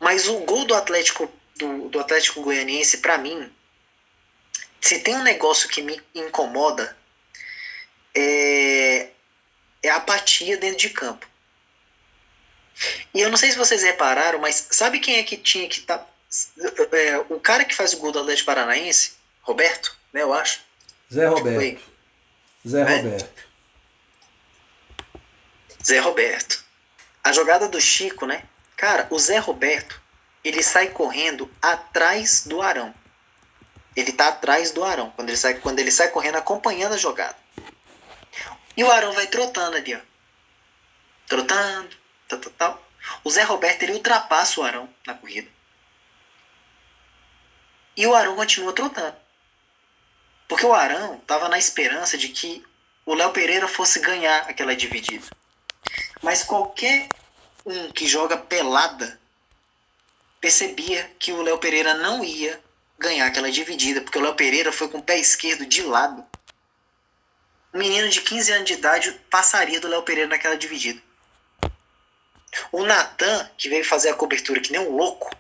Mas 0.01 0.29
o 0.29 0.41
gol 0.41 0.65
do 0.65 0.75
Atlético, 0.75 1.31
do, 1.57 1.89
do 1.89 2.01
Atlético 2.01 2.43
Goianiense, 2.43 2.99
para 2.99 3.19
mim, 3.19 3.51
se 4.81 5.01
tem 5.01 5.17
um 5.17 5.23
negócio 5.23 5.69
que 5.69 5.83
me 5.83 6.01
incomoda, 6.15 6.97
é, 8.15 9.09
é 9.83 9.89
a 9.89 9.97
apatia 9.97 10.57
dentro 10.57 10.79
de 10.79 10.91
campo. 10.91 11.27
E 13.15 13.21
eu 13.21 13.31
não 13.31 13.37
sei 13.37 13.51
se 13.51 13.57
vocês 13.57 13.83
repararam, 13.83 14.39
mas 14.39 14.69
sabe 14.71 15.01
quem 15.01 15.17
é 15.17 15.23
que 15.23 15.37
tinha 15.37 15.69
que 15.69 15.81
estar. 15.81 15.99
Tá, 15.99 16.07
é, 16.93 17.19
o 17.31 17.41
cara 17.41 17.65
que 17.65 17.75
faz 17.75 17.95
o 17.95 17.99
gol 17.99 18.13
do 18.13 18.19
Atlético 18.19 18.47
Paranaense, 18.47 19.13
Roberto, 19.41 19.97
né, 20.13 20.23
eu 20.23 20.33
acho. 20.33 20.61
Zé 21.13 21.27
Roberto. 21.27 21.83
Zé 22.67 22.81
é. 22.81 22.97
Roberto. 22.97 23.45
Zé 25.85 25.99
Roberto. 26.01 26.66
A 27.27 27.33
jogada 27.33 27.69
do 27.69 27.81
Chico, 27.81 28.25
né? 28.25 28.45
Cara, 28.77 29.09
o 29.11 29.19
Zé 29.19 29.39
Roberto, 29.39 30.01
ele 30.45 30.63
sai 30.63 30.91
correndo 30.91 31.51
atrás 31.61 32.47
do 32.47 32.63
Arão. 32.63 32.95
Ele 33.97 34.13
tá 34.13 34.29
atrás 34.29 34.71
do 34.71 34.85
Arão, 34.85 35.11
quando 35.11 35.31
ele 35.31 35.37
sai, 35.37 35.55
quando 35.55 35.81
ele 35.81 35.91
sai 35.91 36.09
correndo 36.11 36.37
acompanhando 36.37 36.93
a 36.93 36.97
jogada. 36.97 37.37
E 38.77 38.85
o 38.85 38.93
Arão 38.93 39.13
vai 39.13 39.27
trotando 39.27 39.77
ali, 39.77 39.93
ó. 39.97 39.99
Trotando, 41.27 41.97
tal, 42.29 42.39
tal, 42.39 42.53
tal. 42.53 42.89
O 43.25 43.31
Zé 43.33 43.43
Roberto, 43.43 43.83
ele 43.83 43.95
ultrapassa 43.95 44.61
o 44.61 44.63
Arão 44.63 44.89
na 45.05 45.15
corrida. 45.15 45.51
E 47.97 48.07
o 48.07 48.15
Arão 48.15 48.37
continua 48.37 48.73
trotando. 48.73 49.17
Porque 50.47 50.65
o 50.65 50.73
Arão 50.73 51.17
estava 51.17 51.49
na 51.49 51.59
esperança 51.59 52.17
de 52.17 52.29
que 52.29 52.65
o 53.05 53.15
Léo 53.15 53.33
Pereira 53.33 53.67
fosse 53.67 53.99
ganhar 53.99 54.49
aquela 54.49 54.77
dividida. 54.77 55.27
Mas 56.23 56.43
qualquer 56.43 57.09
um 57.65 57.91
que 57.91 58.07
joga 58.07 58.37
pelada 58.37 59.21
percebia 60.41 61.11
que 61.19 61.33
o 61.33 61.43
Léo 61.43 61.59
Pereira 61.59 61.95
não 61.95 62.25
ia 62.25 62.61
ganhar 62.99 63.27
aquela 63.27 63.51
dividida, 63.51 64.01
porque 64.01 64.19
o 64.19 64.23
Léo 64.23 64.35
Pereira 64.35 64.73
foi 64.73 64.89
com 64.89 64.99
o 64.99 65.03
pé 65.03 65.19
esquerdo 65.19 65.67
de 65.67 65.83
lado. 65.83 66.25
Um 67.75 67.79
menino 67.79 68.09
de 68.09 68.21
15 68.21 68.53
anos 68.53 68.65
de 68.65 68.75
idade 68.75 69.13
passaria 69.31 69.81
do 69.81 69.89
Léo 69.89 70.03
Pereira 70.03 70.31
naquela 70.31 70.57
dividida. 70.57 71.03
O 72.73 72.85
Natan, 72.85 73.51
que 73.59 73.69
veio 73.69 73.85
fazer 73.85 74.09
a 74.09 74.15
cobertura 74.15 74.61
que 74.61 74.73
nem 74.73 74.81
um 74.81 74.97
louco, 74.97 75.31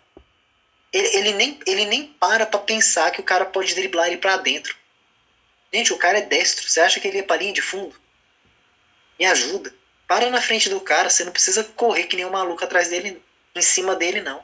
ele, 0.92 1.08
ele, 1.16 1.32
nem, 1.32 1.60
ele 1.66 1.84
nem 1.86 2.06
para 2.08 2.46
pra 2.46 2.60
pensar 2.60 3.10
que 3.10 3.20
o 3.20 3.24
cara 3.24 3.44
pode 3.44 3.74
driblar 3.74 4.08
ele 4.08 4.18
pra 4.18 4.36
dentro. 4.36 4.76
Gente, 5.72 5.92
o 5.92 5.98
cara 5.98 6.18
é 6.18 6.22
destro. 6.22 6.68
Você 6.68 6.80
acha 6.80 7.00
que 7.00 7.08
ele 7.08 7.18
ia 7.18 7.24
pra 7.24 7.36
linha 7.36 7.52
de 7.52 7.62
fundo? 7.62 7.94
Me 9.18 9.24
ajuda. 9.26 9.74
Para 10.06 10.30
na 10.30 10.40
frente 10.40 10.68
do 10.68 10.80
cara, 10.80 11.10
você 11.10 11.24
não 11.24 11.32
precisa 11.32 11.64
correr 11.64 12.04
que 12.04 12.16
nem 12.16 12.24
um 12.24 12.30
maluco 12.30 12.62
atrás 12.62 12.88
dele, 12.88 13.22
em 13.54 13.62
cima 13.62 13.94
dele, 13.96 14.20
não. 14.20 14.42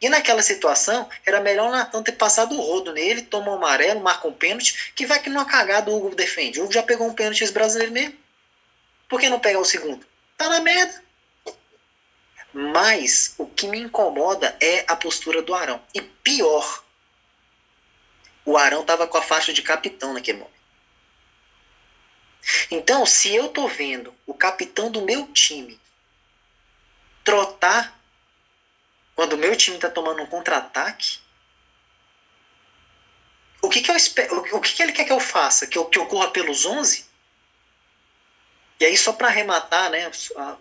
E 0.00 0.08
naquela 0.08 0.42
situação, 0.42 1.08
era 1.24 1.40
melhor 1.40 1.68
o 1.68 1.70
Natan 1.70 2.02
ter 2.02 2.12
passado 2.12 2.56
o 2.56 2.60
rodo 2.60 2.92
nele, 2.92 3.22
tomou 3.22 3.54
amarelo, 3.54 4.00
marca 4.00 4.26
um 4.26 4.32
pênalti, 4.32 4.92
que 4.96 5.06
vai 5.06 5.20
que 5.20 5.30
numa 5.30 5.44
cagada 5.44 5.90
o 5.90 5.96
Hugo 5.96 6.14
defende. 6.14 6.60
O 6.60 6.64
Hugo 6.64 6.72
já 6.72 6.82
pegou 6.82 7.06
um 7.06 7.14
pênalti 7.14 7.48
brasileiro 7.52 7.92
mesmo. 7.92 8.18
Por 9.08 9.20
que 9.20 9.28
não 9.28 9.38
pegar 9.38 9.60
o 9.60 9.64
segundo? 9.64 10.04
Tá 10.36 10.48
na 10.48 10.60
merda. 10.60 11.02
Mas 12.52 13.34
o 13.38 13.46
que 13.46 13.68
me 13.68 13.78
incomoda 13.78 14.56
é 14.60 14.84
a 14.88 14.96
postura 14.96 15.40
do 15.40 15.54
Arão. 15.54 15.80
E 15.94 16.00
pior, 16.00 16.82
o 18.44 18.58
Arão 18.58 18.84
tava 18.84 19.06
com 19.06 19.16
a 19.16 19.22
faixa 19.22 19.52
de 19.52 19.62
capitão 19.62 20.12
naquele 20.12 20.38
momento. 20.38 20.51
Então, 22.70 23.06
se 23.06 23.34
eu 23.34 23.48
tô 23.48 23.68
vendo 23.68 24.14
o 24.26 24.34
capitão 24.34 24.90
do 24.90 25.02
meu 25.02 25.26
time 25.28 25.80
trotar 27.24 27.98
quando 29.14 29.34
o 29.34 29.38
meu 29.38 29.56
time 29.56 29.78
tá 29.78 29.88
tomando 29.88 30.22
um 30.22 30.26
contra-ataque, 30.26 31.18
o 33.60 33.68
que, 33.68 33.80
que 33.80 33.90
eu 33.90 33.96
espero, 33.96 34.38
o 34.38 34.60
que, 34.60 34.74
que 34.74 34.82
ele 34.82 34.92
quer 34.92 35.04
que 35.04 35.12
eu 35.12 35.20
faça? 35.20 35.66
Que 35.66 35.78
eu, 35.78 35.84
que 35.84 35.98
eu 35.98 36.06
corra 36.06 36.30
pelos 36.30 36.66
11? 36.66 37.06
E 38.80 38.84
aí, 38.84 38.96
só 38.96 39.12
para 39.12 39.28
arrematar, 39.28 39.90
né, 39.90 40.10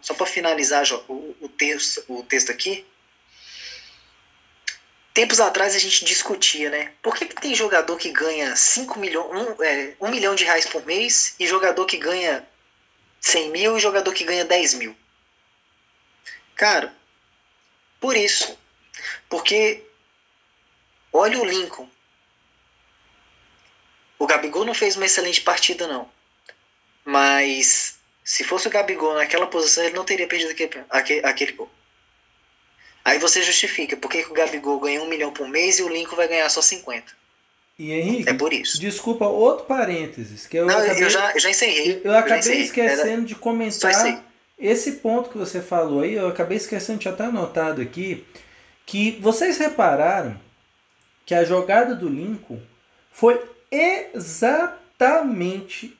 só 0.01 0.13
para 0.13 0.27
finalizar 0.27 0.85
o, 1.09 1.35
o, 1.41 1.49
texto, 1.49 2.03
o 2.07 2.21
texto 2.21 2.51
aqui, 2.51 2.85
tempos 5.13 5.39
atrás 5.39 5.75
a 5.75 5.79
gente 5.79 6.05
discutia, 6.05 6.69
né? 6.69 6.93
Por 7.01 7.15
que, 7.15 7.25
que 7.25 7.41
tem 7.41 7.53
jogador 7.53 7.97
que 7.97 8.11
ganha 8.11 8.55
5 8.55 8.99
milhões, 8.99 9.57
1 9.59 9.63
é, 9.63 9.95
um 9.99 10.09
milhão 10.09 10.35
de 10.35 10.43
reais 10.43 10.65
por 10.65 10.85
mês 10.85 11.35
e 11.39 11.47
jogador 11.47 11.85
que 11.85 11.97
ganha 11.97 12.47
100 13.19 13.49
mil 13.49 13.77
e 13.77 13.79
jogador 13.79 14.13
que 14.13 14.23
ganha 14.23 14.45
10 14.45 14.75
mil? 14.75 14.95
Cara, 16.55 16.93
por 17.99 18.15
isso. 18.15 18.57
Porque 19.29 19.83
olha 21.11 21.39
o 21.39 21.45
Lincoln. 21.45 21.89
O 24.17 24.27
Gabigol 24.27 24.65
não 24.65 24.73
fez 24.73 24.95
uma 24.95 25.05
excelente 25.05 25.41
partida, 25.41 25.87
não. 25.87 26.09
Mas 27.03 27.99
se 28.23 28.43
fosse 28.43 28.67
o 28.67 28.71
Gabigol 28.71 29.15
naquela 29.15 29.47
posição, 29.47 29.83
ele 29.83 29.95
não 29.95 30.05
teria 30.05 30.27
perdido 30.27 30.51
aquele, 30.51 30.85
aquele, 30.89 31.25
aquele 31.25 31.51
gol. 31.53 31.71
Aí 33.03 33.17
você 33.17 33.41
justifica 33.41 33.97
por 33.97 34.09
que, 34.11 34.21
o 34.21 34.33
Gabigol 34.33 34.79
ganha 34.79 35.01
um 35.01 35.09
milhão 35.09 35.31
por 35.31 35.47
mês 35.47 35.79
e 35.79 35.83
o 35.83 35.89
Lincoln 35.89 36.15
vai 36.15 36.27
ganhar 36.27 36.49
só 36.49 36.61
50. 36.61 37.21
E 37.79 37.91
Henrique, 37.91 38.29
é 38.29 38.33
por 38.33 38.53
isso. 38.53 38.79
Desculpa, 38.79 39.25
outro 39.25 39.65
parênteses. 39.65 40.45
Que 40.45 40.57
eu 40.57 40.67
não, 40.67 40.77
acabei, 40.77 41.03
eu 41.03 41.09
já, 41.09 41.31
eu 41.33 41.39
já 41.39 41.49
encerrei. 41.49 42.01
Eu, 42.03 42.11
eu 42.11 42.17
acabei 42.17 42.39
encerrei. 42.39 42.61
esquecendo 42.61 43.09
Era... 43.09 43.21
de 43.21 43.33
comentar 43.35 44.23
esse 44.59 44.91
ponto 44.93 45.31
que 45.31 45.37
você 45.37 45.61
falou 45.61 46.01
aí. 46.01 46.13
Eu 46.13 46.27
acabei 46.27 46.57
esquecendo 46.57 46.99
de 46.99 47.09
estar 47.09 47.25
anotado 47.25 47.81
aqui. 47.81 48.23
Que 48.85 49.17
vocês 49.19 49.57
repararam 49.57 50.39
que 51.25 51.33
a 51.33 51.43
jogada 51.43 51.95
do 51.95 52.07
Lincoln 52.07 52.59
foi 53.11 53.41
exatamente 53.71 54.77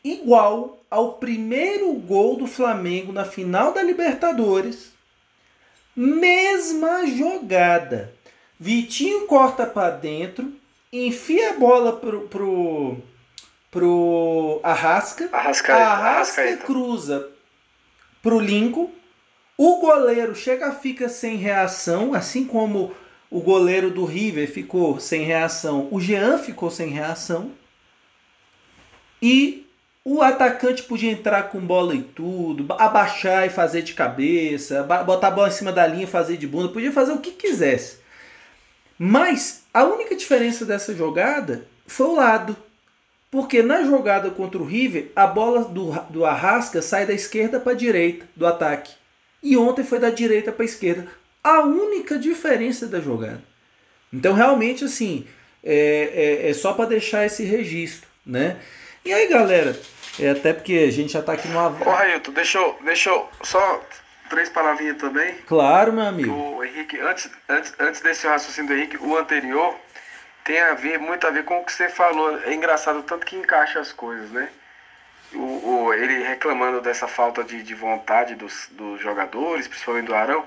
igual 0.03 0.83
ao 0.89 1.13
primeiro 1.13 1.91
gol 1.93 2.35
do 2.35 2.45
Flamengo 2.45 3.11
na 3.11 3.25
final 3.25 3.73
da 3.73 3.81
Libertadores 3.81 4.90
Mesma 5.95 7.05
jogada. 7.05 8.13
Vitinho 8.59 9.25
corta 9.25 9.65
para 9.65 9.89
dentro, 9.89 10.53
enfia 10.93 11.51
a 11.51 11.53
bola 11.53 11.93
pro, 11.93 12.21
pro, 12.27 12.97
pro 13.69 14.59
Arrasca. 14.63 15.29
Arrasca, 15.31 15.73
Arrasca, 15.73 16.45
Arrasca 16.45 16.57
cruza 16.57 17.29
pro 18.21 18.39
Lincoln. 18.39 18.89
O 19.57 19.79
goleiro 19.79 20.35
chega, 20.35 20.71
fica 20.71 21.09
sem 21.09 21.35
reação, 21.35 22.13
assim 22.13 22.45
como 22.45 22.93
o 23.29 23.39
goleiro 23.39 23.89
do 23.89 24.05
River 24.05 24.51
ficou 24.51 24.99
sem 24.99 25.23
reação, 25.23 25.87
o 25.91 26.01
Jean 26.01 26.37
ficou 26.37 26.69
sem 26.69 26.89
reação. 26.89 27.51
E 29.21 29.67
o 30.03 30.21
atacante 30.21 30.83
podia 30.83 31.11
entrar 31.11 31.43
com 31.43 31.59
bola 31.59 31.93
e 31.93 32.01
tudo, 32.01 32.65
abaixar 32.77 33.45
e 33.45 33.49
fazer 33.49 33.83
de 33.83 33.93
cabeça, 33.93 34.83
botar 35.05 35.27
a 35.27 35.31
bola 35.31 35.47
em 35.47 35.51
cima 35.51 35.71
da 35.71 35.85
linha 35.85 36.05
e 36.05 36.07
fazer 36.07 36.37
de 36.37 36.47
bunda, 36.47 36.69
podia 36.69 36.91
fazer 36.91 37.11
o 37.11 37.19
que 37.19 37.31
quisesse. 37.31 37.99
Mas 38.97 39.63
a 39.73 39.83
única 39.83 40.15
diferença 40.15 40.65
dessa 40.65 40.93
jogada 40.93 41.65
foi 41.87 42.07
o 42.07 42.15
lado. 42.15 42.55
Porque 43.29 43.63
na 43.63 43.83
jogada 43.83 44.29
contra 44.29 44.61
o 44.61 44.65
River, 44.65 45.09
a 45.15 45.25
bola 45.25 45.63
do, 45.63 45.91
do 46.09 46.25
Arrasca 46.25 46.81
sai 46.81 47.05
da 47.05 47.13
esquerda 47.13 47.61
para 47.61 47.71
a 47.71 47.75
direita 47.75 48.25
do 48.35 48.45
ataque. 48.45 48.93
E 49.41 49.55
ontem 49.55 49.83
foi 49.83 49.99
da 49.99 50.09
direita 50.09 50.51
para 50.51 50.63
a 50.63 50.65
esquerda. 50.65 51.07
A 51.41 51.61
única 51.61 52.19
diferença 52.19 52.87
da 52.87 52.99
jogada. 52.99 53.41
Então, 54.11 54.33
realmente, 54.33 54.83
assim, 54.83 55.25
é, 55.63 56.41
é, 56.43 56.49
é 56.49 56.53
só 56.53 56.73
para 56.73 56.89
deixar 56.89 57.25
esse 57.25 57.43
registro, 57.43 58.09
né? 58.25 58.59
E 59.03 59.11
aí, 59.11 59.27
galera, 59.27 59.79
é 60.19 60.29
até 60.29 60.53
porque 60.53 60.85
a 60.87 60.91
gente 60.91 61.13
já 61.13 61.21
tá 61.21 61.33
aqui 61.33 61.47
numa. 61.47 61.67
Ô, 61.67 61.89
Railton, 61.89 62.31
deixa 62.31 62.59
eu, 62.59 62.77
deixa 62.83 63.09
eu 63.09 63.27
só 63.41 63.83
três 64.29 64.49
palavrinhas 64.49 64.97
também. 64.97 65.35
Claro, 65.47 65.91
meu 65.91 66.05
amigo. 66.05 66.31
O 66.31 66.63
Henrique, 66.63 66.99
antes, 66.99 67.29
antes, 67.49 67.73
antes 67.79 68.01
desse 68.01 68.27
raciocínio 68.27 68.69
do 68.69 68.77
Henrique, 68.77 68.97
o 68.97 69.17
anterior 69.17 69.75
tem 70.43 70.59
a 70.59 70.73
ver, 70.73 70.99
muito 70.99 71.25
a 71.25 71.31
ver 71.31 71.43
com 71.43 71.59
o 71.59 71.65
que 71.65 71.73
você 71.73 71.89
falou. 71.89 72.39
É 72.43 72.53
engraçado 72.53 73.01
tanto 73.03 73.25
que 73.25 73.35
encaixa 73.35 73.79
as 73.79 73.91
coisas, 73.91 74.29
né? 74.31 74.49
O, 75.33 75.85
o, 75.85 75.93
ele 75.93 76.23
reclamando 76.23 76.79
dessa 76.81 77.07
falta 77.07 77.43
de, 77.43 77.63
de 77.63 77.73
vontade 77.73 78.35
dos, 78.35 78.67
dos 78.71 79.01
jogadores, 79.01 79.67
principalmente 79.67 80.07
do 80.07 80.15
Arão, 80.15 80.45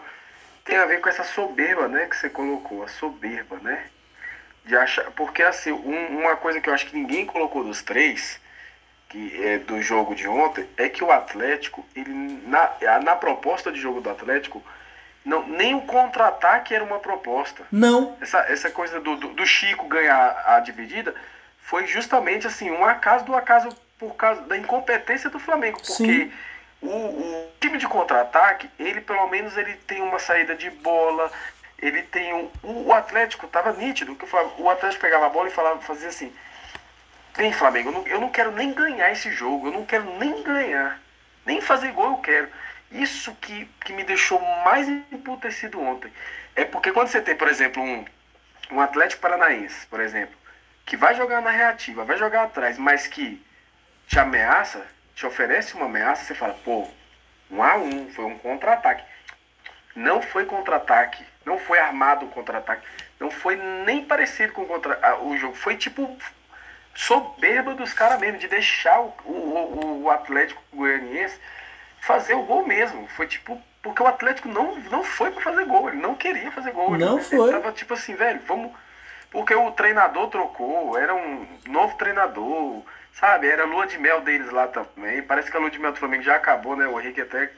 tem 0.65 0.77
a 0.77 0.87
ver 0.87 1.01
com 1.01 1.09
essa 1.09 1.25
soberba, 1.25 1.89
né, 1.89 2.07
que 2.07 2.17
você 2.17 2.29
colocou, 2.29 2.83
a 2.83 2.89
soberba, 2.89 3.59
né? 3.63 3.87
De 4.65 4.77
achar, 4.77 5.11
porque 5.13 5.43
assim, 5.43 5.73
um, 5.73 6.21
uma 6.21 6.37
coisa 6.37 6.61
que 6.61 6.69
eu 6.69 6.75
acho 6.75 6.87
que 6.87 6.97
ninguém 6.97 7.27
colocou 7.27 7.65
dos 7.65 7.83
três 7.83 8.41
que 9.09 9.45
é 9.45 9.59
do 9.59 9.81
jogo 9.81 10.15
de 10.15 10.27
ontem 10.27 10.69
é 10.77 10.89
que 10.89 11.05
o 11.05 11.11
Atlético, 11.11 11.85
ele, 11.95 12.13
na, 12.47 12.71
na 13.03 13.17
proposta 13.17 13.71
de 13.71 13.81
jogo 13.81 14.01
do 14.01 14.11
Atlético, 14.11 14.63
não, 15.25 15.47
nem 15.47 15.75
o 15.75 15.83
contra-ataque 15.83 16.75
era 16.75 16.85
uma 16.85 16.99
proposta. 16.99 17.65
Não. 17.73 18.17
Essa, 18.21 18.41
essa 18.41 18.71
coisa 18.71 19.01
do, 19.01 19.17
do, 19.17 19.29
do, 19.29 19.47
Chico 19.47 19.89
ganhar 19.89 20.43
a 20.47 20.61
dividida 20.61 21.15
foi 21.59 21.87
justamente 21.87 22.47
assim, 22.47 22.71
um 22.71 22.85
acaso 22.85 23.25
do 23.25 23.35
acaso 23.35 23.69
por 23.99 24.15
causa 24.17 24.43
da 24.43 24.57
incompetência 24.57 25.31
do 25.31 25.39
Flamengo. 25.39 25.81
Porque 25.87 26.31
o, 26.83 26.89
o, 26.89 27.51
time 27.59 27.79
de 27.79 27.89
contra-ataque, 27.89 28.69
ele 28.79 29.01
pelo 29.01 29.27
menos 29.29 29.57
ele 29.57 29.75
tem 29.87 30.03
uma 30.03 30.19
saída 30.19 30.55
de 30.55 30.69
bola, 30.69 31.33
ele 31.81 32.03
tem 32.03 32.35
um. 32.35 32.51
O, 32.63 32.89
o 32.89 32.93
Atlético 32.93 33.47
estava 33.47 33.73
nítido, 33.73 34.15
que 34.15 34.25
o, 34.25 34.63
o 34.63 34.69
Atlético 34.69 35.01
pegava 35.01 35.27
a 35.27 35.31
bola 35.31 35.49
e 35.49 35.53
falava, 35.53 35.81
fazia 35.81 36.09
assim 36.09 36.31
Vem, 37.37 37.53
Flamengo, 37.53 37.89
eu 37.89 37.93
não, 37.93 38.07
eu 38.07 38.21
não 38.21 38.31
quero 38.31 38.53
nem 38.53 38.73
ganhar 38.73 39.11
esse 39.11 39.31
jogo, 39.33 39.67
eu 39.69 39.73
não 39.73 39.85
quero 39.85 40.05
nem 40.19 40.43
ganhar. 40.43 41.01
Nem 41.45 41.61
fazer 41.61 41.91
gol 41.93 42.13
eu 42.13 42.19
quero. 42.19 42.49
Isso 42.93 43.35
que, 43.41 43.69
que 43.85 43.93
me 43.93 44.05
deixou 44.05 44.41
mais 44.65 44.89
emputecido 44.89 45.81
ontem. 45.81 46.13
É 46.55 46.65
porque 46.65 46.93
quando 46.93 47.09
você 47.09 47.21
tem, 47.21 47.35
por 47.37 47.49
exemplo, 47.49 47.83
um, 47.83 48.05
um 48.71 48.81
Atlético 48.81 49.21
Paranaense, 49.21 49.85
por 49.89 50.01
exemplo, 50.01 50.37
que 50.87 50.97
vai 50.97 51.17
jogar 51.17 51.43
na 51.43 51.51
reativa, 51.51 52.05
vai 52.05 52.17
jogar 52.17 52.45
atrás, 52.45 52.79
mas 52.79 53.09
que 53.09 53.45
te 54.07 54.19
ameaça, 54.19 54.87
te 55.15 55.27
oferece 55.27 55.75
uma 55.75 55.87
ameaça, 55.87 56.25
você 56.25 56.35
fala, 56.35 56.55
pô, 56.65 56.89
um 57.51 57.63
a 57.63 57.77
um, 57.77 58.09
foi 58.11 58.27
um 58.27 58.39
contra-ataque. 58.39 59.05
Não 59.97 60.23
foi 60.23 60.45
contra-ataque, 60.45 61.25
não 61.45 61.59
foi 61.59 61.81
armado 61.81 62.27
o 62.27 62.29
contra-ataque, 62.29 62.87
não 63.19 63.31
foi 63.31 63.57
nem 63.57 64.05
parecido 64.05 64.53
com 64.53 64.65
contra 64.67 65.21
o 65.23 65.37
jogo. 65.37 65.55
Foi 65.55 65.77
tipo 65.77 66.17
soberba 66.95 67.75
dos 67.75 67.93
caras 67.93 68.21
mesmo, 68.21 68.39
de 68.39 68.49
deixar 68.49 69.01
o, 69.01 69.13
o, 69.25 70.03
o 70.05 70.11
Atlético 70.11 70.63
Goianiense 70.73 71.39
fazer 72.01 72.35
o 72.35 72.43
gol 72.43 72.67
mesmo. 72.67 73.07
Foi 73.09 73.27
tipo, 73.27 73.61
porque 73.83 74.03
o 74.03 74.07
Atlético 74.07 74.49
não, 74.49 74.77
não 74.91 75.03
foi 75.03 75.31
para 75.31 75.43
fazer 75.43 75.65
gol, 75.67 75.89
ele 75.89 75.99
não 75.99 76.15
queria 76.15 76.51
fazer 76.51 76.73
gol. 76.73 76.97
Não 76.97 77.17
ele, 77.19 77.25
foi. 77.25 77.39
Ele 77.39 77.53
tava 77.53 77.73
tipo 77.73 77.95
assim, 77.95 78.15
velho, 78.15 78.41
vamos. 78.47 78.73
Porque 79.31 79.55
o 79.55 79.73
treinador 79.73 80.29
trocou, 80.29 80.97
era 80.97 81.13
um 81.13 81.47
novo 81.67 81.97
treinador, 81.97 82.83
sabe? 83.13 83.49
Era 83.49 83.65
a 83.65 83.67
lua 83.67 83.85
de 83.85 83.99
mel 83.99 84.21
deles 84.21 84.51
lá 84.51 84.69
também. 84.69 85.23
Parece 85.23 85.51
que 85.51 85.57
a 85.57 85.61
lua 85.61 85.71
de 85.71 85.79
mel 85.81 85.91
do 85.91 85.99
Flamengo 85.99 86.23
já 86.23 86.37
acabou, 86.37 86.77
né? 86.77 86.87
O 86.87 87.01
Henrique 87.01 87.21
até 87.21 87.51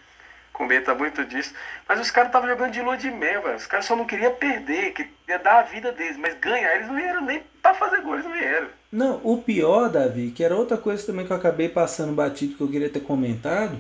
comenta 0.57 0.95
muito 0.95 1.25
disso. 1.25 1.53
Mas 1.87 2.01
os 2.01 2.11
caras 2.11 2.31
estavam 2.31 2.49
jogando 2.49 2.73
de 2.73 2.81
lua 2.81 2.97
de 2.97 3.11
mel, 3.11 3.43
velho. 3.43 3.57
Os 3.57 3.67
caras 3.67 3.85
só 3.85 3.95
não 3.95 4.07
queriam 4.07 4.35
perder, 4.35 4.93
queria 4.93 5.39
dar 5.39 5.61
a 5.61 5.63
vida 5.63 5.93
deles. 5.93 6.17
Mas 6.17 6.35
ganhar, 6.41 6.75
eles 6.75 6.89
não 6.89 6.97
vieram 6.97 7.21
nem 7.21 7.43
pra 7.63 7.75
fazer 7.75 8.01
gol, 8.01 8.15
eles 8.15 8.25
não 8.25 8.33
vieram. 8.33 8.69
Não, 8.91 9.21
o 9.23 9.43
pior, 9.43 9.91
Davi, 9.91 10.31
que 10.31 10.43
era 10.43 10.57
outra 10.57 10.79
coisa 10.79 11.05
também 11.05 11.27
que 11.27 11.33
eu 11.33 11.37
acabei 11.37 11.69
passando 11.69 12.15
batido 12.15 12.57
que 12.57 12.63
eu 12.63 12.69
queria 12.69 12.89
ter 12.89 13.01
comentado. 13.01 13.79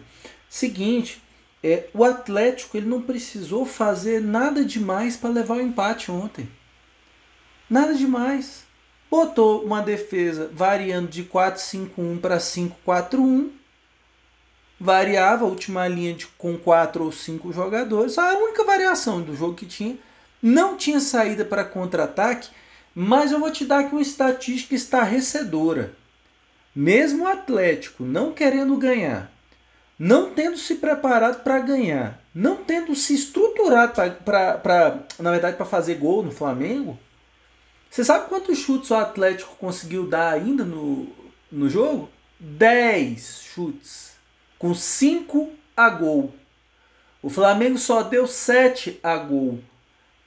Seguinte, 0.48 1.22
é, 1.64 1.88
o 1.94 2.04
Atlético 2.04 2.76
ele 2.76 2.86
não 2.86 3.00
precisou 3.00 3.64
fazer 3.64 4.20
nada 4.20 4.64
demais 4.64 5.16
para 5.16 5.30
levar 5.30 5.56
o 5.56 5.62
empate 5.62 6.10
ontem. 6.10 6.48
Nada 7.68 7.94
demais. 7.94 8.64
Botou 9.10 9.64
uma 9.64 9.80
defesa 9.80 10.50
variando 10.52 11.08
de 11.08 11.24
4-5-1 11.24 12.20
para 12.20 12.36
5-4-1 12.36 13.50
variava 14.78 15.44
a 15.44 15.48
última 15.48 15.86
linha 15.88 16.14
de, 16.14 16.26
com 16.26 16.56
quatro 16.56 17.04
ou 17.04 17.12
cinco 17.12 17.52
jogadores. 17.52 18.18
A 18.18 18.34
única 18.38 18.64
variação 18.64 19.22
do 19.22 19.34
jogo 19.34 19.54
que 19.54 19.66
tinha. 19.66 19.98
Não 20.42 20.76
tinha 20.76 21.00
saída 21.00 21.44
para 21.44 21.64
contra-ataque, 21.64 22.50
mas 22.94 23.32
eu 23.32 23.40
vou 23.40 23.50
te 23.50 23.64
dar 23.64 23.80
aqui 23.80 23.92
uma 23.92 24.02
estatística 24.02 24.74
estarrecedora. 24.74 25.92
Mesmo 26.74 27.24
o 27.24 27.28
Atlético 27.28 28.04
não 28.04 28.32
querendo 28.32 28.76
ganhar, 28.76 29.32
não 29.98 30.30
tendo 30.30 30.58
se 30.58 30.74
preparado 30.74 31.42
para 31.42 31.58
ganhar, 31.58 32.20
não 32.34 32.56
tendo 32.56 32.94
se 32.94 33.14
estruturado 33.14 33.94
para, 34.22 34.98
na 35.18 35.30
verdade, 35.30 35.56
para 35.56 35.64
fazer 35.64 35.94
gol 35.94 36.22
no 36.22 36.30
Flamengo. 36.30 36.98
Você 37.90 38.04
sabe 38.04 38.28
quantos 38.28 38.58
chutes 38.58 38.90
o 38.90 38.94
Atlético 38.94 39.56
conseguiu 39.56 40.06
dar 40.06 40.34
ainda 40.34 40.64
no, 40.64 41.08
no 41.50 41.68
jogo? 41.68 42.10
10 42.38 43.40
chutes, 43.40 44.05
com 44.58 44.74
5 44.74 45.50
a 45.76 45.88
gol. 45.90 46.34
O 47.22 47.28
Flamengo 47.28 47.78
só 47.78 48.02
deu 48.02 48.26
7 48.26 49.00
a 49.02 49.16
gol. 49.16 49.58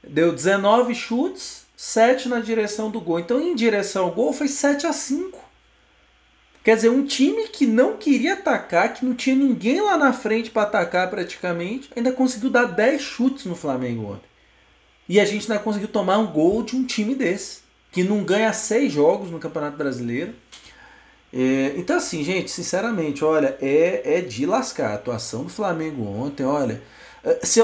Deu 0.04 0.32
19 0.32 0.94
chutes, 0.96 1.66
7 1.76 2.30
na 2.30 2.40
direção 2.40 2.90
do 2.90 3.00
gol. 3.00 3.20
Então, 3.20 3.40
em 3.40 3.56
direção 3.56 4.06
ao 4.06 4.12
gol, 4.12 4.34
foi 4.34 4.48
7 4.48 4.86
a 4.86 4.94
5. 4.94 5.50
Quer 6.64 6.76
dizer, 6.76 6.90
um 6.90 7.06
time 7.06 7.48
que 7.48 7.66
não 7.66 7.98
queria 7.98 8.34
atacar, 8.34 8.94
que 8.94 9.06
não 9.06 9.16
tinha 9.16 9.36
ninguém 9.36 9.82
lá 9.82 9.98
na 9.98 10.12
frente 10.12 10.52
para 10.52 10.64
atacar 10.64 11.10
praticamente, 11.10 11.90
ainda 11.96 12.12
conseguiu 12.12 12.50
dar 12.50 12.66
10 12.66 13.02
chutes 13.02 13.46
no 13.46 13.56
Flamengo 13.56 14.12
ontem. 14.12 14.28
E 15.08 15.20
a 15.20 15.26
gente 15.26 15.50
ainda 15.50 15.64
conseguiu 15.64 15.88
tomar 15.88 16.18
um 16.20 16.28
gol 16.28 16.62
de 16.62 16.76
um 16.76 16.86
time 16.86 17.16
desse, 17.16 17.62
que 17.92 18.04
não 18.04 18.24
ganha 18.24 18.54
seis 18.54 18.92
jogos 18.92 19.32
no 19.32 19.40
Campeonato 19.40 19.78
Brasileiro. 19.78 20.36
É, 21.34 21.74
então, 21.78 21.98
assim, 21.98 22.24
gente, 22.24 22.50
sinceramente, 22.50 23.24
olha, 23.24 23.58
é, 23.62 24.18
é 24.18 24.22
de 24.22 24.46
lascar 24.46 24.92
a 24.92 24.96
atuação 24.96 25.44
do 25.44 25.50
Flamengo 25.50 26.04
ontem, 26.04 26.44
olha. 26.44 26.82
É, 27.24 27.40
se, 27.46 27.62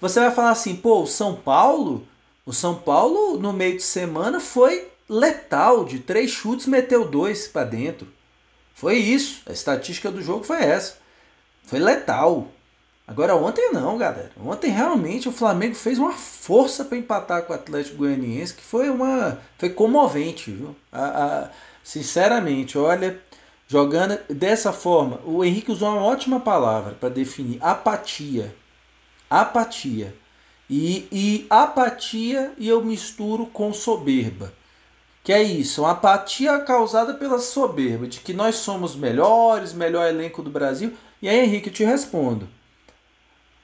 você 0.00 0.20
vai 0.20 0.30
falar 0.30 0.50
assim, 0.50 0.76
pô, 0.76 1.02
o 1.02 1.06
São 1.06 1.34
Paulo, 1.34 2.06
o 2.46 2.52
São 2.52 2.74
Paulo 2.76 3.38
no 3.38 3.52
meio 3.52 3.76
de 3.76 3.82
semana 3.82 4.40
foi 4.40 4.88
letal, 5.08 5.84
de 5.84 5.98
três 5.98 6.30
chutes 6.30 6.66
meteu 6.66 7.04
dois 7.04 7.48
para 7.48 7.64
dentro. 7.64 8.06
Foi 8.74 8.96
isso. 8.96 9.42
A 9.46 9.52
estatística 9.52 10.10
do 10.10 10.22
jogo 10.22 10.44
foi 10.44 10.62
essa. 10.62 10.96
Foi 11.64 11.78
letal. 11.78 12.48
Agora 13.06 13.34
ontem 13.34 13.72
não, 13.72 13.98
galera. 13.98 14.30
Ontem 14.42 14.70
realmente 14.70 15.28
o 15.28 15.32
Flamengo 15.32 15.74
fez 15.74 15.98
uma 15.98 16.12
força 16.12 16.84
para 16.84 16.96
empatar 16.96 17.42
com 17.42 17.52
o 17.52 17.56
Atlético 17.56 17.96
Goianiense, 17.96 18.54
que 18.54 18.62
foi 18.62 18.88
uma 18.88 19.40
foi 19.58 19.70
comovente, 19.70 20.52
viu? 20.52 20.76
A, 20.92 21.04
a, 21.04 21.50
sinceramente, 21.90 22.78
olha, 22.78 23.20
jogando 23.66 24.16
dessa 24.28 24.72
forma, 24.72 25.20
o 25.24 25.44
Henrique 25.44 25.72
usou 25.72 25.88
uma 25.88 26.04
ótima 26.04 26.38
palavra 26.38 26.94
para 26.94 27.08
definir 27.08 27.58
apatia. 27.60 28.54
Apatia. 29.28 30.14
E, 30.68 31.08
e 31.10 31.46
apatia 31.50 32.52
e 32.56 32.68
eu 32.68 32.80
misturo 32.84 33.44
com 33.46 33.72
soberba. 33.72 34.52
Que 35.24 35.32
é 35.32 35.42
isso, 35.42 35.82
uma 35.82 35.90
apatia 35.90 36.60
causada 36.60 37.14
pela 37.14 37.40
soberba, 37.40 38.06
de 38.06 38.20
que 38.20 38.32
nós 38.32 38.54
somos 38.54 38.94
melhores, 38.94 39.72
melhor 39.72 40.08
elenco 40.08 40.44
do 40.44 40.50
Brasil. 40.50 40.96
E 41.20 41.28
aí, 41.28 41.40
Henrique, 41.40 41.70
eu 41.70 41.74
te 41.74 41.82
respondo. 41.82 42.48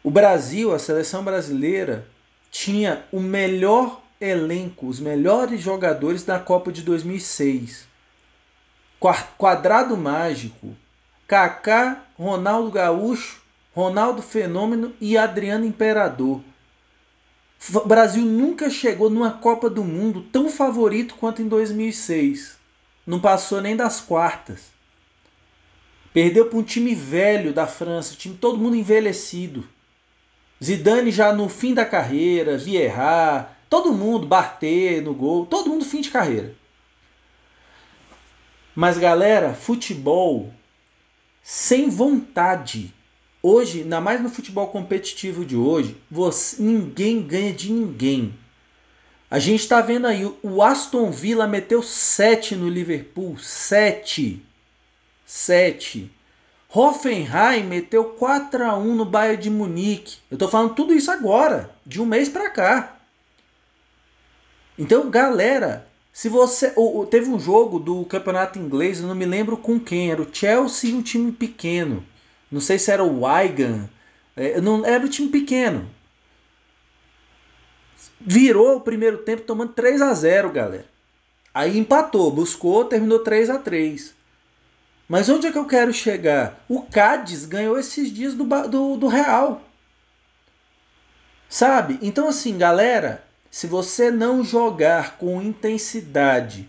O 0.03 0.11
Brasil, 0.11 0.75
a 0.75 0.81
seleção 0.81 1.23
brasileira, 1.23 2.09
tinha 2.51 3.05
o 3.13 3.21
melhor 3.21 4.03
elenco, 4.21 4.89
os 4.89 4.99
melhores 4.99 5.61
jogadores 5.61 6.25
da 6.25 6.41
Copa 6.41 6.73
de 6.73 6.83
2006. 6.83 7.87
Quadrado 8.99 9.97
mágico, 9.97 10.75
Kaká, 11.27 12.05
Ronaldo 12.19 12.71
Gaúcho, 12.71 13.41
Ronaldo 13.75 14.23
Fenômeno 14.23 14.95
e 15.01 15.19
Adriano 15.19 15.65
Imperador. 15.67 16.41
O 17.75 17.87
Brasil 17.87 18.25
nunca 18.25 18.71
chegou 18.71 19.11
numa 19.11 19.33
Copa 19.33 19.69
do 19.69 19.85
Mundo 19.85 20.23
tão 20.33 20.49
favorito 20.49 21.15
quanto 21.17 21.43
em 21.43 21.49
2006. 21.49 22.57
Não 23.07 23.21
passou 23.21 23.61
nem 23.61 23.77
das 23.77 24.01
quartas. 24.01 24.77
Perdeu 26.13 26.47
para 26.47 26.59
um 26.59 26.63
time 26.63 26.95
velho 26.95 27.53
da 27.53 27.67
França, 27.67 28.15
time 28.15 28.37
todo 28.37 28.59
mundo 28.59 28.77
envelhecido. 28.77 29.69
Zidane 30.63 31.11
já 31.11 31.33
no 31.33 31.49
fim 31.49 31.75
da 31.75 31.85
carreira, 31.85 32.57
Vieira, 32.57 33.51
todo 33.69 33.93
mundo, 33.93 34.27
Barté 34.27 35.01
no 35.03 35.13
gol, 35.13 35.45
todo 35.45 35.69
mundo 35.69 35.85
fim 35.85 36.01
de 36.01 36.11
carreira. 36.11 36.55
Mas 38.77 38.99
galera, 38.99 39.55
futebol 39.55 40.53
sem 41.43 41.89
vontade 41.89 42.95
Hoje, 43.49 43.83
ainda 43.83 44.01
mais 44.01 44.21
no 44.21 44.29
futebol 44.29 44.67
competitivo 44.67 45.45
de 45.45 45.55
hoje, 45.55 45.97
você, 46.11 46.61
ninguém 46.61 47.23
ganha 47.23 47.53
de 47.53 47.71
ninguém. 47.71 48.37
A 49.31 49.39
gente 49.39 49.61
está 49.61 49.81
vendo 49.81 50.09
aí, 50.09 50.25
o 50.43 50.61
Aston 50.65 51.13
Villa 51.13 51.47
meteu 51.47 51.81
7 51.81 52.57
no 52.57 52.69
Liverpool. 52.69 53.39
7. 53.39 54.45
7. 55.25 56.11
Hoffenheim 56.75 57.63
meteu 57.63 58.07
4 58.07 58.65
a 58.65 58.77
1 58.77 58.97
no 58.97 59.05
Bayern 59.05 59.41
de 59.41 59.49
Munique. 59.49 60.19
Eu 60.29 60.35
estou 60.35 60.49
falando 60.49 60.75
tudo 60.75 60.93
isso 60.93 61.13
agora, 61.13 61.71
de 61.87 62.03
um 62.03 62.05
mês 62.05 62.29
para 62.29 62.51
cá. 62.51 62.97
Então, 64.77 65.09
galera, 65.09 65.87
se 66.17 66.31
você. 66.31 66.73
Teve 67.11 67.29
um 67.29 67.39
jogo 67.39 67.79
do 67.79 68.03
campeonato 68.07 68.59
inglês, 68.59 69.01
eu 69.01 69.07
não 69.07 69.15
me 69.15 69.27
lembro 69.27 69.55
com 69.55 69.79
quem, 69.79 70.11
era 70.11 70.23
o 70.23 70.35
Chelsea 70.35 70.89
e 70.89 70.95
um 70.95 71.03
time 71.03 71.31
pequeno. 71.31 72.03
Não 72.51 72.59
sei 72.59 72.79
se 72.79 72.91
era 72.91 73.05
o 73.05 73.23
Wigan. 73.23 73.87
É, 74.35 74.59
não, 74.59 74.83
era 74.87 75.05
um 75.05 75.11
time 75.11 75.29
pequeno. 75.29 75.87
Virou 78.19 78.79
o 78.79 78.81
primeiro 78.81 79.19
tempo 79.19 79.43
tomando 79.43 79.75
3 79.75 80.01
a 80.01 80.15
0 80.15 80.51
galera. 80.53 80.87
Aí 81.53 81.77
empatou, 81.77 82.31
buscou, 82.31 82.87
terminou 82.87 83.19
3 83.19 83.51
a 83.51 83.59
3 83.59 84.15
Mas 85.07 85.29
onde 85.29 85.49
é 85.49 85.53
que 85.53 85.59
eu 85.59 85.67
quero 85.67 85.93
chegar? 85.93 86.65
O 86.67 86.81
Cádiz 86.81 87.45
ganhou 87.45 87.79
esses 87.79 88.11
dias 88.11 88.33
do, 88.33 88.45
do, 88.69 88.97
do 88.97 89.07
Real. 89.07 89.61
Sabe? 91.47 91.99
Então, 92.01 92.27
assim, 92.27 92.57
galera, 92.57 93.26
se 93.57 93.67
você 93.67 94.11
não 94.11 94.45
jogar 94.45 95.17
com 95.17 95.41
intensidade, 95.41 96.69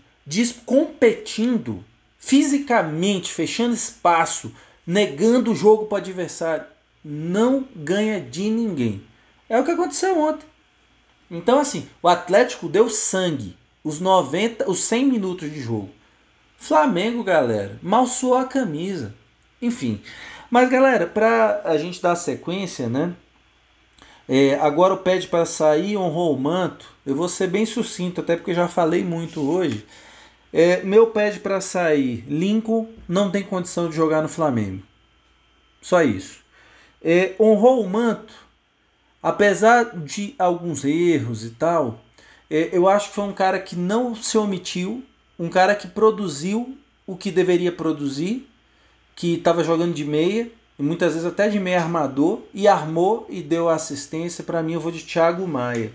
competindo 0.64 1.84
fisicamente, 2.18 3.30
fechando 3.30 3.74
espaço, 3.74 4.50
negando 4.86 5.52
o 5.52 5.54
jogo 5.54 5.84
para 5.84 5.96
o 5.96 5.98
adversário, 5.98 6.64
não 7.04 7.68
ganha 7.76 8.18
de 8.18 8.48
ninguém. 8.48 9.04
É 9.50 9.60
o 9.60 9.64
que 9.64 9.70
aconteceu 9.70 10.18
ontem. 10.18 10.46
Então 11.30 11.58
assim, 11.58 11.86
o 12.02 12.08
Atlético 12.08 12.70
deu 12.70 12.88
sangue 12.88 13.54
os 13.84 14.00
90, 14.00 14.70
os 14.70 14.80
100 14.80 15.04
minutos 15.04 15.52
de 15.52 15.60
jogo. 15.60 15.90
Flamengo, 16.56 17.22
galera, 17.22 17.78
mal 17.82 18.06
suou 18.06 18.38
a 18.38 18.46
camisa. 18.46 19.14
Enfim. 19.60 20.00
Mas 20.50 20.70
galera, 20.70 21.06
para 21.06 21.60
a 21.66 21.76
gente 21.76 22.00
dar 22.00 22.16
sequência, 22.16 22.88
né? 22.88 23.14
É, 24.28 24.56
agora 24.56 24.92
o 24.92 24.98
pede 24.98 25.26
para 25.26 25.46
sair, 25.46 25.96
honrou 25.96 26.34
o 26.34 26.38
manto. 26.38 26.86
Eu 27.06 27.16
vou 27.16 27.28
ser 27.28 27.46
bem 27.46 27.64
sucinto, 27.64 28.20
até 28.20 28.36
porque 28.36 28.52
já 28.52 28.68
falei 28.68 29.02
muito 29.02 29.40
hoje. 29.40 29.86
É, 30.52 30.82
meu 30.82 31.06
pede 31.06 31.40
para 31.40 31.60
sair. 31.60 32.24
Lincoln 32.28 32.88
não 33.08 33.30
tem 33.30 33.42
condição 33.42 33.88
de 33.88 33.96
jogar 33.96 34.22
no 34.22 34.28
Flamengo. 34.28 34.82
Só 35.80 36.02
isso. 36.02 36.40
É, 37.02 37.34
honrou 37.40 37.82
o 37.82 37.88
manto, 37.88 38.34
apesar 39.22 39.96
de 39.96 40.34
alguns 40.38 40.84
erros 40.84 41.44
e 41.44 41.50
tal. 41.50 42.00
É, 42.50 42.70
eu 42.72 42.88
acho 42.88 43.08
que 43.08 43.14
foi 43.14 43.24
um 43.24 43.32
cara 43.32 43.58
que 43.58 43.76
não 43.76 44.14
se 44.14 44.36
omitiu, 44.36 45.02
um 45.38 45.48
cara 45.48 45.74
que 45.74 45.86
produziu 45.88 46.76
o 47.06 47.16
que 47.16 47.30
deveria 47.30 47.72
produzir, 47.72 48.46
que 49.14 49.34
estava 49.34 49.64
jogando 49.64 49.94
de 49.94 50.04
meia, 50.04 50.50
e 50.78 50.82
muitas 50.82 51.14
vezes 51.14 51.26
até 51.26 51.48
de 51.48 51.58
meia 51.58 51.80
armador, 51.80 52.42
e 52.54 52.68
armou 52.68 53.26
e 53.28 53.42
deu 53.42 53.68
assistência. 53.68 54.44
Para 54.44 54.62
mim, 54.62 54.74
eu 54.74 54.80
vou 54.80 54.92
de 54.92 55.02
Thiago 55.02 55.46
Maia. 55.46 55.92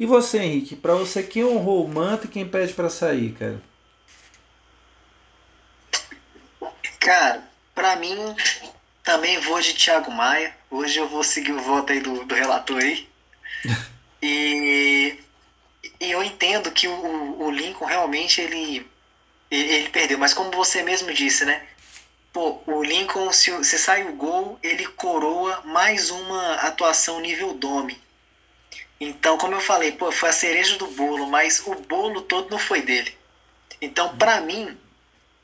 E 0.00 0.06
você, 0.06 0.38
Henrique? 0.38 0.74
Para 0.74 0.94
você, 0.94 1.22
quem 1.22 1.44
honrou 1.44 1.84
o 1.84 1.88
manto 1.88 2.26
e 2.26 2.28
quem 2.28 2.48
pede 2.48 2.72
para 2.72 2.88
sair, 2.88 3.32
cara? 3.32 3.60
Cara, 6.98 7.42
para 7.74 7.96
mim 7.96 8.16
também 9.02 9.38
vou 9.40 9.60
de 9.60 9.74
Thiago 9.74 10.10
Maia. 10.10 10.54
Hoje 10.70 10.98
eu 10.98 11.08
vou 11.08 11.22
seguir 11.22 11.52
o 11.52 11.60
voto 11.60 11.92
aí 11.92 12.00
do, 12.00 12.24
do 12.24 12.34
relator 12.34 12.78
aí. 12.78 13.06
e, 14.22 15.18
e 16.00 16.10
eu 16.10 16.22
entendo 16.22 16.70
que 16.70 16.88
o, 16.88 17.42
o 17.42 17.50
Lincoln 17.50 17.84
realmente 17.84 18.40
ele, 18.40 18.86
ele, 19.50 19.72
ele 19.74 19.88
perdeu. 19.90 20.16
Mas 20.16 20.32
como 20.32 20.50
você 20.52 20.82
mesmo 20.82 21.12
disse, 21.12 21.44
né? 21.44 21.62
Pô, 22.32 22.62
o 22.66 22.82
Lincoln, 22.82 23.30
se, 23.30 23.62
se 23.62 23.78
sai 23.78 24.04
o 24.04 24.14
gol, 24.14 24.58
ele 24.62 24.86
coroa 24.86 25.60
mais 25.66 26.08
uma 26.08 26.54
atuação 26.54 27.20
nível 27.20 27.52
Dome. 27.52 28.00
Então, 28.98 29.36
como 29.36 29.54
eu 29.54 29.60
falei, 29.60 29.92
pô, 29.92 30.10
foi 30.10 30.30
a 30.30 30.32
cereja 30.32 30.78
do 30.78 30.86
bolo, 30.86 31.26
mas 31.26 31.60
o 31.66 31.74
bolo 31.74 32.22
todo 32.22 32.48
não 32.50 32.58
foi 32.58 32.80
dele. 32.80 33.14
Então, 33.82 34.16
para 34.16 34.40
mim, 34.40 34.78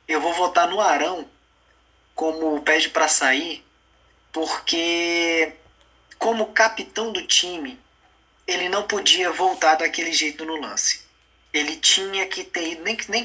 eu 0.07 0.19
vou 0.19 0.33
votar 0.33 0.67
no 0.67 0.81
Arão 0.81 1.29
como 2.15 2.59
pede 2.61 2.89
para 2.89 3.07
sair, 3.07 3.63
porque 4.31 5.53
como 6.17 6.53
capitão 6.53 7.11
do 7.11 7.21
time, 7.27 7.79
ele 8.47 8.67
não 8.67 8.83
podia 8.87 9.31
voltar 9.31 9.75
daquele 9.75 10.11
jeito 10.11 10.43
no 10.43 10.55
lance. 10.55 11.01
Ele 11.53 11.75
tinha 11.75 12.25
que 12.25 12.43
ter 12.43 12.71
ido, 12.71 12.83
nem, 12.83 12.97
nem 13.07 13.23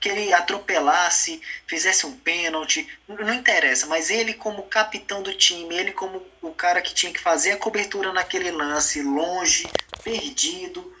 que 0.00 0.08
ele 0.08 0.32
atropelasse, 0.32 1.40
fizesse 1.66 2.06
um 2.06 2.16
pênalti, 2.16 2.88
não 3.08 3.34
interessa, 3.34 3.86
mas 3.86 4.10
ele 4.10 4.34
como 4.34 4.64
capitão 4.64 5.22
do 5.22 5.34
time, 5.34 5.76
ele 5.76 5.92
como 5.92 6.22
o 6.42 6.52
cara 6.52 6.80
que 6.80 6.94
tinha 6.94 7.12
que 7.12 7.20
fazer 7.20 7.52
a 7.52 7.56
cobertura 7.56 8.12
naquele 8.12 8.50
lance, 8.50 9.02
longe, 9.02 9.68
perdido, 10.02 10.94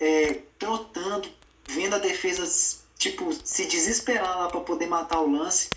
é, 0.00 0.40
trotando, 0.58 1.28
vendo 1.68 1.96
a 1.96 1.98
defesa 1.98 2.44
tipo 2.98 3.32
se 3.44 3.66
desesperar 3.66 4.38
lá 4.38 4.48
para 4.48 4.60
poder 4.60 4.86
matar 4.86 5.20
o 5.20 5.30
lance, 5.30 5.70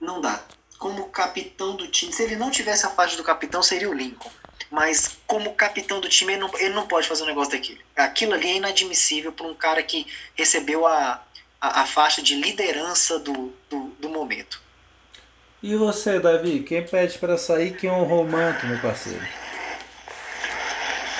não 0.00 0.20
dá. 0.20 0.44
Como 0.78 1.08
capitão 1.10 1.76
do 1.76 1.86
time, 1.86 2.12
se 2.12 2.22
ele 2.24 2.34
não 2.34 2.50
tivesse 2.50 2.84
a 2.84 2.90
faixa 2.90 3.16
do 3.16 3.22
capitão, 3.22 3.62
seria 3.62 3.88
o 3.88 3.94
Lincoln. 3.94 4.30
Mas 4.68 5.18
como 5.26 5.54
capitão 5.54 6.00
do 6.00 6.08
time, 6.08 6.32
ele 6.32 6.40
não, 6.40 6.50
ele 6.58 6.74
não 6.74 6.88
pode 6.88 7.06
fazer 7.06 7.22
um 7.22 7.26
negócio 7.26 7.52
daquilo. 7.52 7.78
Aquilo 7.94 8.32
ali 8.32 8.48
é 8.48 8.56
inadmissível 8.56 9.30
para 9.30 9.46
um 9.46 9.54
cara 9.54 9.82
que 9.82 10.06
recebeu 10.34 10.86
a, 10.86 11.22
a, 11.62 11.82
a 11.82 11.86
faixa 11.86 12.20
de 12.20 12.34
liderança 12.34 13.20
do, 13.20 13.54
do, 13.70 13.84
do, 14.00 14.08
momento. 14.08 14.60
E 15.62 15.76
você, 15.76 16.18
Davi, 16.18 16.64
quem 16.64 16.84
pede 16.84 17.16
para 17.18 17.38
sair, 17.38 17.76
quem 17.76 17.88
honrou 17.88 18.24
o 18.24 18.28
manto, 18.28 18.66
meu 18.66 18.80
parceiro? 18.80 19.24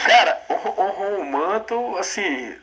Cara, 0.05 0.43
honrou 0.51 1.21
o 1.21 1.25
manto, 1.25 1.97
assim. 1.97 2.57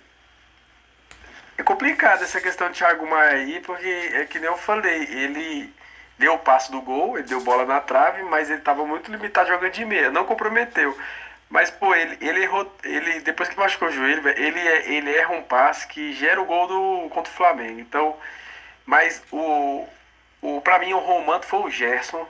É 1.58 1.64
complicado 1.64 2.22
essa 2.22 2.42
questão 2.42 2.70
de 2.70 2.78
Thiago 2.78 3.10
Maia 3.10 3.38
aí, 3.38 3.62
porque 3.62 3.88
é 3.88 4.26
que 4.26 4.40
nem 4.40 4.50
eu 4.50 4.58
falei, 4.58 5.04
ele 5.04 5.74
deu 6.18 6.34
o 6.34 6.40
passo 6.40 6.72
do 6.72 6.82
gol, 6.82 7.18
ele 7.18 7.28
deu 7.28 7.42
bola 7.42 7.66
na 7.66 7.80
trave, 7.80 8.24
mas 8.24 8.50
ele 8.50 8.60
estava 8.60 8.86
muito 8.86 9.10
limitado 9.10 9.48
jogando 9.48 9.72
de 9.72 9.86
meia, 9.86 10.12
não 10.12 10.26
comprometeu. 10.26 10.98
Mas, 11.50 11.72
pô, 11.72 11.96
ele, 11.96 12.18
ele 12.22 12.44
errou. 12.44 12.72
Ele, 12.84 13.22
depois 13.22 13.50
que 13.50 13.58
machucou 13.58 13.88
o 13.88 13.92
joelho, 13.92 14.28
ele, 14.30 14.60
é, 14.60 14.92
ele 14.92 15.16
erra 15.16 15.34
um 15.34 15.42
passe 15.42 15.88
que 15.88 16.14
gera 16.14 16.40
o 16.40 16.46
gol 16.46 16.68
do, 16.68 17.10
contra 17.10 17.32
o 17.32 17.36
Flamengo. 17.36 17.80
Então. 17.80 18.16
Mas 18.86 19.24
o. 19.32 19.88
o 20.42 20.62
pra 20.62 20.80
mim, 20.80 20.94
o 20.94 21.00
Romanto 21.00 21.46
foi 21.46 21.60
o 21.60 21.70
Gerson. 21.70 22.28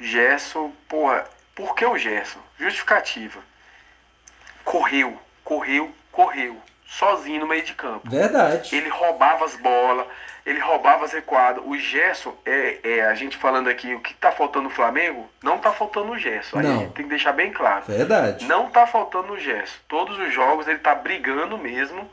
Gerson, 0.00 0.72
porra, 0.88 1.28
por 1.54 1.74
que 1.74 1.84
o 1.84 1.98
Gerson? 1.98 2.40
Justificativa. 2.58 3.40
Correu, 4.64 5.20
correu, 5.44 5.94
correu. 6.10 6.60
Sozinho 6.98 7.40
no 7.40 7.46
meio 7.46 7.62
de 7.62 7.74
campo. 7.74 8.08
Verdade. 8.08 8.74
Ele 8.74 8.88
roubava 8.88 9.44
as 9.44 9.56
bolas 9.56 10.06
ele 10.44 10.58
roubava 10.58 11.04
as 11.04 11.12
recuadas. 11.12 11.62
O 11.64 11.76
Gerson, 11.76 12.34
é, 12.44 12.78
é, 12.82 13.04
a 13.06 13.14
gente 13.14 13.36
falando 13.36 13.68
aqui, 13.68 13.94
o 13.94 14.00
que 14.00 14.12
tá 14.14 14.32
faltando 14.32 14.64
no 14.64 14.70
Flamengo, 14.70 15.28
não 15.42 15.58
tá 15.58 15.72
faltando 15.72 16.12
o 16.12 16.18
Gerson. 16.18 16.58
Aí 16.58 16.66
não. 16.66 16.90
tem 16.90 17.04
que 17.04 17.10
deixar 17.10 17.32
bem 17.32 17.52
claro. 17.52 17.84
Verdade. 17.86 18.44
Não 18.46 18.68
tá 18.68 18.86
faltando 18.86 19.32
o 19.32 19.38
Gerson. 19.38 19.76
Todos 19.88 20.18
os 20.18 20.32
jogos 20.34 20.66
ele 20.66 20.78
tá 20.78 20.94
brigando 20.94 21.56
mesmo. 21.56 22.10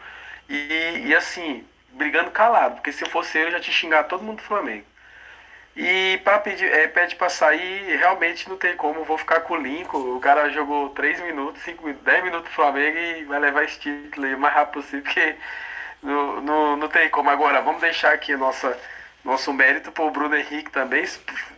E, 0.48 1.06
e 1.06 1.16
assim, 1.16 1.66
brigando 1.94 2.30
calado. 2.32 2.76
Porque 2.76 2.92
se 2.92 3.06
fosse 3.06 3.38
eu, 3.38 3.46
eu 3.46 3.52
já 3.52 3.60
tinha 3.60 3.76
xingado 3.76 4.08
todo 4.08 4.24
mundo 4.24 4.38
do 4.38 4.44
Flamengo. 4.44 4.86
E 5.76 6.20
para 6.24 6.40
pedir, 6.40 6.66
é, 6.66 6.88
pede 6.88 7.16
para 7.16 7.30
sair, 7.30 7.96
realmente 7.98 8.50
não 8.50 8.58
tem 8.58 8.76
como, 8.76 9.04
vou 9.04 9.18
ficar 9.18 9.42
com 9.42 9.54
o 9.54 9.62
Lincoln. 9.62 10.16
O 10.16 10.20
cara 10.20 10.50
jogou 10.50 10.90
3 10.90 11.22
minutos, 11.22 11.62
5 11.62 11.84
minutos, 11.84 12.06
10 12.06 12.24
minutos 12.24 12.50
do 12.50 12.56
Flamengo 12.56 12.98
e 12.98 13.24
vai 13.24 13.40
levar 13.40 13.64
esse 13.64 13.80
título 13.80 14.26
aí 14.26 14.36
o 14.36 14.40
mais 14.40 14.54
rápido 14.54 14.82
possível, 14.82 15.04
porque 15.04 15.36
não, 16.02 16.42
não, 16.42 16.78
não 16.78 16.88
tem 16.90 17.10
como. 17.10 17.30
Agora, 17.30 17.62
vamos 17.62 17.82
deixar 17.82 18.14
aqui 18.14 18.36
nossa, 18.36 18.78
nosso 19.24 19.54
mérito 19.54 19.92
para 19.92 20.04
o 20.04 20.12
Bruno 20.12 20.36
Henrique 20.36 20.72
também. 20.72 21.06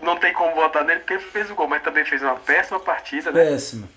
Não 0.02 0.18
tem 0.18 0.34
como 0.34 0.56
votar 0.56 0.84
nele 0.84 1.00
porque 1.00 1.20
fez 1.20 1.50
o 1.50 1.56
gol, 1.56 1.68
mas 1.68 1.84
também 1.84 2.06
fez 2.06 2.22
uma 2.22 2.36
péssima 2.36 2.80
partida. 2.80 3.32
Né? 3.32 3.44
Péssima. 3.44 3.88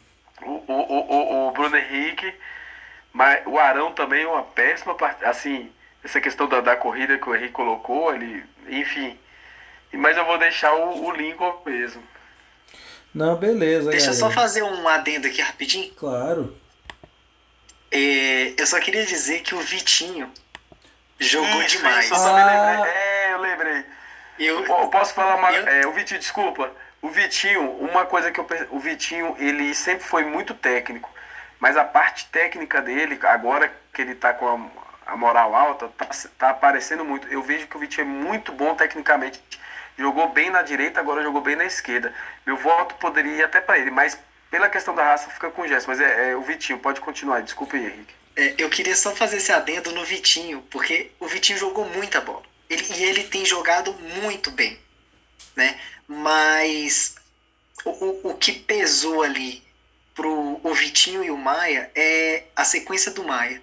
O, 0.43 0.63
o, 0.67 0.73
o, 0.73 1.49
o 1.49 1.51
Bruno 1.53 1.77
Henrique, 1.77 2.33
mas 3.13 3.43
o 3.47 3.59
Arão 3.59 3.93
também 3.93 4.27
uma 4.27 4.43
péssima 4.43 4.95
partida. 4.95 5.29
Assim, 5.29 5.73
essa 6.03 6.21
questão 6.21 6.49
da, 6.49 6.61
da 6.61 6.77
corrida 6.77 7.19
que 7.19 7.29
o 7.29 7.35
Henrique 7.35 7.53
colocou, 7.53 8.15
ele, 8.15 8.45
enfim. 8.69 9.19
Mas 9.97 10.17
eu 10.17 10.25
vou 10.25 10.39
deixar 10.39 10.75
o, 10.75 11.05
o 11.05 11.11
Lincoln 11.13 11.61
mesmo. 11.65 12.03
Não, 13.15 13.37
beleza. 13.37 13.91
Deixa 13.91 14.11
eu 14.11 14.15
só 14.15 14.31
fazer 14.31 14.63
um 14.63 14.89
adendo 14.89 15.29
aqui 15.29 15.41
rapidinho. 15.41 15.93
Claro. 15.95 16.57
É, 17.91 18.55
eu 18.59 18.67
só 18.67 18.81
queria 18.81 19.07
dizer 19.07 19.43
que 19.43 19.55
o 19.55 19.61
Vitinho 19.61 20.33
jogou 21.19 21.63
isso, 21.63 21.77
demais. 21.77 22.07
Isso, 22.07 22.15
eu 22.15 22.37
ah. 22.37 22.77
lembrei. 22.77 22.93
É, 22.93 23.33
eu 23.33 23.41
lembrei. 23.41 23.85
Eu, 24.37 24.65
eu 24.65 24.89
posso 24.89 25.15
falar 25.15 25.37
uma. 25.37 25.53
Eu... 25.53 25.69
É, 25.69 25.87
o 25.87 25.93
Vitinho, 25.93 26.19
desculpa. 26.19 26.73
O 27.01 27.09
Vitinho, 27.09 27.71
uma 27.79 28.05
coisa 28.05 28.33
que 28.33 28.41
eu 28.41 28.47
O 28.71 28.81
Vitinho, 28.81 29.37
ele 29.39 29.75
sempre 29.75 30.05
foi 30.05 30.25
muito 30.25 30.55
técnico. 30.55 31.09
Mas 31.61 31.77
a 31.77 31.85
parte 31.85 32.27
técnica 32.27 32.83
dele, 32.83 33.19
agora 33.23 33.73
que 33.93 34.03
ele 34.03 34.17
tá 34.17 34.35
com 34.35 34.49
a, 35.07 35.13
a 35.13 35.17
moral 35.17 35.55
alta, 35.55 35.89
tá, 35.97 36.09
tá 36.37 36.51
aparecendo 36.51 37.05
muito. 37.05 37.29
Eu 37.29 37.43
vejo 37.43 37.69
que 37.69 37.77
o 37.77 37.81
Vitinho 37.81 38.07
é 38.07 38.11
muito 38.11 38.51
bom 38.51 38.75
tecnicamente. 38.75 39.41
Jogou 39.97 40.29
bem 40.31 40.51
na 40.51 40.63
direita, 40.63 41.01
agora 41.01 41.23
jogou 41.23 41.41
bem 41.41 41.57
na 41.57 41.65
esquerda. 41.65 42.13
Meu 42.45 42.57
voto 42.57 42.95
poderia 42.97 43.33
ir 43.33 43.43
até 43.45 43.61
para 43.61 43.79
ele, 43.79 43.91
mas 43.91 44.19
pela 44.51 44.69
questão 44.69 44.95
da 44.95 45.05
raça 45.05 45.31
fica 45.31 45.51
com 45.51 45.63
o 45.63 45.69
Gerson, 45.69 45.89
mas 45.89 46.01
é, 46.01 46.31
é, 46.31 46.37
o 46.37 46.43
Vitinho, 46.43 46.79
pode 46.79 47.01
continuar, 47.01 47.43
desculpa 47.43 47.77
aí, 47.77 47.87
Henrique. 47.87 48.15
É, 48.37 48.55
eu 48.59 48.69
queria 48.69 48.97
só 48.97 49.15
fazer 49.15 49.37
esse 49.37 49.53
adendo 49.53 49.93
no 49.93 50.05
Vitinho, 50.05 50.63
porque 50.71 51.11
o 51.21 51.27
Vitinho 51.27 51.59
jogou 51.59 51.85
muita 51.89 52.21
bola. 52.21 52.43
Ele, 52.69 52.85
e 52.97 53.05
ele 53.05 53.25
tem 53.25 53.45
jogado 53.45 53.93
muito 54.23 54.51
bem, 54.51 54.79
né? 55.55 55.79
Mas 56.09 57.15
o, 57.85 57.91
o, 57.91 58.31
o 58.31 58.35
que 58.37 58.53
pesou 58.53 59.23
ali 59.23 59.63
pro 60.15 60.61
o 60.63 60.75
Vitinho 60.75 61.23
e 61.23 61.31
o 61.31 61.37
Maia 61.37 61.91
é 61.95 62.45
a 62.55 62.65
sequência 62.65 63.13
do 63.13 63.25
Maia. 63.25 63.63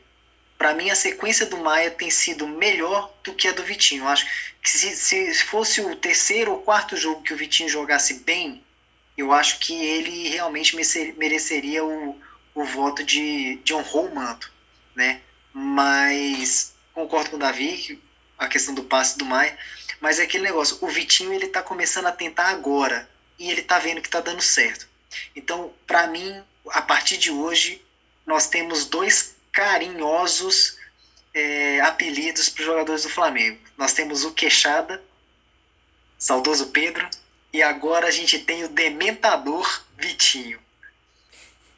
Para 0.62 0.76
mim, 0.76 0.92
a 0.92 0.96
sequência 0.96 1.48
do 1.48 1.58
Maia 1.58 1.90
tem 1.90 2.12
sido 2.12 2.48
melhor 2.48 3.12
do 3.24 3.34
que 3.34 3.48
a 3.48 3.52
do 3.52 3.64
Vitinho. 3.64 4.04
Eu 4.04 4.10
acho 4.10 4.28
que 4.62 4.70
se, 4.70 4.96
se 4.96 5.44
fosse 5.46 5.82
o 5.82 5.96
terceiro 5.96 6.52
ou 6.52 6.62
quarto 6.62 6.96
jogo 6.96 7.24
que 7.24 7.34
o 7.34 7.36
Vitinho 7.36 7.68
jogasse 7.68 8.20
bem, 8.20 8.64
eu 9.18 9.34
acho 9.34 9.58
que 9.58 9.74
ele 9.74 10.30
realmente 10.30 10.76
mereceria 11.18 11.84
o, 11.84 12.16
o 12.54 12.64
voto 12.64 13.04
de, 13.04 13.56
de 13.64 13.74
honrou 13.74 14.06
o 14.06 14.14
manto, 14.14 14.54
né? 14.94 15.22
Mas 15.52 16.76
concordo 16.94 17.32
com 17.32 17.38
o 17.38 17.40
Davi, 17.40 18.00
a 18.38 18.48
questão 18.48 18.76
do 18.76 18.84
passe 18.84 19.18
do 19.18 19.26
Maia, 19.26 19.58
mas 20.00 20.20
é 20.20 20.24
aquele 20.26 20.44
negócio, 20.44 20.78
o 20.80 20.88
Vitinho 20.88 21.34
ele 21.34 21.48
tá 21.48 21.64
começando 21.64 22.06
a 22.06 22.12
tentar 22.12 22.50
agora 22.50 23.10
e 23.40 23.50
ele 23.50 23.64
tá 23.64 23.80
vendo 23.80 24.00
que 24.00 24.10
tá 24.12 24.22
dando 24.22 24.44
certo. 24.44 24.88
Então, 25.36 25.74
para 25.88 26.06
mim, 26.06 26.40
a 26.70 26.84
partir 26.84 27.18
de 27.18 27.32
hoje, 27.32 27.84
nós 28.28 28.46
temos 28.46 28.86
dois 28.86 29.41
carinhosos 29.52 30.78
é, 31.34 31.80
apelidos 31.82 32.50
para 32.50 32.62
os 32.62 32.66
jogadores 32.66 33.04
do 33.04 33.10
Flamengo. 33.10 33.60
Nós 33.78 33.94
temos 33.94 34.24
o 34.24 34.34
Queixada, 34.34 35.02
saudoso 36.18 36.68
Pedro, 36.68 37.08
e 37.54 37.62
agora 37.62 38.08
a 38.08 38.12
gente 38.12 38.40
tem 38.40 38.64
o 38.64 38.70
Dementador 38.70 39.84
Vitinho. 39.98 40.60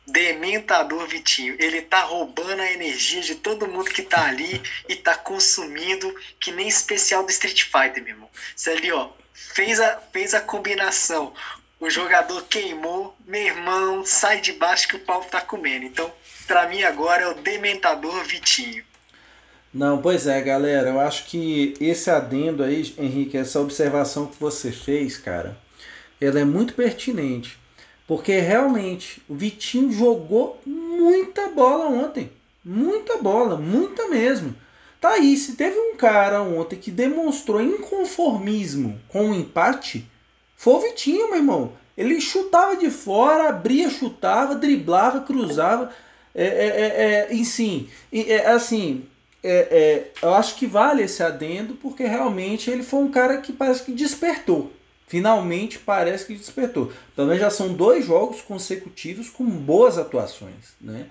Dementador 0.05 1.07
Vitinho. 1.07 1.55
Ele 1.59 1.81
tá 1.81 2.01
roubando 2.01 2.61
a 2.61 2.71
energia 2.71 3.21
de 3.21 3.35
todo 3.35 3.67
mundo 3.67 3.89
que 3.89 4.03
tá 4.03 4.25
ali 4.25 4.61
e 4.87 4.95
tá 4.95 5.15
consumindo 5.15 6.13
que 6.39 6.51
nem 6.51 6.67
especial 6.67 7.23
do 7.23 7.31
Street 7.31 7.63
Fighter, 7.63 8.03
meu 8.03 8.13
irmão. 8.13 8.29
Você 8.55 8.71
ali, 8.71 8.91
ó, 8.91 9.11
fez 9.33 9.79
a, 9.79 9.97
fez 10.11 10.33
a 10.33 10.41
combinação. 10.41 11.33
O 11.79 11.89
jogador 11.89 12.43
queimou, 12.43 13.15
meu 13.25 13.41
irmão, 13.41 14.05
sai 14.05 14.39
de 14.39 14.53
baixo 14.53 14.87
que 14.87 14.95
o 14.95 14.99
pau 14.99 15.23
tá 15.25 15.41
comendo. 15.41 15.85
Então, 15.85 16.13
pra 16.43 16.67
mim 16.67 16.83
agora 16.83 17.23
é 17.23 17.27
o 17.27 17.35
Dementador 17.35 18.23
Vitinho. 18.25 18.83
Não, 19.73 20.01
pois 20.01 20.27
é, 20.27 20.39
galera. 20.41 20.89
Eu 20.89 20.99
acho 20.99 21.25
que 21.25 21.73
esse 21.79 22.09
adendo 22.09 22.63
aí, 22.63 22.93
Henrique, 22.97 23.37
essa 23.37 23.59
observação 23.59 24.27
que 24.27 24.39
você 24.39 24.71
fez, 24.71 25.17
cara, 25.17 25.57
ela 26.21 26.39
é 26.39 26.45
muito 26.45 26.75
pertinente. 26.75 27.57
Porque 28.05 28.39
realmente 28.39 29.21
o 29.27 29.33
Vitinho 29.33 29.91
jogou 29.91 30.61
muita 30.65 31.47
bola 31.47 31.85
ontem. 31.85 32.31
Muita 32.63 33.17
bola, 33.17 33.57
muita 33.57 34.07
mesmo. 34.07 34.55
Tá 35.01 35.11
aí, 35.11 35.35
se 35.35 35.55
teve 35.55 35.77
um 35.77 35.95
cara 35.97 36.41
ontem 36.41 36.77
que 36.77 36.91
demonstrou 36.91 37.61
inconformismo 37.61 39.01
com 39.09 39.31
o 39.31 39.35
empate, 39.35 40.09
foi 40.55 40.73
o 40.73 40.79
Vitinho, 40.79 41.29
meu 41.29 41.37
irmão. 41.37 41.73
Ele 41.97 42.21
chutava 42.21 42.75
de 42.75 42.89
fora, 42.89 43.49
abria, 43.49 43.89
chutava, 43.89 44.55
driblava, 44.55 45.21
cruzava. 45.21 45.91
É, 46.35 46.45
é, 46.45 46.47
é, 46.47 47.29
é 47.29 47.33
enfim, 47.33 47.89
é, 48.11 48.47
assim, 48.47 49.05
é, 49.43 49.51
é, 49.51 50.11
eu 50.21 50.33
acho 50.33 50.55
que 50.55 50.65
vale 50.65 51.03
esse 51.03 51.21
adendo 51.21 51.75
porque 51.75 52.05
realmente 52.05 52.71
ele 52.71 52.81
foi 52.81 53.01
um 53.01 53.11
cara 53.11 53.37
que 53.37 53.51
parece 53.51 53.83
que 53.83 53.91
despertou. 53.91 54.71
Finalmente 55.05 55.77
parece 55.77 56.25
que 56.25 56.33
despertou. 56.33 56.91
Também 57.15 57.37
já 57.37 57.49
são 57.49 57.73
dois 57.73 58.05
jogos 58.05 58.41
consecutivos 58.41 59.29
com 59.29 59.45
boas 59.45 59.97
atuações, 59.97 60.73
né? 60.81 61.07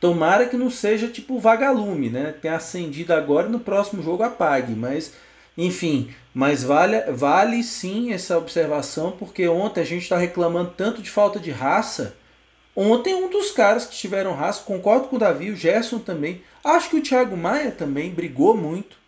Tomara 0.00 0.46
que 0.46 0.56
não 0.56 0.70
seja 0.70 1.08
tipo 1.08 1.38
vagalume, 1.38 2.10
né? 2.10 2.34
Tenha 2.40 2.56
acendido 2.56 3.12
agora 3.12 3.48
e 3.48 3.52
no 3.52 3.60
próximo 3.60 4.02
jogo 4.02 4.22
apague, 4.22 4.74
mas 4.74 5.12
enfim, 5.56 6.10
mas 6.34 6.62
vale, 6.62 7.00
vale 7.12 7.62
sim 7.62 8.12
essa 8.12 8.36
observação, 8.36 9.12
porque 9.12 9.46
ontem 9.48 9.80
a 9.80 9.84
gente 9.84 10.02
está 10.02 10.16
reclamando 10.16 10.72
tanto 10.76 11.00
de 11.00 11.10
falta 11.10 11.38
de 11.38 11.50
raça 11.50 12.16
Ontem 12.76 13.14
um 13.14 13.30
dos 13.30 13.50
caras 13.50 13.86
que 13.86 13.96
tiveram 13.96 14.34
raça, 14.34 14.62
concordo 14.62 15.08
com 15.08 15.16
o 15.16 15.18
Davi, 15.18 15.50
o 15.50 15.56
Gerson 15.56 15.98
também. 15.98 16.42
Acho 16.62 16.90
que 16.90 16.96
o 16.96 17.02
Thiago 17.02 17.34
Maia 17.34 17.70
também 17.70 18.10
brigou 18.10 18.54
muito. 18.54 18.98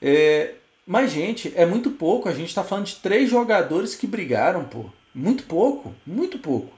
É, 0.00 0.54
mas, 0.86 1.10
gente, 1.10 1.52
é 1.54 1.66
muito 1.66 1.90
pouco. 1.90 2.30
A 2.30 2.32
gente 2.32 2.48
está 2.48 2.64
falando 2.64 2.86
de 2.86 2.96
três 2.96 3.28
jogadores 3.28 3.94
que 3.94 4.06
brigaram, 4.06 4.64
pô. 4.64 4.86
Muito 5.14 5.44
pouco, 5.44 5.94
muito 6.06 6.38
pouco. 6.38 6.74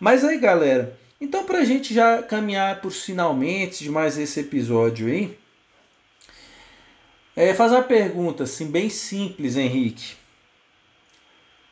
Mas 0.00 0.24
aí, 0.24 0.36
galera, 0.38 0.98
então 1.20 1.44
para 1.44 1.58
a 1.58 1.64
gente 1.64 1.94
já 1.94 2.22
caminhar 2.22 2.80
por 2.80 2.90
finalmente 2.90 3.82
de 3.82 3.90
mais 3.90 4.18
esse 4.18 4.40
episódio 4.40 5.06
aí, 5.06 5.38
é 7.34 7.54
fazer 7.54 7.76
uma 7.76 7.82
pergunta 7.82 8.44
assim, 8.44 8.66
bem 8.70 8.90
simples, 8.90 9.56
Henrique. 9.56 10.16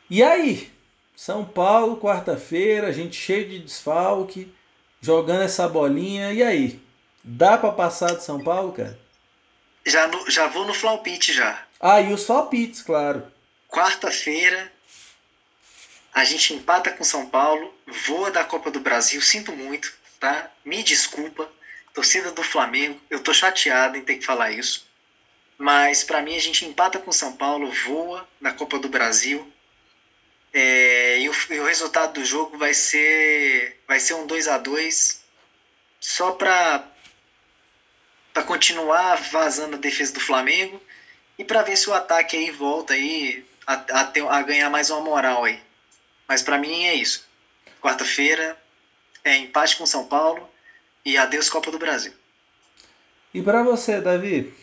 E 0.09 0.23
aí? 0.23 0.71
São 1.17 1.43
Paulo, 1.43 1.99
quarta-feira, 1.99 2.89
a 2.89 2.91
gente 2.91 3.19
cheio 3.19 3.49
de 3.49 3.57
desfalque, 3.57 4.53
jogando 5.01 5.41
essa 5.41 5.67
bolinha. 5.67 6.31
E 6.31 6.43
aí? 6.43 6.79
Dá 7.23 7.57
para 7.57 7.71
passar 7.71 8.15
de 8.15 8.23
São 8.23 8.39
Paulo, 8.43 8.71
cara? 8.71 8.97
Já, 9.83 10.07
no, 10.07 10.29
já 10.29 10.45
vou 10.45 10.63
no 10.63 10.75
Flaupite 10.75 11.33
já. 11.33 11.65
Ah, 11.79 11.99
e 11.99 12.13
os 12.13 12.23
Flaupits, 12.23 12.83
claro. 12.83 13.25
Quarta-feira, 13.67 14.71
a 16.13 16.23
gente 16.23 16.53
empata 16.53 16.91
com 16.91 17.03
São 17.03 17.25
Paulo, 17.25 17.73
voa 18.05 18.29
da 18.29 18.43
Copa 18.43 18.69
do 18.69 18.79
Brasil, 18.79 19.19
sinto 19.19 19.51
muito, 19.51 19.91
tá? 20.19 20.51
Me 20.63 20.83
desculpa, 20.83 21.49
torcida 21.95 22.31
do 22.31 22.43
Flamengo, 22.43 23.01
eu 23.09 23.19
tô 23.23 23.33
chateado 23.33 23.97
em 23.97 24.03
ter 24.03 24.17
que 24.17 24.25
falar 24.25 24.51
isso. 24.51 24.85
Mas 25.57 26.03
para 26.03 26.21
mim 26.21 26.35
a 26.35 26.39
gente 26.39 26.63
empata 26.63 26.99
com 26.99 27.11
São 27.11 27.33
Paulo, 27.33 27.71
voa 27.87 28.27
na 28.39 28.53
Copa 28.53 28.77
do 28.77 28.87
Brasil, 28.87 29.51
é, 30.53 31.19
e, 31.19 31.29
o, 31.29 31.33
e, 31.49 31.59
o, 31.59 31.65
resultado 31.65 32.13
do 32.13 32.25
jogo 32.25 32.57
vai 32.57 32.73
ser 32.73 33.81
vai 33.87 33.99
ser 33.99 34.13
um 34.13 34.25
2 34.25 34.47
a 34.47 34.57
2 34.57 35.21
só 35.99 36.31
para 36.31 36.83
continuar 38.45 39.15
vazando 39.29 39.75
a 39.75 39.79
defesa 39.79 40.13
do 40.13 40.19
Flamengo 40.19 40.81
e 41.37 41.43
para 41.43 41.63
ver 41.63 41.75
se 41.75 41.89
o 41.89 41.93
ataque 41.93 42.37
aí 42.37 42.49
volta 42.49 42.93
aí 42.93 43.45
a, 43.65 43.73
a, 43.73 44.03
ter, 44.05 44.25
a 44.25 44.41
ganhar 44.41 44.69
mais 44.69 44.89
uma 44.89 45.01
moral 45.01 45.43
aí. 45.43 45.59
Mas 46.27 46.41
para 46.41 46.57
mim 46.57 46.85
é 46.85 46.95
isso. 46.95 47.27
Quarta-feira 47.81 48.57
é 49.23 49.35
empate 49.37 49.75
com 49.75 49.85
São 49.85 50.05
Paulo 50.05 50.49
e 51.05 51.17
adeus 51.17 51.49
Copa 51.49 51.71
do 51.71 51.79
Brasil. 51.79 52.13
E 53.33 53.41
para 53.41 53.63
você, 53.63 54.01
Davi? 54.01 54.53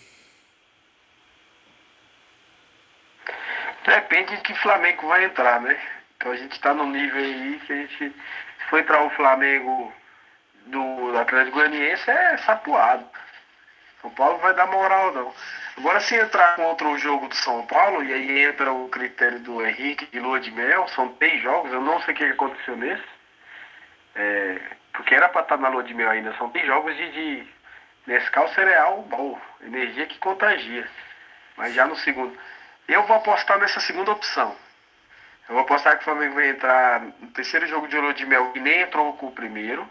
Depende 3.85 4.37
de 4.37 4.43
que 4.43 4.55
Flamengo 4.55 5.09
vai 5.09 5.25
entrar, 5.25 5.61
né? 5.61 5.79
Então 6.17 6.33
a 6.33 6.37
gente 6.37 6.53
está 6.53 6.73
no 6.73 6.87
nível 6.87 7.23
aí 7.23 7.61
que 7.67 7.73
a 7.73 7.77
gente. 7.77 7.99
Se 7.99 8.65
for 8.71 8.81
entrar 8.81 9.03
o 9.03 9.11
Flamengo 9.11 9.93
do 10.67 11.19
Atlético 11.19 11.59
Goianiense 11.59 12.11
é 12.11 12.37
sapuado. 12.39 13.05
São 14.01 14.11
Paulo 14.11 14.39
vai 14.39 14.55
dar 14.55 14.67
moral 14.67 15.13
não. 15.13 15.35
Agora 15.77 16.01
se 16.01 16.15
entrar 16.15 16.57
contra 16.57 16.87
o 16.87 16.99
jogo 16.99 17.29
do 17.29 17.35
São 17.35 17.67
Paulo, 17.67 18.03
e 18.03 18.13
aí 18.13 18.45
entra 18.45 18.73
o 18.73 18.89
critério 18.89 19.41
do 19.41 19.65
Henrique 19.65 20.07
de 20.07 20.21
Lua 20.21 20.39
de 20.39 20.51
Mel, 20.51 20.87
são 20.89 21.09
três 21.15 21.43
jogos, 21.43 21.73
eu 21.73 21.81
não 21.81 22.01
sei 22.03 22.15
o 22.15 22.17
que 22.17 22.25
aconteceu 22.25 22.77
nesse. 22.77 23.05
É, 24.15 24.61
porque 24.93 25.15
era 25.15 25.29
para 25.29 25.43
estar 25.43 25.57
tá 25.57 25.63
na 25.63 25.69
Lua 25.69 25.83
de 25.83 25.93
Mel 25.93 26.11
ainda, 26.11 26.35
são 26.37 26.51
três 26.51 26.67
jogos 26.67 26.95
de, 26.97 27.11
de 27.11 27.49
Nescau 28.07 28.47
cereal 28.49 29.03
bom, 29.03 29.41
energia 29.63 30.07
que 30.07 30.19
contagia. 30.19 30.87
Mas 31.57 31.75
já 31.75 31.87
no 31.87 31.97
segundo. 31.97 32.37
Eu 32.89 33.03
vou 33.05 33.17
apostar 33.17 33.59
nessa 33.59 33.81
segunda 33.81 34.13
opção. 34.13 34.55
Eu 35.49 35.55
vou 35.55 35.65
apostar 35.65 35.97
que 35.97 36.03
o 36.03 36.05
Flamengo 36.05 36.35
vai 36.35 36.49
entrar 36.49 37.01
no 37.01 37.29
terceiro 37.29 37.67
jogo 37.67 37.89
de 37.89 37.97
Ouro 37.97 38.15
de 38.15 38.25
Mel 38.25 38.53
e 38.55 38.61
nem 38.61 38.83
entrou 38.83 39.13
com 39.15 39.27
o 39.27 39.33
primeiro. 39.33 39.89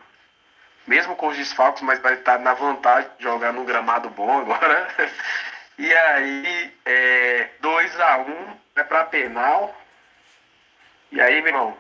Mesmo 0.86 1.16
com 1.16 1.28
os 1.28 1.38
desfalques, 1.38 1.82
mas 1.82 2.00
vai 2.00 2.16
estar 2.16 2.40
na 2.40 2.54
vantagem 2.54 3.10
de 3.18 3.24
jogar 3.24 3.54
num 3.54 3.66
gramado 3.66 4.10
bom 4.10 4.40
agora. 4.40 4.88
E 5.76 5.92
aí, 5.92 6.72
2 7.60 8.00
é, 8.00 8.04
a 8.04 8.18
1 8.18 8.30
um, 8.30 8.58
é 8.76 8.84
pra 8.84 9.06
penal. 9.06 9.76
E 11.12 11.20
aí, 11.20 11.42
meu 11.42 11.48
irmão, 11.48 11.78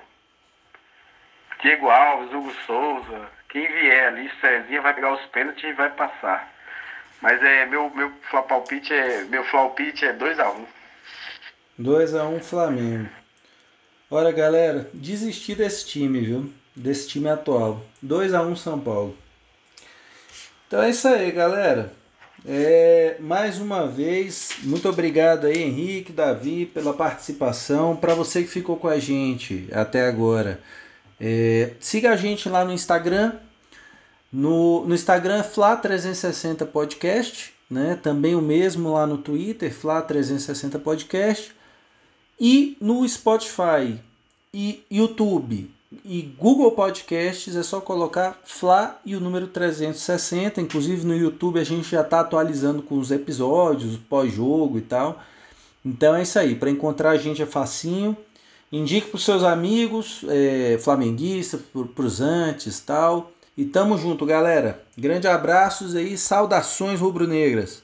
Diego 1.59 1.89
Alves, 1.89 2.33
Hugo 2.33 2.51
Souza, 2.65 3.29
quem 3.49 3.67
vier 3.67 4.07
ali, 4.07 4.31
Cezinha 4.41 4.81
vai 4.81 4.93
pegar 4.93 5.13
os 5.13 5.25
pênaltis 5.27 5.63
e 5.63 5.73
vai 5.73 5.91
passar. 5.91 6.51
Mas 7.21 7.41
é 7.41 7.65
meu 7.67 7.89
meu 7.91 8.11
palpite 8.47 8.93
é 8.93 9.23
meu 9.25 9.45
palpite 9.45 10.05
é 10.05 10.11
2 10.11 10.39
a 10.39 10.49
1. 10.49 10.55
Um. 10.55 10.67
2 11.77 12.13
a 12.13 12.27
1 12.27 12.35
um 12.35 12.39
Flamengo. 12.39 13.09
Olha, 14.09 14.31
galera, 14.31 14.87
desistir 14.93 15.55
desse 15.55 15.87
time, 15.87 16.21
viu? 16.21 16.53
Desse 16.75 17.07
time 17.07 17.27
atual. 17.27 17.83
2 17.99 18.33
a 18.35 18.43
1 18.43 18.51
um 18.51 18.55
São 18.55 18.79
Paulo. 18.79 19.17
Então 20.67 20.83
é 20.83 20.91
isso 20.91 21.07
aí, 21.07 21.31
galera. 21.31 21.91
É, 22.45 23.15
mais 23.19 23.57
uma 23.57 23.87
vez, 23.87 24.51
muito 24.63 24.87
obrigado 24.87 25.47
aí, 25.47 25.63
Henrique, 25.63 26.11
Davi, 26.11 26.65
pela 26.67 26.93
participação. 26.93 27.95
Para 27.95 28.13
você 28.13 28.43
que 28.43 28.49
ficou 28.49 28.77
com 28.77 28.87
a 28.87 28.99
gente 28.99 29.67
até 29.71 30.05
agora, 30.07 30.59
é, 31.19 31.71
siga 31.79 32.11
a 32.11 32.15
gente 32.15 32.47
lá 32.49 32.63
no 32.63 32.71
Instagram. 32.71 33.33
No, 34.31 34.85
no 34.85 34.93
Instagram 34.93 35.43
Fla360 35.43 36.65
Podcast, 36.65 37.53
né? 37.69 37.97
Também 38.01 38.35
o 38.35 38.41
mesmo 38.41 38.93
lá 38.93 39.07
no 39.07 39.17
Twitter, 39.17 39.73
Fla360 39.73 40.79
Podcast. 40.79 41.53
E 42.39 42.77
no 42.79 43.07
Spotify 43.07 43.99
e 44.53 44.83
YouTube 44.89 45.69
e 46.05 46.21
Google 46.37 46.71
Podcasts 46.71 47.55
é 47.55 47.63
só 47.63 47.79
colocar 47.79 48.39
Fla 48.43 48.99
e 49.05 49.15
o 49.15 49.19
número 49.19 49.47
360. 49.47 50.61
Inclusive 50.61 51.05
no 51.05 51.15
YouTube 51.15 51.59
a 51.59 51.63
gente 51.63 51.89
já 51.89 52.01
está 52.01 52.21
atualizando 52.21 52.81
com 52.81 52.97
os 52.97 53.11
episódios, 53.11 53.97
pós-jogo 54.09 54.77
e 54.77 54.81
tal. 54.81 55.21
Então 55.85 56.15
é 56.15 56.23
isso 56.23 56.39
aí. 56.39 56.55
Para 56.55 56.69
encontrar 56.69 57.11
a 57.11 57.17
gente 57.17 57.41
é 57.41 57.45
facinho. 57.45 58.17
Indique 58.71 59.09
para 59.09 59.17
os 59.17 59.25
seus 59.25 59.43
amigos, 59.43 60.25
é, 60.27 60.79
flamenguistas, 60.81 61.61
para 61.95 62.05
os 62.05 62.19
antes 62.19 62.79
tal. 62.79 63.31
E 63.55 63.65
tamo 63.65 63.97
junto, 63.97 64.25
galera. 64.25 64.83
Grande 64.97 65.27
abraços 65.27 65.95
aí, 65.95 66.17
saudações 66.17 66.99
rubro-negras. 66.99 67.83